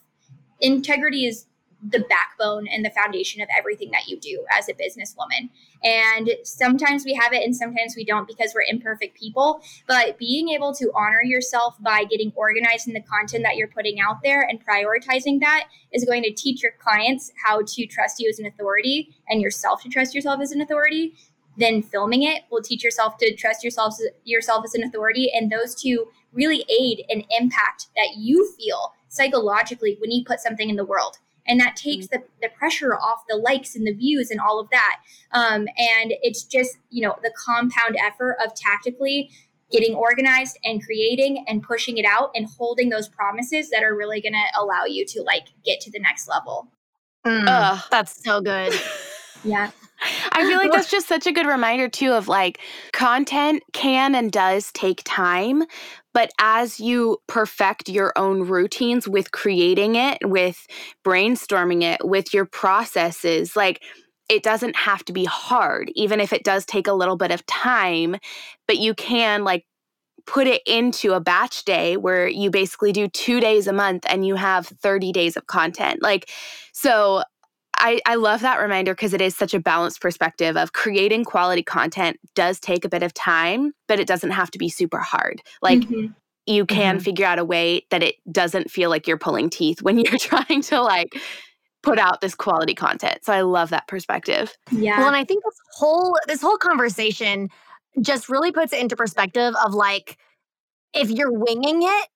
Integrity 0.60 1.26
is 1.26 1.46
the 1.86 2.04
backbone 2.08 2.66
and 2.66 2.84
the 2.84 2.90
foundation 2.90 3.42
of 3.42 3.48
everything 3.56 3.90
that 3.90 4.08
you 4.08 4.18
do 4.18 4.44
as 4.56 4.68
a 4.68 4.72
businesswoman. 4.72 5.50
And 5.82 6.30
sometimes 6.42 7.04
we 7.04 7.12
have 7.14 7.32
it 7.32 7.42
and 7.44 7.54
sometimes 7.54 7.94
we 7.94 8.04
don't 8.04 8.26
because 8.26 8.52
we're 8.54 8.64
imperfect 8.68 9.18
people. 9.18 9.62
But 9.86 10.18
being 10.18 10.48
able 10.48 10.72
to 10.74 10.90
honor 10.94 11.22
yourself 11.22 11.76
by 11.80 12.04
getting 12.04 12.32
organized 12.36 12.88
in 12.88 12.94
the 12.94 13.02
content 13.02 13.44
that 13.44 13.56
you're 13.56 13.68
putting 13.68 14.00
out 14.00 14.22
there 14.22 14.42
and 14.42 14.64
prioritizing 14.64 15.40
that 15.40 15.68
is 15.92 16.04
going 16.04 16.22
to 16.22 16.32
teach 16.32 16.62
your 16.62 16.72
clients 16.78 17.32
how 17.44 17.62
to 17.62 17.86
trust 17.86 18.18
you 18.18 18.30
as 18.30 18.38
an 18.38 18.46
authority 18.46 19.14
and 19.28 19.42
yourself 19.42 19.82
to 19.82 19.88
trust 19.88 20.14
yourself 20.14 20.40
as 20.40 20.52
an 20.52 20.62
authority. 20.62 21.14
Then 21.56 21.82
filming 21.82 22.22
it 22.22 22.44
will 22.50 22.62
teach 22.62 22.82
yourself 22.82 23.16
to 23.18 23.34
trust 23.36 23.62
yourself 23.62 23.94
yourself 24.24 24.64
as 24.64 24.74
an 24.74 24.82
authority, 24.82 25.30
and 25.32 25.52
those 25.52 25.74
two 25.74 26.08
really 26.32 26.64
aid 26.68 27.04
and 27.08 27.24
impact 27.38 27.88
that 27.94 28.16
you 28.16 28.52
feel 28.58 28.92
psychologically 29.08 29.96
when 30.00 30.10
you 30.10 30.24
put 30.24 30.40
something 30.40 30.68
in 30.68 30.74
the 30.74 30.84
world 30.84 31.18
and 31.46 31.60
that 31.60 31.76
takes 31.76 32.06
mm-hmm. 32.06 32.22
the, 32.40 32.48
the 32.48 32.54
pressure 32.56 32.94
off 32.94 33.24
the 33.28 33.36
likes 33.36 33.74
and 33.76 33.86
the 33.86 33.92
views 33.92 34.30
and 34.30 34.40
all 34.40 34.60
of 34.60 34.68
that. 34.70 35.00
Um, 35.32 35.66
and 35.76 36.14
it's 36.22 36.44
just 36.44 36.78
you 36.90 37.02
know 37.02 37.16
the 37.22 37.32
compound 37.44 37.96
effort 38.00 38.36
of 38.44 38.54
tactically 38.54 39.30
getting 39.70 39.94
organized 39.94 40.58
and 40.64 40.84
creating 40.84 41.44
and 41.48 41.62
pushing 41.62 41.98
it 41.98 42.04
out 42.04 42.30
and 42.34 42.46
holding 42.58 42.90
those 42.90 43.08
promises 43.08 43.70
that 43.70 43.82
are 43.82 43.96
really 43.96 44.20
going 44.20 44.34
to 44.34 44.60
allow 44.60 44.84
you 44.84 45.04
to 45.06 45.22
like 45.22 45.48
get 45.64 45.80
to 45.80 45.90
the 45.90 45.98
next 45.98 46.28
level. 46.28 46.68
Mm, 47.26 47.88
that's 47.90 48.22
so 48.22 48.40
good. 48.40 48.72
Yeah 49.46 49.70
I 50.32 50.46
feel 50.46 50.58
like 50.58 50.72
that's 50.72 50.90
just 50.90 51.08
such 51.08 51.26
a 51.26 51.32
good 51.32 51.46
reminder, 51.46 51.88
too, 51.88 52.12
of 52.12 52.28
like 52.28 52.60
content 52.92 53.62
can 53.72 54.14
and 54.14 54.30
does 54.30 54.70
take 54.72 55.02
time. 55.04 55.64
But 56.12 56.30
as 56.38 56.78
you 56.78 57.18
perfect 57.26 57.88
your 57.88 58.12
own 58.16 58.42
routines 58.42 59.08
with 59.08 59.32
creating 59.32 59.96
it, 59.96 60.18
with 60.22 60.66
brainstorming 61.04 61.82
it, 61.82 62.06
with 62.06 62.32
your 62.32 62.44
processes, 62.44 63.56
like 63.56 63.82
it 64.28 64.42
doesn't 64.42 64.76
have 64.76 65.04
to 65.06 65.12
be 65.12 65.24
hard, 65.24 65.90
even 65.94 66.20
if 66.20 66.32
it 66.32 66.44
does 66.44 66.64
take 66.64 66.86
a 66.86 66.92
little 66.92 67.16
bit 67.16 67.30
of 67.30 67.44
time, 67.46 68.16
but 68.66 68.78
you 68.78 68.94
can 68.94 69.44
like 69.44 69.66
put 70.26 70.46
it 70.46 70.62
into 70.66 71.12
a 71.12 71.20
batch 71.20 71.64
day 71.64 71.96
where 71.96 72.26
you 72.26 72.50
basically 72.50 72.92
do 72.92 73.08
two 73.08 73.40
days 73.40 73.66
a 73.66 73.72
month 73.72 74.06
and 74.08 74.26
you 74.26 74.36
have 74.36 74.66
30 74.66 75.12
days 75.12 75.36
of 75.36 75.46
content. 75.46 76.02
Like, 76.02 76.30
so 76.72 77.22
I, 77.78 78.00
I 78.06 78.14
love 78.16 78.40
that 78.40 78.60
reminder 78.60 78.94
because 78.94 79.14
it 79.14 79.20
is 79.20 79.36
such 79.36 79.54
a 79.54 79.60
balanced 79.60 80.00
perspective 80.00 80.56
of 80.56 80.72
creating 80.72 81.24
quality 81.24 81.62
content 81.62 82.18
does 82.34 82.60
take 82.60 82.84
a 82.84 82.88
bit 82.88 83.02
of 83.02 83.14
time, 83.14 83.72
but 83.88 84.00
it 84.00 84.06
doesn't 84.06 84.30
have 84.30 84.50
to 84.52 84.58
be 84.58 84.68
super 84.68 84.98
hard. 84.98 85.42
Like 85.62 85.80
mm-hmm. 85.80 86.12
you 86.46 86.66
can 86.66 86.96
mm-hmm. 86.96 87.04
figure 87.04 87.26
out 87.26 87.38
a 87.38 87.44
way 87.44 87.86
that 87.90 88.02
it 88.02 88.16
doesn't 88.30 88.70
feel 88.70 88.90
like 88.90 89.06
you're 89.06 89.18
pulling 89.18 89.50
teeth 89.50 89.82
when 89.82 89.98
you're 90.00 90.18
trying 90.18 90.62
to 90.62 90.82
like 90.82 91.14
put 91.82 91.98
out 91.98 92.20
this 92.20 92.34
quality 92.34 92.74
content. 92.74 93.24
So 93.24 93.32
I 93.32 93.42
love 93.42 93.70
that 93.70 93.86
perspective. 93.86 94.56
Yeah. 94.70 94.98
Well, 94.98 95.08
and 95.08 95.16
I 95.16 95.24
think 95.24 95.44
this 95.44 95.58
whole 95.74 96.18
this 96.26 96.40
whole 96.40 96.56
conversation 96.56 97.48
just 98.00 98.28
really 98.28 98.50
puts 98.50 98.72
it 98.72 98.80
into 98.80 98.96
perspective 98.96 99.54
of 99.64 99.74
like 99.74 100.18
if 100.94 101.10
you're 101.10 101.32
winging 101.32 101.82
it 101.82 102.08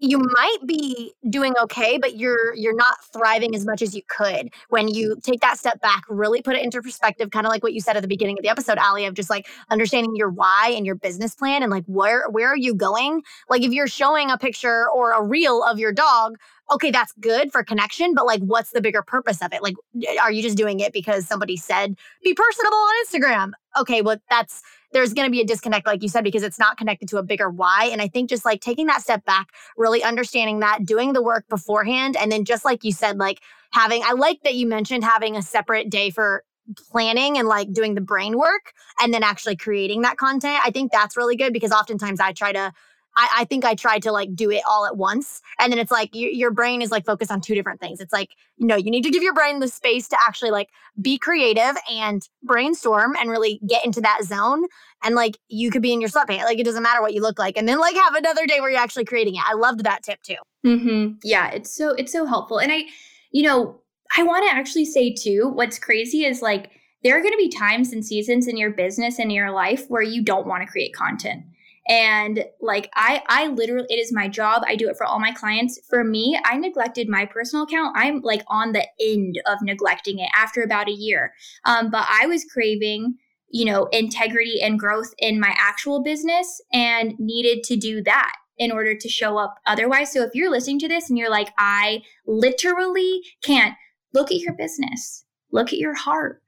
you 0.00 0.18
might 0.18 0.58
be 0.64 1.12
doing 1.28 1.54
okay 1.60 1.98
but 1.98 2.16
you're 2.16 2.54
you're 2.54 2.74
not 2.74 3.02
thriving 3.12 3.54
as 3.54 3.66
much 3.66 3.82
as 3.82 3.94
you 3.94 4.02
could. 4.08 4.50
When 4.68 4.88
you 4.88 5.16
take 5.22 5.40
that 5.40 5.58
step 5.58 5.80
back 5.80 6.04
really 6.08 6.40
put 6.40 6.56
it 6.56 6.64
into 6.64 6.80
perspective 6.80 7.30
kind 7.30 7.46
of 7.46 7.50
like 7.50 7.62
what 7.62 7.72
you 7.72 7.80
said 7.80 7.96
at 7.96 8.02
the 8.02 8.08
beginning 8.08 8.38
of 8.38 8.42
the 8.42 8.48
episode 8.48 8.78
Allee 8.78 9.06
of 9.06 9.14
just 9.14 9.30
like 9.30 9.46
understanding 9.70 10.14
your 10.14 10.30
why 10.30 10.72
and 10.76 10.86
your 10.86 10.94
business 10.94 11.34
plan 11.34 11.62
and 11.62 11.70
like 11.70 11.84
where 11.86 12.28
where 12.30 12.48
are 12.48 12.56
you 12.56 12.74
going? 12.74 13.22
Like 13.48 13.62
if 13.62 13.72
you're 13.72 13.88
showing 13.88 14.30
a 14.30 14.38
picture 14.38 14.88
or 14.90 15.12
a 15.12 15.22
reel 15.22 15.62
of 15.64 15.78
your 15.78 15.92
dog 15.92 16.36
okay 16.70 16.90
that's 16.90 17.14
good 17.20 17.50
for 17.50 17.64
connection 17.64 18.14
but 18.14 18.26
like 18.26 18.40
what's 18.42 18.70
the 18.70 18.80
bigger 18.80 19.02
purpose 19.02 19.42
of 19.42 19.52
it? 19.52 19.62
Like 19.62 19.74
are 20.20 20.30
you 20.30 20.42
just 20.42 20.56
doing 20.56 20.80
it 20.80 20.92
because 20.92 21.26
somebody 21.26 21.56
said 21.56 21.96
be 22.22 22.34
personable 22.34 22.76
on 22.76 23.04
instagram. 23.04 23.52
Okay 23.78 24.02
well 24.02 24.18
that's 24.30 24.62
there's 24.92 25.12
going 25.12 25.26
to 25.26 25.30
be 25.30 25.40
a 25.40 25.44
disconnect, 25.44 25.86
like 25.86 26.02
you 26.02 26.08
said, 26.08 26.24
because 26.24 26.42
it's 26.42 26.58
not 26.58 26.76
connected 26.76 27.08
to 27.10 27.18
a 27.18 27.22
bigger 27.22 27.50
why. 27.50 27.88
And 27.92 28.00
I 28.00 28.08
think 28.08 28.30
just 28.30 28.44
like 28.44 28.60
taking 28.60 28.86
that 28.86 29.02
step 29.02 29.24
back, 29.24 29.48
really 29.76 30.02
understanding 30.02 30.60
that, 30.60 30.84
doing 30.84 31.12
the 31.12 31.22
work 31.22 31.46
beforehand, 31.48 32.16
and 32.16 32.32
then 32.32 32.44
just 32.44 32.64
like 32.64 32.84
you 32.84 32.92
said, 32.92 33.18
like 33.18 33.40
having, 33.72 34.02
I 34.04 34.12
like 34.12 34.42
that 34.44 34.54
you 34.54 34.66
mentioned 34.66 35.04
having 35.04 35.36
a 35.36 35.42
separate 35.42 35.90
day 35.90 36.10
for 36.10 36.44
planning 36.90 37.38
and 37.38 37.48
like 37.48 37.72
doing 37.72 37.94
the 37.94 38.00
brain 38.00 38.36
work 38.36 38.72
and 39.00 39.12
then 39.12 39.22
actually 39.22 39.56
creating 39.56 40.02
that 40.02 40.16
content. 40.16 40.60
I 40.64 40.70
think 40.70 40.92
that's 40.92 41.16
really 41.16 41.36
good 41.36 41.52
because 41.52 41.72
oftentimes 41.72 42.20
I 42.20 42.32
try 42.32 42.52
to 42.52 42.72
I, 43.18 43.28
I 43.38 43.44
think 43.44 43.64
I 43.64 43.74
tried 43.74 44.02
to 44.04 44.12
like 44.12 44.34
do 44.34 44.48
it 44.50 44.62
all 44.66 44.86
at 44.86 44.96
once. 44.96 45.42
And 45.58 45.72
then 45.72 45.80
it's 45.80 45.90
like 45.90 46.14
you, 46.14 46.28
your 46.28 46.52
brain 46.52 46.80
is 46.80 46.92
like 46.92 47.04
focused 47.04 47.32
on 47.32 47.40
two 47.40 47.54
different 47.56 47.80
things. 47.80 48.00
It's 48.00 48.12
like, 48.12 48.30
you 48.56 48.66
know, 48.66 48.76
you 48.76 48.92
need 48.92 49.02
to 49.02 49.10
give 49.10 49.24
your 49.24 49.34
brain 49.34 49.58
the 49.58 49.66
space 49.66 50.06
to 50.08 50.16
actually 50.24 50.52
like 50.52 50.68
be 51.02 51.18
creative 51.18 51.76
and 51.90 52.26
brainstorm 52.44 53.16
and 53.20 53.28
really 53.28 53.60
get 53.66 53.84
into 53.84 54.00
that 54.02 54.20
zone. 54.22 54.64
And 55.02 55.16
like 55.16 55.36
you 55.48 55.70
could 55.70 55.82
be 55.82 55.92
in 55.92 56.00
your 56.00 56.08
sweatpants. 56.08 56.44
Like 56.44 56.60
it 56.60 56.64
doesn't 56.64 56.82
matter 56.82 57.02
what 57.02 57.12
you 57.12 57.20
look 57.20 57.40
like. 57.40 57.58
And 57.58 57.68
then 57.68 57.80
like 57.80 57.96
have 57.96 58.14
another 58.14 58.46
day 58.46 58.60
where 58.60 58.70
you're 58.70 58.78
actually 58.78 59.04
creating 59.04 59.34
it. 59.34 59.42
I 59.44 59.54
loved 59.54 59.82
that 59.82 60.04
tip 60.04 60.22
too. 60.22 60.36
Mm-hmm. 60.64 61.14
Yeah, 61.24 61.50
it's 61.50 61.74
so 61.74 61.90
it's 61.90 62.12
so 62.12 62.24
helpful. 62.24 62.58
And 62.58 62.70
I, 62.70 62.84
you 63.32 63.42
know, 63.42 63.80
I 64.16 64.22
want 64.22 64.48
to 64.48 64.54
actually 64.54 64.84
say 64.84 65.12
too, 65.12 65.50
what's 65.52 65.78
crazy 65.78 66.24
is 66.24 66.40
like 66.40 66.70
there 67.02 67.18
are 67.18 67.20
going 67.20 67.32
to 67.32 67.38
be 67.38 67.48
times 67.48 67.92
and 67.92 68.04
seasons 68.04 68.46
in 68.46 68.56
your 68.56 68.70
business 68.70 69.18
and 69.18 69.32
your 69.32 69.50
life 69.50 69.86
where 69.88 70.02
you 70.02 70.22
don't 70.22 70.46
want 70.46 70.62
to 70.62 70.70
create 70.70 70.94
content 70.94 71.42
and 71.88 72.44
like 72.60 72.90
i 72.94 73.22
i 73.28 73.46
literally 73.48 73.86
it 73.90 73.98
is 73.98 74.12
my 74.12 74.28
job. 74.28 74.62
I 74.66 74.76
do 74.76 74.88
it 74.88 74.96
for 74.96 75.06
all 75.06 75.18
my 75.18 75.32
clients. 75.32 75.78
For 75.88 76.04
me 76.04 76.38
i 76.44 76.56
neglected 76.56 77.08
my 77.08 77.24
personal 77.26 77.64
account. 77.64 77.96
I'm 77.96 78.20
like 78.20 78.42
on 78.48 78.72
the 78.72 78.86
end 79.00 79.40
of 79.46 79.58
neglecting 79.62 80.18
it 80.18 80.30
after 80.36 80.62
about 80.62 80.88
a 80.88 80.92
year. 80.92 81.32
Um, 81.64 81.90
but 81.90 82.06
i 82.08 82.26
was 82.26 82.44
craving 82.44 83.16
you 83.50 83.64
know, 83.64 83.86
integrity 83.92 84.60
and 84.60 84.78
growth 84.78 85.14
in 85.18 85.40
my 85.40 85.54
actual 85.56 86.02
business 86.02 86.60
and 86.72 87.14
needed 87.18 87.62
to 87.64 87.76
do 87.76 88.02
that 88.02 88.34
in 88.58 88.72
order 88.72 88.94
to 88.94 89.08
show 89.08 89.38
up 89.38 89.56
otherwise. 89.66 90.12
So 90.12 90.22
if 90.22 90.34
you're 90.34 90.50
listening 90.50 90.80
to 90.80 90.88
this 90.88 91.08
and 91.08 91.18
you're 91.18 91.30
like, 91.30 91.50
I 91.58 92.02
literally 92.26 93.22
can't, 93.42 93.74
look 94.12 94.30
at 94.30 94.38
your 94.38 94.54
business, 94.54 95.24
look 95.52 95.68
at 95.68 95.78
your 95.78 95.94
heart. 95.94 96.42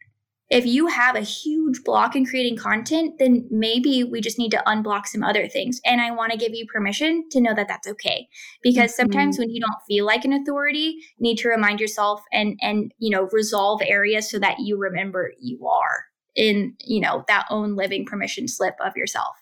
If 0.51 0.67
you 0.67 0.89
have 0.89 1.15
a 1.15 1.21
huge 1.21 1.85
block 1.85 2.17
in 2.17 2.27
creating 2.27 2.57
content, 2.57 3.21
then 3.21 3.47
maybe 3.51 4.03
we 4.03 4.21
just 4.21 4.39
need 4.39 4.51
to 4.51 4.63
unblock 4.67 5.07
some 5.07 5.23
other 5.23 5.47
things. 5.47 5.81
And 5.85 6.01
I 6.01 6.11
want 6.11 6.33
to 6.33 6.39
give 6.39 6.55
you 6.55 6.67
permission 6.67 7.29
to 7.31 7.41
know 7.41 7.55
that 7.55 7.69
that's 7.69 7.87
okay. 7.87 8.29
Because 8.61 8.91
mm-hmm. 8.91 9.03
sometimes 9.03 9.39
when 9.39 9.51
you 9.51 9.61
don't 9.61 9.83
feel 9.87 10.05
like 10.05 10.25
an 10.25 10.33
authority, 10.33 10.97
you 10.97 11.21
need 11.21 11.39
to 11.39 11.49
remind 11.49 11.81
yourself 11.81 12.23
and 12.33 12.59
and 12.61 12.93
you 12.99 13.11
know, 13.11 13.29
resolve 13.33 13.81
areas 13.85 14.29
so 14.29 14.39
that 14.41 14.59
you 14.59 14.77
remember 14.77 15.33
you 15.41 15.67
are 15.69 16.05
in, 16.35 16.75
you 16.81 17.01
know, 17.01 17.25
that 17.29 17.47
own 17.51 17.77
living 17.77 18.05
permission 18.05 18.49
slip 18.49 18.75
of 18.85 18.97
yourself. 18.97 19.37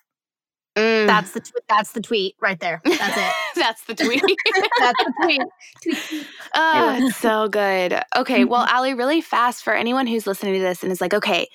Mm. 0.79 1.07
That's 1.09 1.33
the 1.33 1.41
tw- 1.41 1.67
that's 1.69 1.93
the 1.93 2.01
tweet 2.01 2.37
right 2.41 2.61
there. 2.61 2.81
That's 2.85 3.17
it. 3.17 3.33
that's 3.57 3.85
the 3.85 3.95
tweet. 3.97 4.23
that's 4.79 5.05
the 5.05 5.13
tweet. 5.25 5.43
tweet. 5.83 6.27
Oh, 6.55 7.11
so 7.17 7.49
good. 7.49 8.01
Okay, 8.17 8.45
well, 8.45 8.65
mm-hmm. 8.65 8.77
Allee, 8.77 8.93
really 8.93 9.21
fast 9.21 9.65
for 9.65 9.75
anyone 9.75 10.07
who's 10.07 10.27
listening 10.27 10.55
to 10.55 10.61
this 10.61 10.85
and 10.85 10.93
is 10.93 11.01
like, 11.01 11.15
okay, 11.15 11.49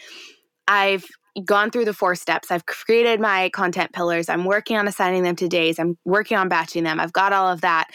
I've 0.67 1.05
gone 1.45 1.71
through 1.71 1.85
the 1.85 1.93
four 1.93 2.15
steps. 2.15 2.51
I've 2.51 2.65
created 2.65 3.21
my 3.21 3.49
content 3.49 3.93
pillars. 3.93 4.27
I'm 4.27 4.43
working 4.43 4.75
on 4.75 4.89
assigning 4.89 5.23
them 5.23 5.37
to 5.37 5.47
days. 5.47 5.79
I'm 5.79 5.97
working 6.03 6.37
on 6.37 6.49
batching 6.49 6.83
them. 6.83 6.99
I've 6.99 7.13
got 7.13 7.31
all 7.31 7.47
of 7.47 7.61
that. 7.61 7.87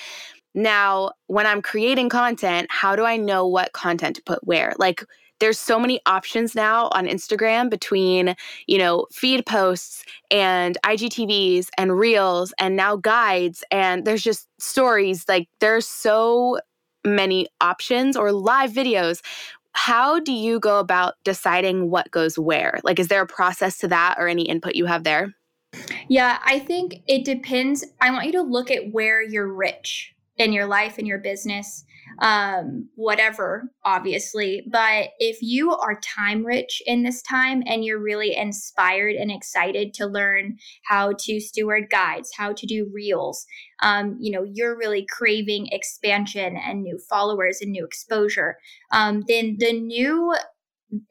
Now, 0.54 1.12
when 1.26 1.46
I'm 1.46 1.60
creating 1.60 2.08
content, 2.08 2.68
how 2.70 2.96
do 2.96 3.04
I 3.04 3.18
know 3.18 3.46
what 3.46 3.72
content 3.74 4.16
to 4.16 4.22
put 4.22 4.40
where? 4.46 4.72
Like 4.78 5.04
there's 5.40 5.58
so 5.58 5.78
many 5.78 6.00
options 6.06 6.54
now 6.54 6.88
on 6.92 7.06
Instagram 7.06 7.70
between, 7.70 8.34
you 8.66 8.78
know, 8.78 9.06
feed 9.12 9.46
posts 9.46 10.04
and 10.30 10.78
IGTVs 10.84 11.68
and 11.76 11.98
reels 11.98 12.52
and 12.58 12.76
now 12.76 12.96
guides 12.96 13.64
and 13.70 14.04
there's 14.04 14.22
just 14.22 14.48
stories 14.58 15.24
like 15.28 15.48
there's 15.60 15.86
so 15.86 16.58
many 17.04 17.48
options 17.60 18.16
or 18.16 18.32
live 18.32 18.72
videos. 18.72 19.20
How 19.72 20.18
do 20.18 20.32
you 20.32 20.58
go 20.58 20.80
about 20.80 21.14
deciding 21.24 21.90
what 21.90 22.10
goes 22.10 22.38
where? 22.38 22.80
Like 22.82 22.98
is 22.98 23.08
there 23.08 23.22
a 23.22 23.26
process 23.26 23.78
to 23.78 23.88
that 23.88 24.16
or 24.18 24.28
any 24.28 24.42
input 24.42 24.74
you 24.74 24.86
have 24.86 25.04
there? 25.04 25.34
Yeah, 26.08 26.38
I 26.44 26.58
think 26.58 27.02
it 27.06 27.24
depends. 27.24 27.84
I 28.00 28.10
want 28.10 28.26
you 28.26 28.32
to 28.32 28.42
look 28.42 28.70
at 28.70 28.90
where 28.90 29.22
you're 29.22 29.52
rich 29.52 30.14
in 30.38 30.52
your 30.52 30.66
life 30.66 30.98
and 30.98 31.06
your 31.06 31.18
business 31.18 31.84
um, 32.20 32.88
whatever, 32.94 33.70
obviously. 33.84 34.66
But 34.70 35.10
if 35.18 35.38
you 35.40 35.72
are 35.72 36.00
time 36.00 36.44
rich 36.44 36.82
in 36.86 37.02
this 37.02 37.22
time 37.22 37.62
and 37.66 37.84
you're 37.84 38.02
really 38.02 38.36
inspired 38.36 39.14
and 39.14 39.30
excited 39.30 39.94
to 39.94 40.06
learn 40.06 40.56
how 40.84 41.14
to 41.20 41.40
steward 41.40 41.90
guides, 41.90 42.30
how 42.36 42.52
to 42.52 42.66
do 42.66 42.90
reels, 42.92 43.46
um, 43.82 44.16
you 44.20 44.32
know, 44.32 44.44
you're 44.52 44.76
really 44.76 45.06
craving 45.08 45.68
expansion 45.70 46.56
and 46.56 46.82
new 46.82 46.98
followers 47.08 47.58
and 47.60 47.72
new 47.72 47.84
exposure, 47.84 48.56
um, 48.92 49.24
then 49.28 49.56
the 49.58 49.72
new 49.72 50.34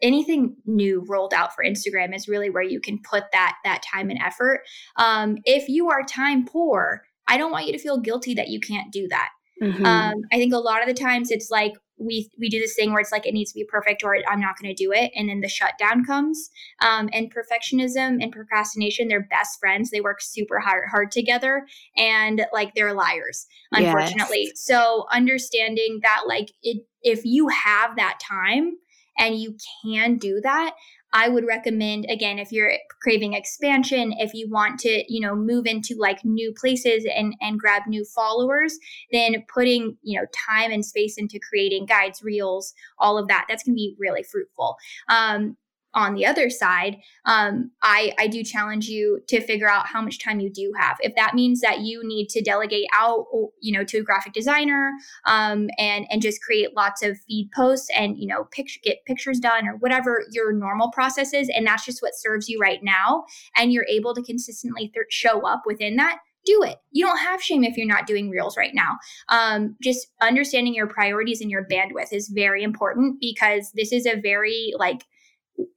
anything 0.02 0.56
new 0.66 1.06
rolled 1.08 1.34
out 1.34 1.54
for 1.54 1.64
Instagram 1.64 2.16
is 2.16 2.28
really 2.28 2.50
where 2.50 2.64
you 2.64 2.80
can 2.80 3.00
put 3.10 3.26
that 3.32 3.56
that 3.64 3.84
time 3.84 4.10
and 4.10 4.20
effort. 4.20 4.62
Um, 4.98 5.38
if 5.46 5.70
you 5.70 5.90
are 5.90 6.04
time 6.04 6.46
poor, 6.46 7.04
I 7.28 7.38
don't 7.38 7.52
want 7.52 7.68
you 7.68 7.74
to 7.74 7.80
feel 7.80 8.00
guilty 8.00 8.34
that 8.36 8.50
you 8.50 8.60
can't 8.60 8.92
do 8.92 9.08
that. 9.10 9.30
Mm-hmm. 9.62 9.86
Um, 9.86 10.16
I 10.32 10.38
think 10.38 10.54
a 10.54 10.58
lot 10.58 10.82
of 10.82 10.88
the 10.88 10.94
times 10.94 11.32
it's 11.32 11.50
like 11.50 11.74
we 12.00 12.30
we 12.38 12.50
do 12.50 12.60
this 12.60 12.76
thing 12.76 12.92
where 12.92 13.02
it's 13.02 13.12
like 13.12 13.26
it 13.26 13.34
needs 13.34 13.52
to 13.52 13.60
be 13.60 13.66
perfect 13.66 14.04
or 14.04 14.16
I'm 14.28 14.40
not 14.40 14.56
going 14.62 14.74
to 14.74 14.84
do 14.84 14.92
it, 14.92 15.12
and 15.16 15.30
then 15.30 15.42
the 15.42 15.50
shutdown 15.50 16.06
comes. 16.06 16.50
Um, 16.82 17.10
and 17.12 17.34
perfectionism 17.34 18.22
and 18.22 18.32
procrastination, 18.32 19.08
they're 19.08 19.28
best 19.30 19.60
friends. 19.60 19.90
They 19.90 20.02
work 20.02 20.22
super 20.22 20.60
hard 20.60 20.84
hard 20.90 21.12
together, 21.12 21.66
and 21.96 22.46
like 22.54 22.76
they're 22.76 22.94
liars, 22.94 23.48
unfortunately. 23.72 24.46
Yes. 24.46 24.62
So 24.62 25.06
understanding 25.12 26.00
that, 26.04 26.24
like, 26.28 26.52
it 26.62 26.86
if 27.02 27.22
you 27.26 27.48
have 27.48 27.96
that 27.96 28.20
time 28.20 28.74
and 29.18 29.40
you 29.40 29.58
can 29.84 30.18
do 30.18 30.40
that 30.42 30.76
I 31.14 31.30
would 31.30 31.46
recommend 31.46 32.06
again 32.10 32.38
if 32.38 32.52
you're 32.52 32.72
craving 33.02 33.34
expansion, 33.34 34.14
if 34.18 34.34
you 34.34 34.50
want 34.50 34.80
to, 34.82 35.04
you 35.08 35.20
know, 35.20 35.36
move 35.36 35.66
into 35.66 35.96
like 35.98 36.24
new 36.24 36.54
places 36.54 37.06
and 37.06 37.34
and 37.42 37.60
grab 37.60 37.84
new 37.88 38.06
followers, 38.06 38.78
then 39.12 39.44
putting, 39.54 39.98
you 40.02 40.20
know, 40.20 40.26
time 40.48 40.72
and 40.72 40.86
space 40.86 41.18
into 41.18 41.40
creating 41.40 41.86
guides, 41.86 42.24
reels, 42.24 42.74
all 43.00 43.18
of 43.18 43.28
that, 43.28 43.46
that's 43.48 43.64
going 43.64 43.74
to 43.74 43.78
be 43.78 43.96
really 43.98 44.24
fruitful. 44.24 44.78
Um, 45.10 45.56
on 45.94 46.14
the 46.14 46.26
other 46.26 46.50
side, 46.50 46.98
um, 47.26 47.72
I, 47.82 48.14
I 48.20 48.28
do 48.28 48.44
challenge 48.44 48.88
you 48.88 49.22
to 49.28 49.42
figure 49.42 49.70
out 49.70 49.88
how 49.88 50.02
much 50.02 50.20
time 50.20 50.40
you 50.40 50.50
do 50.50 50.72
have. 50.78 50.98
If 51.00 51.16
that 51.16 51.34
means 51.34 51.62
that 51.62 51.82
you 51.82 52.02
need 52.06 52.30
to 52.30 52.42
delegate 52.42 52.88
out, 52.94 53.26
you 53.62 53.74
know, 53.74 53.84
to 53.86 54.00
a 54.00 54.04
graphic 54.04 54.34
designer 54.34 54.92
um, 55.26 55.70
and 55.78 56.06
and 56.10 56.22
just 56.22 56.42
create 56.42 56.76
lots 56.76 57.02
of 57.04 57.18
feed 57.28 57.50
posts 57.56 57.90
and 57.96 58.18
you 58.18 58.28
know, 58.28 58.46
picture 58.46 58.80
get 58.84 59.06
pictures 59.06 59.40
done 59.40 59.68
or 59.68 59.78
whatever 59.78 60.26
your 60.32 60.54
normal 60.54 60.92
process 60.92 61.34
is, 61.34 61.50
and 61.50 61.66
that's 61.66 61.86
just 61.86 62.02
what 62.02 62.16
serves 62.16 62.48
you 62.48 62.60
right 62.60 62.84
now, 62.84 63.26
and 63.56 63.74
you're 63.74 63.88
able 63.90 64.14
to 64.14 64.22
consistently 64.22 64.92
th- 64.94 65.08
show 65.10 65.46
up 65.48 65.64
within 65.66 65.96
that 65.96 66.20
do 66.48 66.64
it. 66.64 66.78
You 66.92 67.06
don't 67.06 67.18
have 67.18 67.44
shame 67.44 67.64
if 67.64 67.78
you're 67.78 67.86
not 67.86 68.08
doing 68.08 68.30
reels 68.30 68.58
right 68.58 68.74
now. 68.74 68.98
Um, 69.30 69.76
just 69.84 70.08
understanding 70.22 70.74
your 70.74 70.88
priorities 70.88 71.42
and 71.42 71.52
your 71.52 71.68
bandwidth 71.68 72.14
is 72.14 72.30
very 72.30 72.64
important 72.64 73.20
because 73.20 73.72
this 73.76 73.92
is 73.92 74.06
a 74.06 74.20
very 74.20 74.74
like 74.78 75.04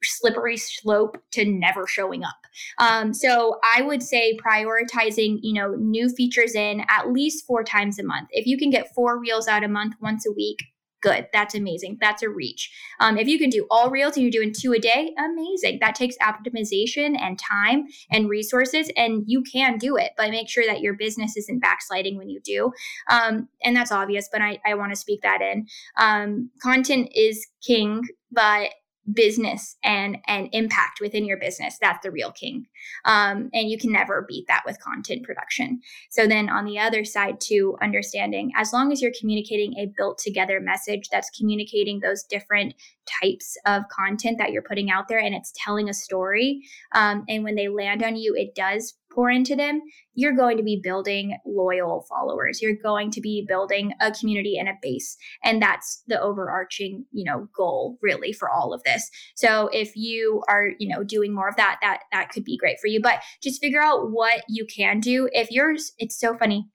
slippery 0.02 0.56
slope 0.56 1.16
to 1.32 1.44
never 1.44 1.86
showing 1.86 2.24
up. 2.24 2.36
Um, 2.78 3.14
so 3.14 3.58
I 3.64 3.82
would 3.82 4.02
say 4.02 4.36
prioritizing, 4.36 5.38
you 5.42 5.54
know, 5.54 5.74
new 5.74 6.08
features 6.08 6.54
in 6.54 6.84
at 6.88 7.10
least 7.10 7.46
four 7.46 7.64
times 7.64 7.98
a 7.98 8.04
month. 8.04 8.28
If 8.32 8.46
you 8.46 8.58
can 8.58 8.70
get 8.70 8.94
four 8.94 9.18
reels 9.18 9.48
out 9.48 9.64
a 9.64 9.68
month, 9.68 9.94
once 10.00 10.26
a 10.26 10.32
week, 10.32 10.58
good. 11.00 11.26
That's 11.32 11.54
amazing. 11.54 11.98
That's 12.00 12.22
a 12.22 12.28
reach. 12.28 12.70
Um, 13.00 13.16
if 13.16 13.26
you 13.26 13.38
can 13.38 13.50
do 13.50 13.66
all 13.70 13.90
reels 13.90 14.16
and 14.16 14.22
you're 14.22 14.30
doing 14.30 14.52
two 14.56 14.72
a 14.72 14.78
day, 14.78 15.14
amazing. 15.18 15.78
That 15.80 15.94
takes 15.94 16.16
optimization 16.18 17.18
and 17.18 17.38
time 17.38 17.86
and 18.10 18.28
resources, 18.28 18.90
and 18.96 19.24
you 19.26 19.42
can 19.42 19.78
do 19.78 19.96
it. 19.96 20.12
But 20.16 20.30
make 20.30 20.48
sure 20.48 20.64
that 20.66 20.80
your 20.80 20.94
business 20.94 21.36
isn't 21.36 21.60
backsliding 21.60 22.16
when 22.16 22.28
you 22.28 22.40
do. 22.44 22.72
Um, 23.08 23.48
and 23.62 23.74
that's 23.74 23.92
obvious, 23.92 24.28
but 24.30 24.42
I, 24.42 24.58
I 24.66 24.74
want 24.74 24.92
to 24.92 24.96
speak 24.96 25.22
that 25.22 25.40
in. 25.40 25.66
Um, 25.96 26.50
content 26.62 27.08
is 27.14 27.46
king, 27.66 28.02
but 28.30 28.70
business 29.12 29.76
and 29.82 30.18
and 30.26 30.48
impact 30.52 31.00
within 31.00 31.24
your 31.24 31.38
business 31.38 31.78
that's 31.80 32.02
the 32.02 32.10
real 32.10 32.32
king. 32.32 32.66
Um, 33.04 33.50
and 33.52 33.68
you 33.68 33.78
can 33.78 33.92
never 33.92 34.24
beat 34.28 34.46
that 34.48 34.62
with 34.66 34.80
content 34.80 35.24
production. 35.24 35.80
So 36.10 36.26
then 36.26 36.48
on 36.48 36.64
the 36.64 36.78
other 36.78 37.04
side 37.04 37.40
to 37.42 37.76
understanding 37.82 38.52
as 38.56 38.72
long 38.72 38.92
as 38.92 39.00
you're 39.00 39.12
communicating 39.18 39.74
a 39.78 39.92
built 39.96 40.18
together 40.18 40.60
message 40.60 41.08
that's 41.10 41.30
communicating 41.36 42.00
those 42.00 42.22
different 42.24 42.74
types 43.22 43.56
of 43.66 43.82
content 43.90 44.38
that 44.38 44.52
you're 44.52 44.62
putting 44.62 44.90
out 44.90 45.08
there 45.08 45.18
and 45.18 45.34
it's 45.34 45.52
telling 45.56 45.88
a 45.88 45.94
story 45.94 46.62
um, 46.92 47.24
and 47.28 47.44
when 47.44 47.54
they 47.54 47.68
land 47.68 48.02
on 48.02 48.16
you 48.16 48.34
it 48.36 48.54
does 48.54 48.94
pour 49.12 49.30
into 49.30 49.56
them, 49.56 49.80
you're 50.14 50.36
going 50.36 50.56
to 50.56 50.62
be 50.62 50.80
building 50.82 51.36
loyal 51.46 52.06
followers. 52.08 52.60
You're 52.60 52.76
going 52.82 53.10
to 53.12 53.20
be 53.20 53.44
building 53.46 53.92
a 54.00 54.12
community 54.12 54.56
and 54.58 54.68
a 54.68 54.74
base. 54.82 55.16
And 55.44 55.60
that's 55.60 56.02
the 56.06 56.20
overarching, 56.20 57.06
you 57.12 57.24
know, 57.24 57.48
goal 57.56 57.98
really 58.02 58.32
for 58.32 58.50
all 58.50 58.72
of 58.72 58.82
this. 58.84 59.08
So 59.34 59.68
if 59.72 59.96
you 59.96 60.42
are, 60.48 60.70
you 60.78 60.88
know, 60.88 61.04
doing 61.04 61.34
more 61.34 61.48
of 61.48 61.56
that, 61.56 61.78
that 61.82 62.00
that 62.12 62.30
could 62.30 62.44
be 62.44 62.56
great 62.56 62.78
for 62.80 62.86
you. 62.86 63.00
But 63.00 63.20
just 63.42 63.60
figure 63.60 63.82
out 63.82 64.10
what 64.10 64.42
you 64.48 64.66
can 64.66 65.00
do. 65.00 65.28
If 65.32 65.50
yours, 65.50 65.92
it's 65.98 66.18
so 66.18 66.36
funny. 66.36 66.68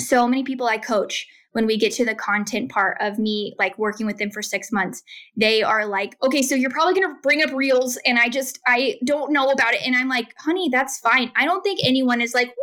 So 0.00 0.28
many 0.28 0.44
people 0.44 0.66
I 0.66 0.78
coach 0.78 1.26
when 1.52 1.66
we 1.66 1.76
get 1.76 1.92
to 1.92 2.04
the 2.04 2.14
content 2.14 2.70
part 2.70 2.96
of 3.00 3.18
me 3.18 3.54
like 3.58 3.76
working 3.78 4.06
with 4.06 4.18
them 4.18 4.30
for 4.30 4.42
six 4.42 4.70
months 4.70 5.02
they 5.36 5.62
are 5.62 5.86
like 5.86 6.16
okay 6.22 6.42
so 6.42 6.54
you're 6.54 6.70
probably 6.70 6.94
going 6.94 7.08
to 7.08 7.20
bring 7.22 7.42
up 7.42 7.50
reels 7.52 7.98
and 8.06 8.18
i 8.18 8.28
just 8.28 8.60
i 8.66 8.96
don't 9.04 9.32
know 9.32 9.50
about 9.50 9.74
it 9.74 9.80
and 9.84 9.96
i'm 9.96 10.08
like 10.08 10.34
honey 10.38 10.68
that's 10.70 10.98
fine. 11.00 11.32
I 11.36 11.44
don't 11.44 11.62
think 11.62 11.80
anyone 11.82 12.20
is 12.20 12.34
like 12.34 12.54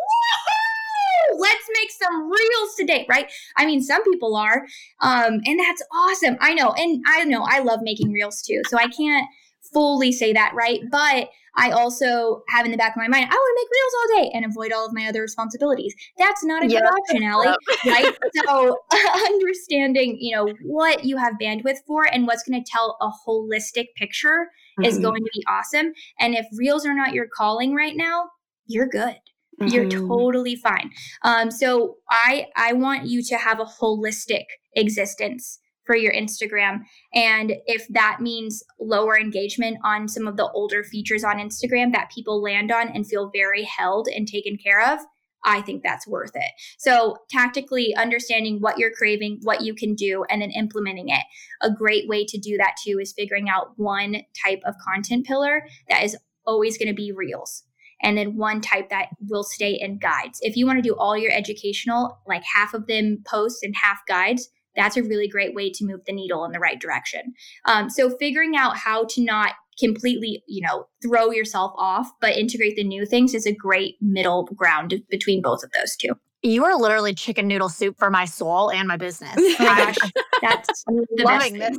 let's 1.38 1.70
make 1.74 1.92
some 1.92 2.30
reels 2.30 2.76
today 2.78 3.06
right? 3.10 3.30
I 3.58 3.66
mean 3.66 3.82
some 3.82 4.04
people 4.04 4.36
are 4.36 4.66
um 5.02 5.42
and 5.46 5.60
that's 5.60 5.84
awesome. 5.94 6.38
I 6.40 6.54
know 6.54 6.72
and 6.74 7.04
i 7.08 7.24
know 7.26 7.44
i 7.50 7.60
love 7.60 7.80
making 7.82 8.12
reels 8.12 8.42
too 8.42 8.62
so 8.70 8.78
i 8.78 8.88
can't 8.88 9.28
fully 9.74 10.12
say 10.12 10.32
that 10.34 10.54
right? 10.56 10.80
But 10.90 11.30
I 11.58 11.72
also 11.72 12.44
have 12.50 12.66
in 12.66 12.72
the 12.72 12.78
back 12.78 12.96
of 12.96 12.98
my 12.98 13.08
mind, 13.08 13.26
I 13.26 13.36
want 13.36 13.58
to 13.58 13.62
make 13.62 13.70
reels 13.72 13.94
all 13.98 14.24
day 14.24 14.32
and 14.36 14.46
avoid 14.46 14.72
all 14.72 14.86
of 14.86 14.94
my 14.94 15.08
other 15.08 15.22
responsibilities. 15.22 15.96
That's 16.18 16.44
not 16.44 16.64
a 16.64 16.68
good 16.68 16.84
option, 16.84 17.24
Allee, 17.24 17.56
right? 17.86 18.18
so 18.46 18.78
understanding, 19.26 20.18
you 20.20 20.36
know, 20.36 20.54
what 20.64 21.06
you 21.06 21.18
have 21.18 21.34
bandwidth 21.42 21.78
for 21.88 22.06
and 22.12 22.28
what's 22.28 22.44
going 22.44 22.62
to 22.62 22.70
tell 22.70 22.98
a 23.02 23.10
holistic 23.28 23.88
picture 23.96 24.50
mm-hmm. 24.80 24.86
is 24.86 25.00
going 25.00 25.24
to 25.24 25.32
be 25.34 25.44
awesome. 25.48 25.94
And 26.20 26.36
if 26.36 26.46
reels 26.58 26.86
are 26.86 26.96
not 26.96 27.14
your 27.14 27.28
calling 27.28 27.74
right 27.74 27.96
now, 27.96 28.30
you're 28.68 28.88
good. 28.88 29.16
Mm-hmm. 29.62 29.68
You're 29.68 29.90
totally 29.90 30.56
fine. 30.56 30.92
Um, 31.24 31.50
so 31.50 31.98
I 32.10 32.48
I 32.58 32.74
want 32.74 33.06
you 33.06 33.24
to 33.24 33.38
have 33.38 33.62
a 33.62 33.66
holistic 33.66 34.44
existence 34.76 35.60
for 35.86 35.96
your 35.96 36.14
Instagram. 36.14 36.82
And 37.14 37.54
if 37.66 37.88
that 37.90 38.18
means 38.22 38.64
lower 38.80 39.20
engagement 39.20 39.78
on 39.84 40.08
some 40.08 40.28
of 40.28 40.38
the 40.38 40.50
older 40.52 40.84
features 40.84 41.24
on 41.24 41.38
Instagram 41.38 41.94
that 41.94 42.12
people 42.14 42.42
land 42.42 42.72
on 42.72 42.90
and 42.90 43.08
feel 43.08 43.30
very 43.34 43.64
held 43.64 44.08
and 44.08 44.28
taken 44.28 44.58
care 44.58 44.82
of, 44.94 45.00
I 45.46 45.62
think 45.62 45.84
that's 45.84 46.08
worth 46.08 46.32
it. 46.36 46.52
So, 46.80 47.18
tactically 47.30 47.96
understanding 47.96 48.58
what 48.60 48.80
you're 48.80 48.92
craving, 48.92 49.42
what 49.44 49.62
you 49.62 49.76
can 49.76 49.94
do, 49.94 50.26
and 50.30 50.42
then 50.42 50.50
implementing 50.50 51.10
it. 51.10 51.24
A 51.62 51.72
great 51.72 52.08
way 52.08 52.26
to 52.26 52.38
do 52.40 52.58
that 52.58 52.76
too 52.84 52.98
is 53.00 53.14
figuring 53.14 53.48
out 53.48 53.74
one 53.78 54.24
type 54.44 54.62
of 54.66 54.74
content 54.84 55.26
pillar 55.26 55.68
that 55.88 56.04
is 56.04 56.18
always 56.46 56.78
going 56.78 56.90
to 56.90 56.96
be 56.96 57.12
reels. 57.12 57.64
And 58.02 58.18
then 58.18 58.36
one 58.36 58.60
type 58.60 58.90
that 58.90 59.10
will 59.30 59.44
stay 59.44 59.74
in 59.80 60.00
guides. 60.00 60.40
If 60.42 60.58
you 60.58 60.66
want 60.66 60.78
to 60.78 60.88
do 60.88 60.96
all 60.96 61.18
your 61.18 61.32
educational, 61.32 62.20
like 62.28 62.44
half 62.44 62.74
of 62.74 62.88
them 62.88 63.24
posts 63.26 63.64
and 63.64 63.74
half 63.76 64.00
guides, 64.08 64.50
that's 64.76 64.98
a 64.98 65.04
really 65.04 65.28
great 65.28 65.54
way 65.54 65.70
to 65.72 65.86
move 65.86 66.02
the 66.06 66.14
needle 66.14 66.46
in 66.46 66.52
the 66.52 66.60
right 66.60 66.80
direction. 66.80 67.34
Um, 67.66 67.90
so 67.90 68.16
figuring 68.18 68.56
out 68.56 68.78
how 68.78 69.06
to 69.06 69.24
not 69.24 69.54
completely, 69.80 70.44
you 70.48 70.62
know, 70.62 70.88
throw 71.02 71.32
yourself 71.32 71.74
off, 71.78 72.10
but 72.22 72.38
integrate 72.38 72.76
the 72.76 72.84
new 72.84 73.06
things 73.06 73.34
is 73.34 73.46
a 73.46 73.54
great 73.54 73.96
middle 74.02 74.44
ground 74.56 75.02
between 75.10 75.42
both 75.42 75.64
of 75.64 75.72
those 75.72 75.96
two. 75.96 76.14
You 76.42 76.64
are 76.64 76.78
literally 76.78 77.16
chicken 77.16 77.48
noodle 77.48 77.70
soup 77.70 77.98
for 77.98 78.12
my 78.12 78.26
soul 78.26 78.72
and 78.72 78.88
my 78.88 78.98
business. 78.98 79.36
Oh 79.38 79.56
my 79.60 79.76
gosh, 79.78 79.98
that's 80.42 80.84
I'm 80.88 81.04
loving 81.18 81.58
this. 81.58 81.78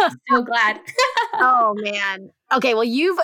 I'm 0.00 0.10
so 0.30 0.42
glad. 0.42 0.80
oh 1.34 1.74
man. 1.78 2.30
Okay, 2.54 2.74
well 2.74 2.84
you've 2.84 3.18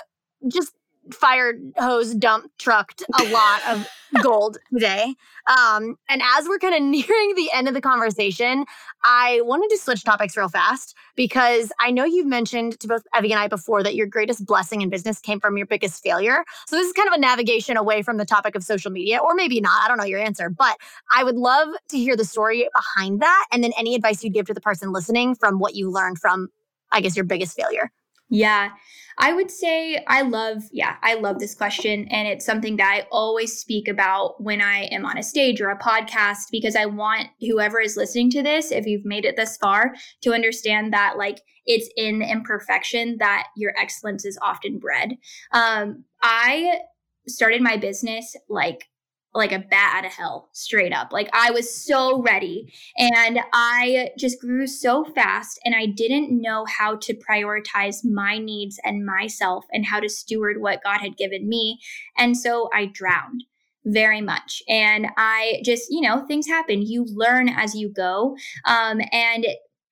just 0.47 0.73
fire 1.13 1.53
hose 1.77 2.13
dump 2.15 2.51
trucked 2.57 3.03
a 3.19 3.23
lot 3.25 3.61
of 3.69 3.87
gold 4.23 4.57
today. 4.73 5.15
Um, 5.47 5.97
and 6.09 6.21
as 6.37 6.47
we're 6.47 6.59
kind 6.59 6.75
of 6.75 6.81
nearing 6.81 7.35
the 7.35 7.49
end 7.53 7.67
of 7.67 7.73
the 7.73 7.81
conversation, 7.81 8.65
I 9.03 9.41
wanted 9.43 9.69
to 9.69 9.77
switch 9.77 10.03
topics 10.03 10.35
real 10.35 10.49
fast 10.49 10.95
because 11.15 11.71
I 11.79 11.91
know 11.91 12.05
you've 12.05 12.27
mentioned 12.27 12.79
to 12.79 12.87
both 12.87 13.03
Evie 13.17 13.31
and 13.31 13.39
I 13.39 13.47
before 13.47 13.83
that 13.83 13.95
your 13.95 14.07
greatest 14.07 14.45
blessing 14.45 14.81
in 14.81 14.89
business 14.89 15.19
came 15.19 15.39
from 15.39 15.57
your 15.57 15.67
biggest 15.67 16.01
failure. 16.01 16.43
So 16.67 16.75
this 16.75 16.87
is 16.87 16.93
kind 16.93 17.07
of 17.07 17.13
a 17.13 17.19
navigation 17.19 17.77
away 17.77 18.01
from 18.01 18.17
the 18.17 18.25
topic 18.25 18.55
of 18.55 18.63
social 18.63 18.91
media, 18.91 19.19
or 19.19 19.35
maybe 19.35 19.61
not. 19.61 19.83
I 19.83 19.87
don't 19.87 19.97
know 19.97 20.05
your 20.05 20.19
answer, 20.19 20.49
but 20.49 20.77
I 21.15 21.23
would 21.23 21.35
love 21.35 21.69
to 21.89 21.97
hear 21.97 22.15
the 22.15 22.25
story 22.25 22.67
behind 22.75 23.21
that 23.21 23.45
and 23.51 23.63
then 23.63 23.73
any 23.77 23.95
advice 23.95 24.23
you'd 24.23 24.33
give 24.33 24.47
to 24.47 24.53
the 24.53 24.61
person 24.61 24.91
listening 24.91 25.35
from 25.35 25.59
what 25.59 25.75
you 25.75 25.91
learned 25.91 26.19
from, 26.19 26.49
I 26.91 27.01
guess, 27.01 27.15
your 27.15 27.25
biggest 27.25 27.55
failure. 27.55 27.91
Yeah. 28.29 28.71
I 29.17 29.33
would 29.33 29.49
say 29.49 30.03
I 30.07 30.21
love, 30.21 30.63
yeah, 30.71 30.97
I 31.01 31.15
love 31.15 31.39
this 31.39 31.55
question. 31.55 32.07
And 32.09 32.27
it's 32.27 32.45
something 32.45 32.77
that 32.77 33.03
I 33.03 33.07
always 33.11 33.57
speak 33.57 33.87
about 33.87 34.41
when 34.41 34.61
I 34.61 34.83
am 34.85 35.05
on 35.05 35.17
a 35.17 35.23
stage 35.23 35.61
or 35.61 35.69
a 35.69 35.79
podcast 35.79 36.51
because 36.51 36.75
I 36.75 36.85
want 36.85 37.27
whoever 37.39 37.79
is 37.79 37.95
listening 37.97 38.29
to 38.31 38.43
this, 38.43 38.71
if 38.71 38.85
you've 38.85 39.05
made 39.05 39.25
it 39.25 39.35
this 39.35 39.57
far, 39.57 39.95
to 40.21 40.33
understand 40.33 40.93
that 40.93 41.17
like 41.17 41.41
it's 41.65 41.89
in 41.95 42.19
the 42.19 42.29
imperfection 42.29 43.17
that 43.19 43.47
your 43.55 43.73
excellence 43.79 44.25
is 44.25 44.37
often 44.41 44.79
bred. 44.79 45.15
Um, 45.51 46.03
I 46.21 46.79
started 47.27 47.61
my 47.61 47.77
business 47.77 48.35
like 48.49 48.87
like 49.35 49.51
a 49.51 49.59
bat 49.59 49.97
out 49.97 50.05
of 50.05 50.13
hell, 50.13 50.49
straight 50.53 50.93
up. 50.93 51.11
Like 51.11 51.29
I 51.33 51.51
was 51.51 51.73
so 51.75 52.21
ready 52.21 52.73
and 52.97 53.39
I 53.53 54.09
just 54.17 54.39
grew 54.39 54.65
so 54.65 55.03
fast 55.03 55.59
and 55.65 55.75
I 55.75 55.85
didn't 55.87 56.41
know 56.41 56.65
how 56.65 56.95
to 56.97 57.13
prioritize 57.13 58.05
my 58.05 58.37
needs 58.37 58.79
and 58.83 59.05
myself 59.05 59.65
and 59.71 59.85
how 59.85 59.99
to 59.99 60.09
steward 60.09 60.61
what 60.61 60.83
God 60.83 61.01
had 61.01 61.17
given 61.17 61.49
me. 61.49 61.79
And 62.17 62.37
so 62.37 62.69
I 62.73 62.85
drowned 62.85 63.43
very 63.85 64.21
much. 64.21 64.63
And 64.67 65.07
I 65.17 65.61
just, 65.63 65.91
you 65.91 66.01
know, 66.01 66.25
things 66.25 66.47
happen. 66.47 66.81
You 66.81 67.05
learn 67.07 67.49
as 67.49 67.75
you 67.75 67.89
go. 67.89 68.35
Um, 68.65 68.99
and 69.11 69.45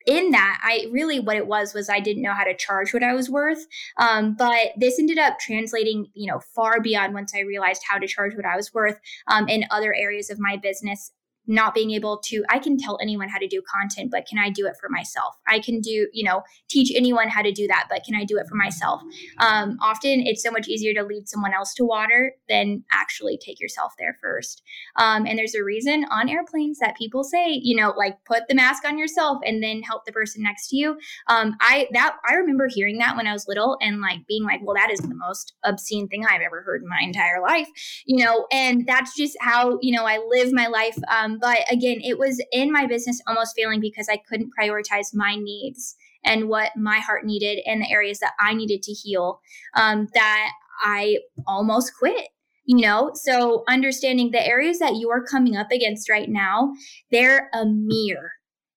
in 0.06 0.32
that, 0.32 0.60
I 0.64 0.88
really 0.92 1.20
what 1.20 1.38
it 1.38 1.48
was 1.48 1.74
was 1.74 1.90
I 1.90 2.00
didn't 2.00 2.24
know 2.24 2.34
how 2.34 2.44
to 2.44 2.56
charge 2.56 2.94
what 2.94 3.04
I 3.04 3.14
was 3.14 3.30
worth. 3.30 3.66
Um, 3.98 4.34
but 4.34 4.74
this 4.78 5.00
ended 5.00 5.18
up 5.18 5.40
translating, 5.40 6.08
you 6.14 6.32
know, 6.32 6.40
far 6.40 6.82
beyond 6.82 7.14
once 7.14 7.34
I 7.36 7.42
realized 7.42 7.84
how 7.88 7.98
to 7.98 8.08
charge 8.08 8.36
what 8.36 8.46
I 8.46 8.56
was 8.56 8.74
worth 8.74 9.00
um, 9.28 9.48
in 9.48 9.66
other 9.72 9.94
areas 9.94 10.30
of 10.30 10.40
my 10.40 10.58
business 10.58 11.12
not 11.48 11.74
being 11.74 11.92
able 11.92 12.18
to 12.24 12.44
i 12.50 12.60
can 12.60 12.78
tell 12.78 12.98
anyone 13.02 13.30
how 13.30 13.38
to 13.38 13.48
do 13.48 13.62
content 13.62 14.12
but 14.12 14.26
can 14.28 14.38
i 14.38 14.50
do 14.50 14.66
it 14.66 14.76
for 14.80 14.90
myself? 14.90 15.36
I 15.48 15.60
can 15.60 15.82
do 15.82 16.08
you 16.14 16.24
know 16.24 16.44
teach 16.70 16.92
anyone 16.96 17.30
how 17.30 17.42
to 17.42 17.52
do 17.52 17.68
that 17.68 17.88
but 17.90 18.04
can 18.04 18.16
i 18.16 18.24
do 18.24 18.38
it 18.38 18.48
for 18.48 18.56
myself? 18.56 19.02
Um, 19.40 19.78
often 19.82 20.22
it's 20.26 20.44
so 20.44 20.52
much 20.52 20.68
easier 20.68 20.94
to 20.94 21.04
lead 21.04 21.28
someone 21.28 21.54
else 21.54 21.74
to 21.76 21.86
water 21.86 22.34
than 22.50 22.84
actually 22.92 23.38
take 23.38 23.60
yourself 23.60 23.94
there 23.98 24.18
first. 24.22 24.62
Um, 24.98 25.26
and 25.26 25.38
there's 25.38 25.56
a 25.56 25.64
reason 25.64 26.06
on 26.12 26.30
airplanes 26.30 26.80
that 26.80 26.98
people 26.98 27.24
say 27.24 27.60
you 27.62 27.76
know 27.76 27.94
like 27.98 28.18
put 28.26 28.44
the 28.48 28.56
mask 28.56 28.86
on 28.86 28.98
yourself 28.98 29.40
and 29.46 29.62
then 29.64 29.82
help 29.82 30.06
the 30.06 30.12
person 30.12 30.44
next 30.44 30.70
to 30.70 30.78
you. 30.78 30.98
Um, 31.28 31.56
i 31.60 31.88
that 31.94 32.18
i 32.28 32.34
remember 32.34 32.68
hearing 32.68 32.98
that 33.00 33.16
when 33.16 33.28
i 33.28 33.34
was 33.34 33.48
little 33.48 33.78
and 33.82 34.02
like 34.02 34.26
being 34.28 34.44
like 34.44 34.60
well 34.64 34.76
that 34.76 34.92
is 34.92 35.00
the 35.00 35.16
most 35.16 35.54
obscene 35.64 36.08
thing 36.08 36.26
i've 36.26 36.42
ever 36.42 36.62
heard 36.62 36.82
in 36.82 36.90
my 36.90 37.02
entire 37.02 37.42
life 37.42 37.68
you 38.06 38.24
know 38.24 38.48
and 38.52 38.86
that's 38.86 39.16
just 39.16 39.36
how 39.40 39.78
you 39.82 39.96
know 39.96 40.06
i 40.06 40.20
live 40.30 40.52
my 40.54 40.68
life 40.68 40.98
um, 41.10 41.33
um, 41.34 41.40
but 41.40 41.60
again, 41.72 42.00
it 42.02 42.18
was 42.18 42.44
in 42.52 42.72
my 42.72 42.86
business 42.86 43.22
almost 43.28 43.56
failing 43.56 43.80
because 43.80 44.08
I 44.10 44.18
couldn't 44.18 44.52
prioritize 44.60 45.14
my 45.14 45.36
needs 45.36 45.96
and 46.26 46.48
what 46.50 46.72
my 46.76 47.00
heart 47.00 47.26
needed 47.26 47.60
and 47.66 47.82
the 47.82 47.92
areas 47.92 48.20
that 48.20 48.34
I 48.40 48.54
needed 48.54 48.82
to 48.84 48.94
heal 48.94 49.42
um, 49.76 50.08
that 50.14 50.52
I 50.82 51.20
almost 51.48 51.94
quit. 51.98 52.28
You 52.66 52.78
know, 52.78 53.12
so 53.14 53.66
understanding 53.68 54.32
the 54.32 54.46
areas 54.46 54.80
that 54.80 54.96
you 54.96 55.10
are 55.10 55.22
coming 55.22 55.58
up 55.58 55.70
against 55.70 56.10
right 56.10 56.30
now, 56.30 56.72
they're 57.12 57.50
a 57.54 57.66
mirror. 57.66 58.32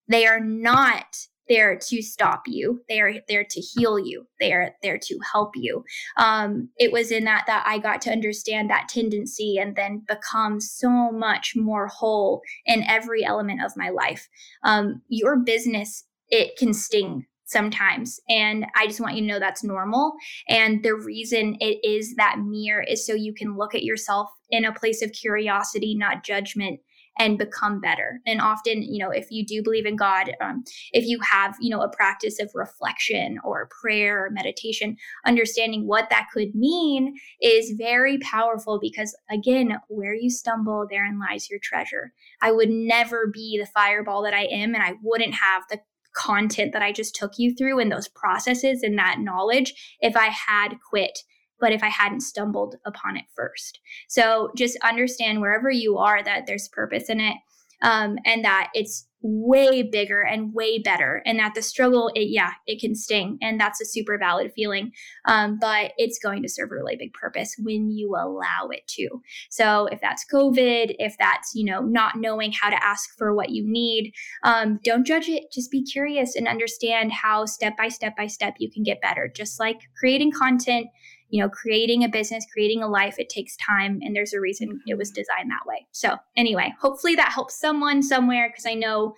They 0.08 0.26
are 0.26 0.40
not 0.40 1.04
there 1.48 1.76
to 1.76 2.02
stop 2.02 2.42
you 2.46 2.80
they 2.88 3.00
are 3.00 3.14
there 3.28 3.44
to 3.44 3.60
heal 3.60 3.98
you 3.98 4.26
they 4.40 4.52
are 4.52 4.72
there 4.82 4.98
to 4.98 5.18
help 5.32 5.52
you 5.54 5.84
um, 6.16 6.68
it 6.78 6.92
was 6.92 7.10
in 7.10 7.24
that 7.24 7.44
that 7.46 7.64
i 7.66 7.78
got 7.78 8.00
to 8.00 8.10
understand 8.10 8.70
that 8.70 8.88
tendency 8.88 9.56
and 9.58 9.76
then 9.76 10.02
become 10.08 10.60
so 10.60 11.10
much 11.10 11.54
more 11.56 11.86
whole 11.86 12.42
in 12.66 12.82
every 12.84 13.24
element 13.24 13.62
of 13.62 13.72
my 13.76 13.88
life 13.88 14.28
um, 14.64 15.02
your 15.08 15.36
business 15.36 16.04
it 16.28 16.56
can 16.56 16.74
sting 16.74 17.26
sometimes. 17.46 18.20
And 18.28 18.66
I 18.74 18.86
just 18.86 19.00
want 19.00 19.14
you 19.14 19.22
to 19.22 19.26
know 19.26 19.38
that's 19.38 19.64
normal. 19.64 20.14
And 20.48 20.82
the 20.82 20.94
reason 20.94 21.56
it 21.60 21.78
is 21.84 22.14
that 22.16 22.40
mirror 22.40 22.82
is 22.82 23.06
so 23.06 23.14
you 23.14 23.32
can 23.32 23.56
look 23.56 23.74
at 23.74 23.84
yourself 23.84 24.28
in 24.50 24.64
a 24.64 24.74
place 24.74 25.00
of 25.00 25.12
curiosity, 25.12 25.94
not 25.96 26.24
judgment, 26.24 26.80
and 27.18 27.38
become 27.38 27.80
better. 27.80 28.20
And 28.26 28.40
often, 28.40 28.82
you 28.82 29.02
know, 29.02 29.10
if 29.10 29.28
you 29.30 29.44
do 29.44 29.62
believe 29.62 29.86
in 29.86 29.96
God, 29.96 30.32
um, 30.40 30.64
if 30.92 31.06
you 31.06 31.18
have, 31.20 31.56
you 31.60 31.70
know, 31.70 31.82
a 31.82 31.88
practice 31.88 32.40
of 32.40 32.50
reflection 32.54 33.38
or 33.44 33.68
prayer 33.80 34.26
or 34.26 34.30
meditation, 34.30 34.96
understanding 35.24 35.86
what 35.86 36.10
that 36.10 36.26
could 36.32 36.54
mean 36.54 37.16
is 37.40 37.74
very 37.76 38.18
powerful 38.18 38.78
because, 38.80 39.16
again, 39.30 39.78
where 39.88 40.14
you 40.14 40.30
stumble, 40.30 40.86
therein 40.88 41.18
lies 41.18 41.48
your 41.50 41.60
treasure. 41.62 42.12
I 42.42 42.52
would 42.52 42.70
never 42.70 43.30
be 43.32 43.58
the 43.58 43.66
fireball 43.66 44.22
that 44.22 44.34
I 44.34 44.44
am, 44.44 44.74
and 44.74 44.82
I 44.82 44.94
wouldn't 45.02 45.34
have 45.34 45.62
the 45.70 45.80
content 46.14 46.72
that 46.72 46.82
I 46.82 46.92
just 46.92 47.14
took 47.14 47.32
you 47.38 47.54
through 47.54 47.78
and 47.78 47.92
those 47.92 48.08
processes 48.08 48.82
and 48.82 48.98
that 48.98 49.20
knowledge 49.20 49.98
if 50.00 50.16
I 50.16 50.28
had 50.28 50.76
quit 50.88 51.18
but 51.60 51.72
if 51.72 51.82
I 51.82 51.88
hadn't 51.88 52.20
stumbled 52.20 52.76
upon 52.84 53.16
it 53.16 53.24
first. 53.34 53.80
So 54.08 54.50
just 54.56 54.78
understand 54.82 55.40
wherever 55.40 55.70
you 55.70 55.98
are 55.98 56.22
that 56.22 56.46
there's 56.46 56.68
purpose 56.68 57.08
in 57.08 57.20
it 57.20 57.36
um, 57.82 58.18
and 58.24 58.44
that 58.44 58.70
it's 58.74 59.06
way 59.22 59.82
bigger 59.82 60.20
and 60.20 60.54
way 60.54 60.78
better 60.78 61.20
and 61.26 61.38
that 61.38 61.52
the 61.54 61.62
struggle 61.62 62.12
it 62.14 62.28
yeah 62.28 62.50
it 62.68 62.80
can 62.80 62.94
sting 62.94 63.36
and 63.42 63.58
that's 63.58 63.80
a 63.80 63.84
super 63.84 64.16
valid 64.18 64.52
feeling 64.54 64.92
um, 65.26 65.58
but 65.60 65.92
it's 65.96 66.18
going 66.18 66.42
to 66.42 66.48
serve 66.48 66.70
a 66.70 66.74
really 66.74 66.94
big 66.94 67.12
purpose 67.12 67.56
when 67.58 67.90
you 67.90 68.14
allow 68.14 68.68
it 68.70 68.86
to. 68.86 69.08
So 69.50 69.86
if 69.86 70.00
that's 70.00 70.24
covid 70.32 70.94
if 70.98 71.16
that's 71.18 71.54
you 71.54 71.64
know 71.64 71.80
not 71.80 72.16
knowing 72.16 72.52
how 72.52 72.70
to 72.70 72.84
ask 72.84 73.16
for 73.18 73.34
what 73.34 73.50
you 73.50 73.64
need 73.66 74.12
um, 74.44 74.78
don't 74.84 75.06
judge 75.06 75.28
it. 75.28 75.50
Just 75.52 75.70
be 75.72 75.82
curious 75.82 76.36
and 76.36 76.46
understand 76.46 77.10
how 77.10 77.46
step 77.46 77.76
by 77.76 77.88
step 77.88 78.16
by 78.16 78.28
step 78.28 78.54
you 78.58 78.70
can 78.70 78.84
get 78.84 79.00
better. 79.00 79.30
Just 79.34 79.58
like 79.58 79.80
creating 79.98 80.30
content 80.30 80.86
you 81.28 81.42
know, 81.42 81.48
creating 81.48 82.04
a 82.04 82.08
business, 82.08 82.46
creating 82.52 82.82
a 82.82 82.88
life, 82.88 83.16
it 83.18 83.28
takes 83.28 83.56
time 83.56 84.00
and 84.02 84.14
there's 84.14 84.32
a 84.32 84.40
reason 84.40 84.80
it 84.86 84.96
was 84.96 85.10
designed 85.10 85.50
that 85.50 85.66
way. 85.66 85.86
So, 85.92 86.16
anyway, 86.36 86.74
hopefully 86.80 87.14
that 87.16 87.32
helps 87.32 87.58
someone 87.58 88.02
somewhere 88.02 88.48
because 88.48 88.66
I 88.66 88.74
know 88.74 89.14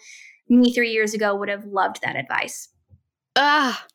me 0.48 0.72
three 0.72 0.90
years 0.90 1.14
ago 1.14 1.34
would 1.36 1.48
have 1.48 1.66
loved 1.66 2.00
that 2.02 2.16
advice. 2.16 2.68
Ah, 3.36 3.86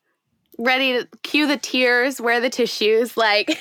ready 0.58 0.92
to 0.92 1.08
cue 1.22 1.46
the 1.46 1.56
tears, 1.56 2.20
wear 2.20 2.40
the 2.40 2.50
tissues. 2.50 3.16
Like, 3.16 3.58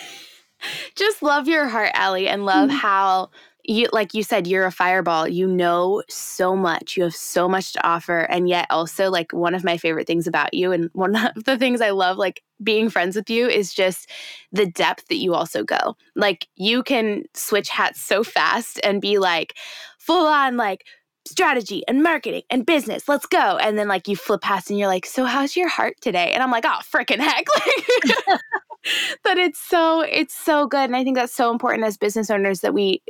just 0.95 1.24
love 1.24 1.47
your 1.47 1.68
heart, 1.68 1.91
Allee, 1.93 2.28
and 2.28 2.45
love 2.45 2.70
mm-hmm. 2.70 2.78
how 2.78 3.32
you 3.64 3.88
like 3.93 4.14
you 4.14 4.24
said 4.24 4.45
you're 4.45 4.66
a 4.66 4.72
fireball 4.72 5.28
you 5.28 5.47
know 5.47 6.03
so 6.09 6.55
much 6.55 6.97
you 6.97 7.03
have 7.03 7.16
so 7.16 7.47
much 7.47 7.74
to 7.74 7.88
offer 7.88 8.20
and 8.20 8.49
yet 8.49 8.68
also 8.70 9.09
like 9.09 9.32
one 9.32 9.55
of 9.55 9.64
my 9.64 9.78
favorite 9.78 10.07
things 10.07 10.28
about 10.28 10.53
you 10.53 10.72
and 10.72 10.89
one 10.93 11.16
of 11.16 11.43
the 11.45 11.57
things 11.57 11.82
i 11.82 11.89
love 11.89 12.18
like 12.18 12.41
being 12.61 12.89
friends 12.89 13.16
with 13.16 13.30
you 13.30 13.47
is 13.47 13.74
just 13.74 14.09
the 14.51 14.66
depth 14.66 15.07
that 15.07 15.18
you 15.18 15.34
also 15.34 15.64
go 15.64 15.95
like 16.16 16.47
you 16.55 16.84
can 16.84 17.24
switch 17.34 17.70
hats 17.70 18.01
so 18.01 18.24
fast 18.24 18.80
and 18.84 19.01
be 19.01 19.18
like 19.18 19.55
full 19.97 20.28
on 20.28 20.57
like 20.57 20.86
strategy 21.26 21.84
and 21.88 22.03
marketing 22.03 22.41
and 22.49 22.66
business. 22.66 23.07
Let's 23.07 23.26
go. 23.26 23.57
And 23.57 23.78
then 23.78 23.88
like 23.88 24.09
you 24.09 24.16
flip 24.18 24.41
past 24.41 24.70
and 24.70 24.78
you're 24.78 24.89
like, 24.89 25.05
so 25.05 25.24
how's 25.24 25.55
your 25.55 25.70
heart 25.70 25.95
today? 26.01 26.32
And 26.34 26.43
I'm 26.43 26.51
like, 26.51 26.66
oh 26.66 26.80
freaking 26.93 27.20
heck. 27.20 27.45
but 29.24 29.38
it's 29.38 29.59
so 29.59 30.01
it's 30.01 30.34
so 30.36 30.68
good. 30.68 30.86
And 30.86 30.95
I 30.95 31.03
think 31.03 31.16
that's 31.16 31.34
so 31.34 31.51
important 31.51 31.86
as 31.86 31.97
business 31.97 32.30
owners 32.30 32.59
that 32.61 32.74
we 32.74 33.01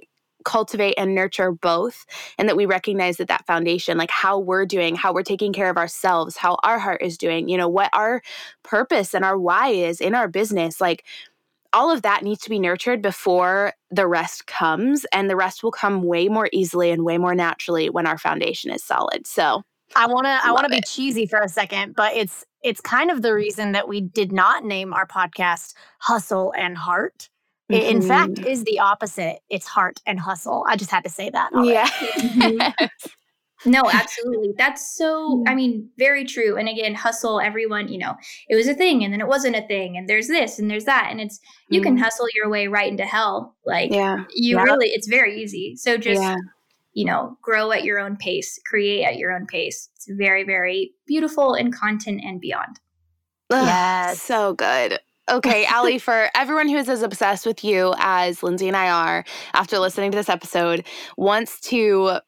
cultivate 0.44 0.94
and 0.98 1.16
nurture 1.16 1.52
both 1.52 2.06
and 2.38 2.48
that 2.48 2.58
we 2.58 2.66
recognize 2.66 3.18
that 3.18 3.28
that 3.28 3.46
foundation 3.46 3.98
like 3.98 4.12
how 4.12 4.38
we're 4.38 4.66
doing 4.66 4.96
how 4.96 5.14
we're 5.14 5.24
taking 5.24 5.54
care 5.54 5.70
of 5.70 5.78
ourselves 5.78 6.38
how 6.38 6.58
our 6.64 6.80
heart 6.80 7.02
is 7.02 7.18
doing 7.18 7.50
you 7.50 7.58
know 7.58 7.70
what 7.70 7.90
our 7.94 8.22
purpose 8.64 9.14
and 9.14 9.26
our 9.26 9.38
why 9.38 9.70
is 9.70 10.02
in 10.02 10.16
our 10.16 10.28
business 10.28 10.80
like 10.80 11.04
all 11.74 11.90
of 11.90 12.04
that 12.04 12.24
needs 12.24 12.42
to 12.42 12.50
be 12.50 12.60
nurtured 12.60 13.02
before 13.02 13.74
the 13.90 14.08
rest 14.08 14.46
comes 14.46 15.06
and 15.12 15.30
the 15.30 15.36
rest 15.36 15.64
will 15.64 15.72
come 15.72 16.04
way 16.04 16.28
more 16.28 16.48
easily 16.54 16.92
and 16.92 17.04
way 17.04 17.18
more 17.18 17.34
naturally 17.34 17.90
when 17.90 18.06
our 18.06 18.18
foundation 18.20 18.70
is 18.72 18.84
solid. 18.84 19.26
So 19.26 19.64
i 19.96 20.08
want 20.08 20.26
to 20.26 20.40
i 20.44 20.52
want 20.52 20.64
to 20.64 20.70
be 20.70 20.82
cheesy 20.82 21.26
for 21.26 21.40
a 21.40 21.48
second 21.48 21.96
but 21.96 22.16
it's 22.16 22.46
it's 22.64 22.82
kind 22.82 23.12
of 23.12 23.22
the 23.22 23.34
reason 23.34 23.74
that 23.74 23.88
we 23.88 24.02
did 24.02 24.32
not 24.32 24.64
name 24.64 24.94
our 24.94 25.06
podcast 25.06 25.74
hustle 26.00 26.54
and 26.58 26.78
heart 26.78 27.30
mm-hmm. 27.72 27.98
in 27.98 28.02
fact 28.02 28.40
is 28.40 28.64
the 28.64 28.80
opposite 28.80 29.40
it's 29.50 29.68
heart 29.68 30.02
and 30.06 30.20
hustle 30.20 30.66
i 30.68 30.76
just 30.76 30.92
had 30.92 31.04
to 31.04 31.10
say 31.10 31.30
that 31.30 31.52
already. 31.54 31.72
yeah 31.72 31.88
mm-hmm. 31.88 32.86
No, 33.66 33.84
absolutely. 33.92 34.54
That's 34.58 34.96
so, 34.96 35.44
I 35.48 35.52
mm. 35.52 35.56
mean, 35.56 35.90
very 35.98 36.26
true. 36.26 36.58
And 36.58 36.68
again, 36.68 36.96
hustle, 36.96 37.40
everyone, 37.40 37.88
you 37.88 37.98
know, 37.98 38.16
it 38.50 38.56
was 38.56 38.68
a 38.68 38.74
thing 38.74 39.04
and 39.04 39.14
then 39.14 39.22
it 39.22 39.28
wasn't 39.28 39.56
a 39.56 39.66
thing 39.68 39.98
and 39.98 40.08
there's 40.10 40.28
this 40.28 40.60
and 40.60 40.70
there's 40.70 40.86
that. 40.86 41.08
And 41.10 41.22
it's, 41.22 41.40
you 41.70 41.80
mm. 41.80 41.84
can 41.84 41.98
hustle 41.98 42.28
your 42.36 42.50
way 42.50 42.68
right 42.68 42.92
into 42.92 43.06
hell. 43.06 43.56
Like, 43.66 43.92
yeah. 43.92 44.26
you 44.34 44.58
yeah. 44.58 44.64
really, 44.64 44.88
it's 44.88 45.08
very 45.08 45.42
easy. 45.42 45.76
So 45.78 45.98
just, 45.98 46.22
yeah. 46.22 46.36
you 46.94 47.06
know, 47.06 47.38
grow 47.42 47.72
at 47.72 47.84
your 47.84 48.00
own 48.00 48.18
pace, 48.18 48.60
create 48.66 49.04
at 49.06 49.18
your 49.18 49.32
own 49.32 49.46
pace. 49.46 49.90
It's 49.96 50.08
very, 50.10 50.44
very 50.44 50.94
beautiful 51.08 51.54
in 51.54 51.72
content 51.72 52.22
and 52.24 52.42
beyond. 52.42 52.80
Yes. 53.50 54.22
So 54.22 54.54
good. 54.54 55.00
Okay, 55.30 55.66
Allee, 55.66 55.98
for 56.00 56.30
everyone 56.36 56.68
who 56.68 56.78
is 56.78 56.90
as 56.90 57.02
obsessed 57.02 57.46
with 57.46 57.64
you 57.64 57.94
as 57.98 58.44
Lindsay 58.44 58.68
and 58.68 58.78
I 58.78 58.90
are 58.90 59.26
after 59.54 59.80
listening 59.80 60.12
to 60.12 60.18
this 60.18 60.30
episode, 60.30 60.86
wants 61.18 61.60
to 61.62 62.20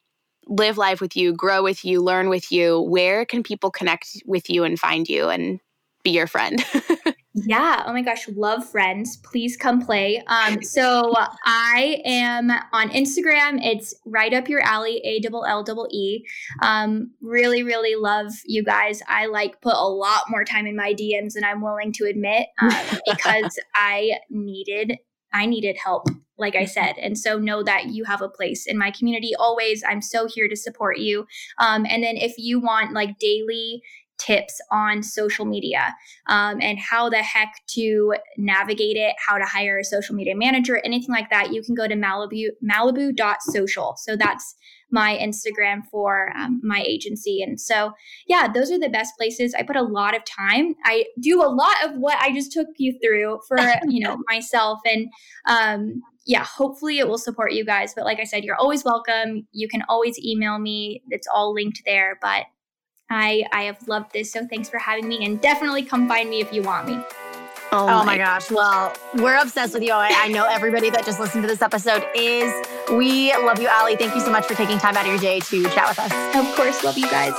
live 0.48 0.78
life 0.78 1.00
with 1.00 1.16
you, 1.16 1.32
grow 1.32 1.62
with 1.62 1.84
you, 1.84 2.00
learn 2.00 2.28
with 2.28 2.52
you, 2.52 2.80
where 2.80 3.24
can 3.24 3.42
people 3.42 3.70
connect 3.70 4.22
with 4.26 4.48
you 4.48 4.64
and 4.64 4.78
find 4.78 5.08
you 5.08 5.28
and 5.28 5.60
be 6.04 6.10
your 6.10 6.26
friend? 6.26 6.64
yeah. 7.44 7.82
Oh 7.86 7.92
my 7.92 8.00
gosh. 8.00 8.26
Love 8.30 8.66
friends. 8.66 9.18
Please 9.18 9.58
come 9.58 9.84
play. 9.84 10.22
Um, 10.26 10.62
so 10.62 11.12
I 11.44 12.00
am 12.06 12.50
on 12.72 12.88
Instagram. 12.90 13.62
It's 13.62 13.94
right 14.06 14.32
up 14.32 14.48
your 14.48 14.60
alley, 14.60 15.02
A 15.04 15.20
double 15.20 15.44
L 15.44 15.62
double 15.62 15.86
E. 15.90 16.24
Um, 16.62 17.10
really, 17.20 17.62
really 17.62 17.94
love 17.94 18.32
you 18.46 18.64
guys. 18.64 19.02
I 19.06 19.26
like 19.26 19.60
put 19.60 19.74
a 19.74 19.86
lot 19.86 20.22
more 20.30 20.44
time 20.44 20.66
in 20.66 20.76
my 20.76 20.94
DMs 20.94 21.34
than 21.34 21.44
I'm 21.44 21.60
willing 21.60 21.92
to 21.94 22.06
admit 22.06 22.46
um, 22.60 22.70
because 23.06 23.58
I 23.74 24.18
needed 24.30 24.96
I 25.34 25.44
needed 25.44 25.76
help 25.76 26.08
like 26.38 26.54
I 26.54 26.64
said. 26.64 26.96
And 26.98 27.18
so 27.18 27.38
know 27.38 27.62
that 27.62 27.86
you 27.86 28.04
have 28.04 28.20
a 28.20 28.28
place 28.28 28.66
in 28.66 28.76
my 28.76 28.90
community 28.90 29.34
always. 29.38 29.82
I'm 29.88 30.02
so 30.02 30.26
here 30.26 30.48
to 30.48 30.56
support 30.56 30.98
you. 30.98 31.26
Um, 31.58 31.86
and 31.88 32.02
then 32.02 32.16
if 32.16 32.34
you 32.36 32.60
want 32.60 32.92
like 32.92 33.18
daily 33.18 33.82
tips 34.18 34.60
on 34.70 35.02
social 35.02 35.44
media 35.44 35.94
um, 36.28 36.58
and 36.60 36.78
how 36.78 37.08
the 37.08 37.22
heck 37.22 37.52
to 37.68 38.14
navigate 38.36 38.96
it, 38.96 39.14
how 39.24 39.38
to 39.38 39.44
hire 39.44 39.78
a 39.78 39.84
social 39.84 40.14
media 40.14 40.34
manager, 40.34 40.80
anything 40.84 41.14
like 41.14 41.30
that, 41.30 41.52
you 41.52 41.62
can 41.62 41.74
go 41.74 41.86
to 41.86 41.94
Malibu 41.94 42.48
Malibu.social. 42.64 43.94
So 43.98 44.16
that's 44.16 44.56
my 44.90 45.18
Instagram 45.20 45.82
for 45.90 46.32
um, 46.36 46.60
my 46.62 46.82
agency. 46.86 47.42
And 47.42 47.60
so, 47.60 47.92
yeah, 48.26 48.48
those 48.52 48.70
are 48.70 48.78
the 48.78 48.88
best 48.88 49.12
places. 49.18 49.54
I 49.54 49.62
put 49.62 49.76
a 49.76 49.82
lot 49.82 50.16
of 50.16 50.22
time. 50.24 50.74
I 50.84 51.04
do 51.20 51.42
a 51.42 51.48
lot 51.48 51.84
of 51.84 51.96
what 51.96 52.18
I 52.20 52.32
just 52.32 52.52
took 52.52 52.68
you 52.76 52.96
through 53.02 53.40
for, 53.48 53.58
you 53.88 54.06
know, 54.06 54.18
myself. 54.30 54.78
And 54.86 55.08
um, 55.46 56.02
yeah, 56.26 56.44
hopefully 56.44 56.98
it 56.98 57.08
will 57.08 57.18
support 57.18 57.52
you 57.52 57.64
guys. 57.64 57.94
But 57.94 58.04
like 58.04 58.20
I 58.20 58.24
said, 58.24 58.44
you're 58.44 58.56
always 58.56 58.84
welcome. 58.84 59.46
You 59.52 59.68
can 59.68 59.82
always 59.88 60.18
email 60.18 60.58
me. 60.58 61.02
It's 61.10 61.28
all 61.32 61.52
linked 61.52 61.82
there. 61.84 62.18
But 62.20 62.46
I 63.10 63.44
I 63.52 63.62
have 63.62 63.86
loved 63.88 64.12
this. 64.12 64.32
So 64.32 64.46
thanks 64.46 64.68
for 64.68 64.78
having 64.78 65.08
me 65.08 65.24
and 65.24 65.40
definitely 65.40 65.82
come 65.82 66.08
find 66.08 66.28
me 66.28 66.40
if 66.40 66.52
you 66.52 66.62
want 66.62 66.88
me. 66.88 67.00
Oh, 67.72 67.88
oh 67.88 68.04
my, 68.04 68.16
gosh. 68.16 68.50
Well, 68.50 68.94
we're 69.14 69.36
obsessed 69.36 69.74
with 69.74 69.82
you. 69.82 69.92
I, 69.92 70.10
I, 70.14 70.28
know 70.28 70.46
everybody 70.46 70.88
that 70.90 71.04
just 71.04 71.18
listened 71.18 71.42
to 71.42 71.48
this 71.48 71.62
episode 71.62 72.04
is. 72.14 72.52
We 72.92 73.34
love 73.34 73.60
you, 73.60 73.68
Allee. 73.68 73.96
Thank 73.96 74.14
you 74.14 74.20
so 74.20 74.30
much 74.30 74.46
for 74.46 74.54
taking 74.54 74.78
time 74.78 74.96
out 74.96 75.04
of 75.04 75.10
your 75.10 75.18
day 75.18 75.40
to 75.40 75.64
chat 75.70 75.88
with 75.88 75.98
us. 75.98 76.36
Of 76.36 76.54
course. 76.54 76.84
Love 76.84 76.96
you 76.96 77.10
guys. 77.10 77.34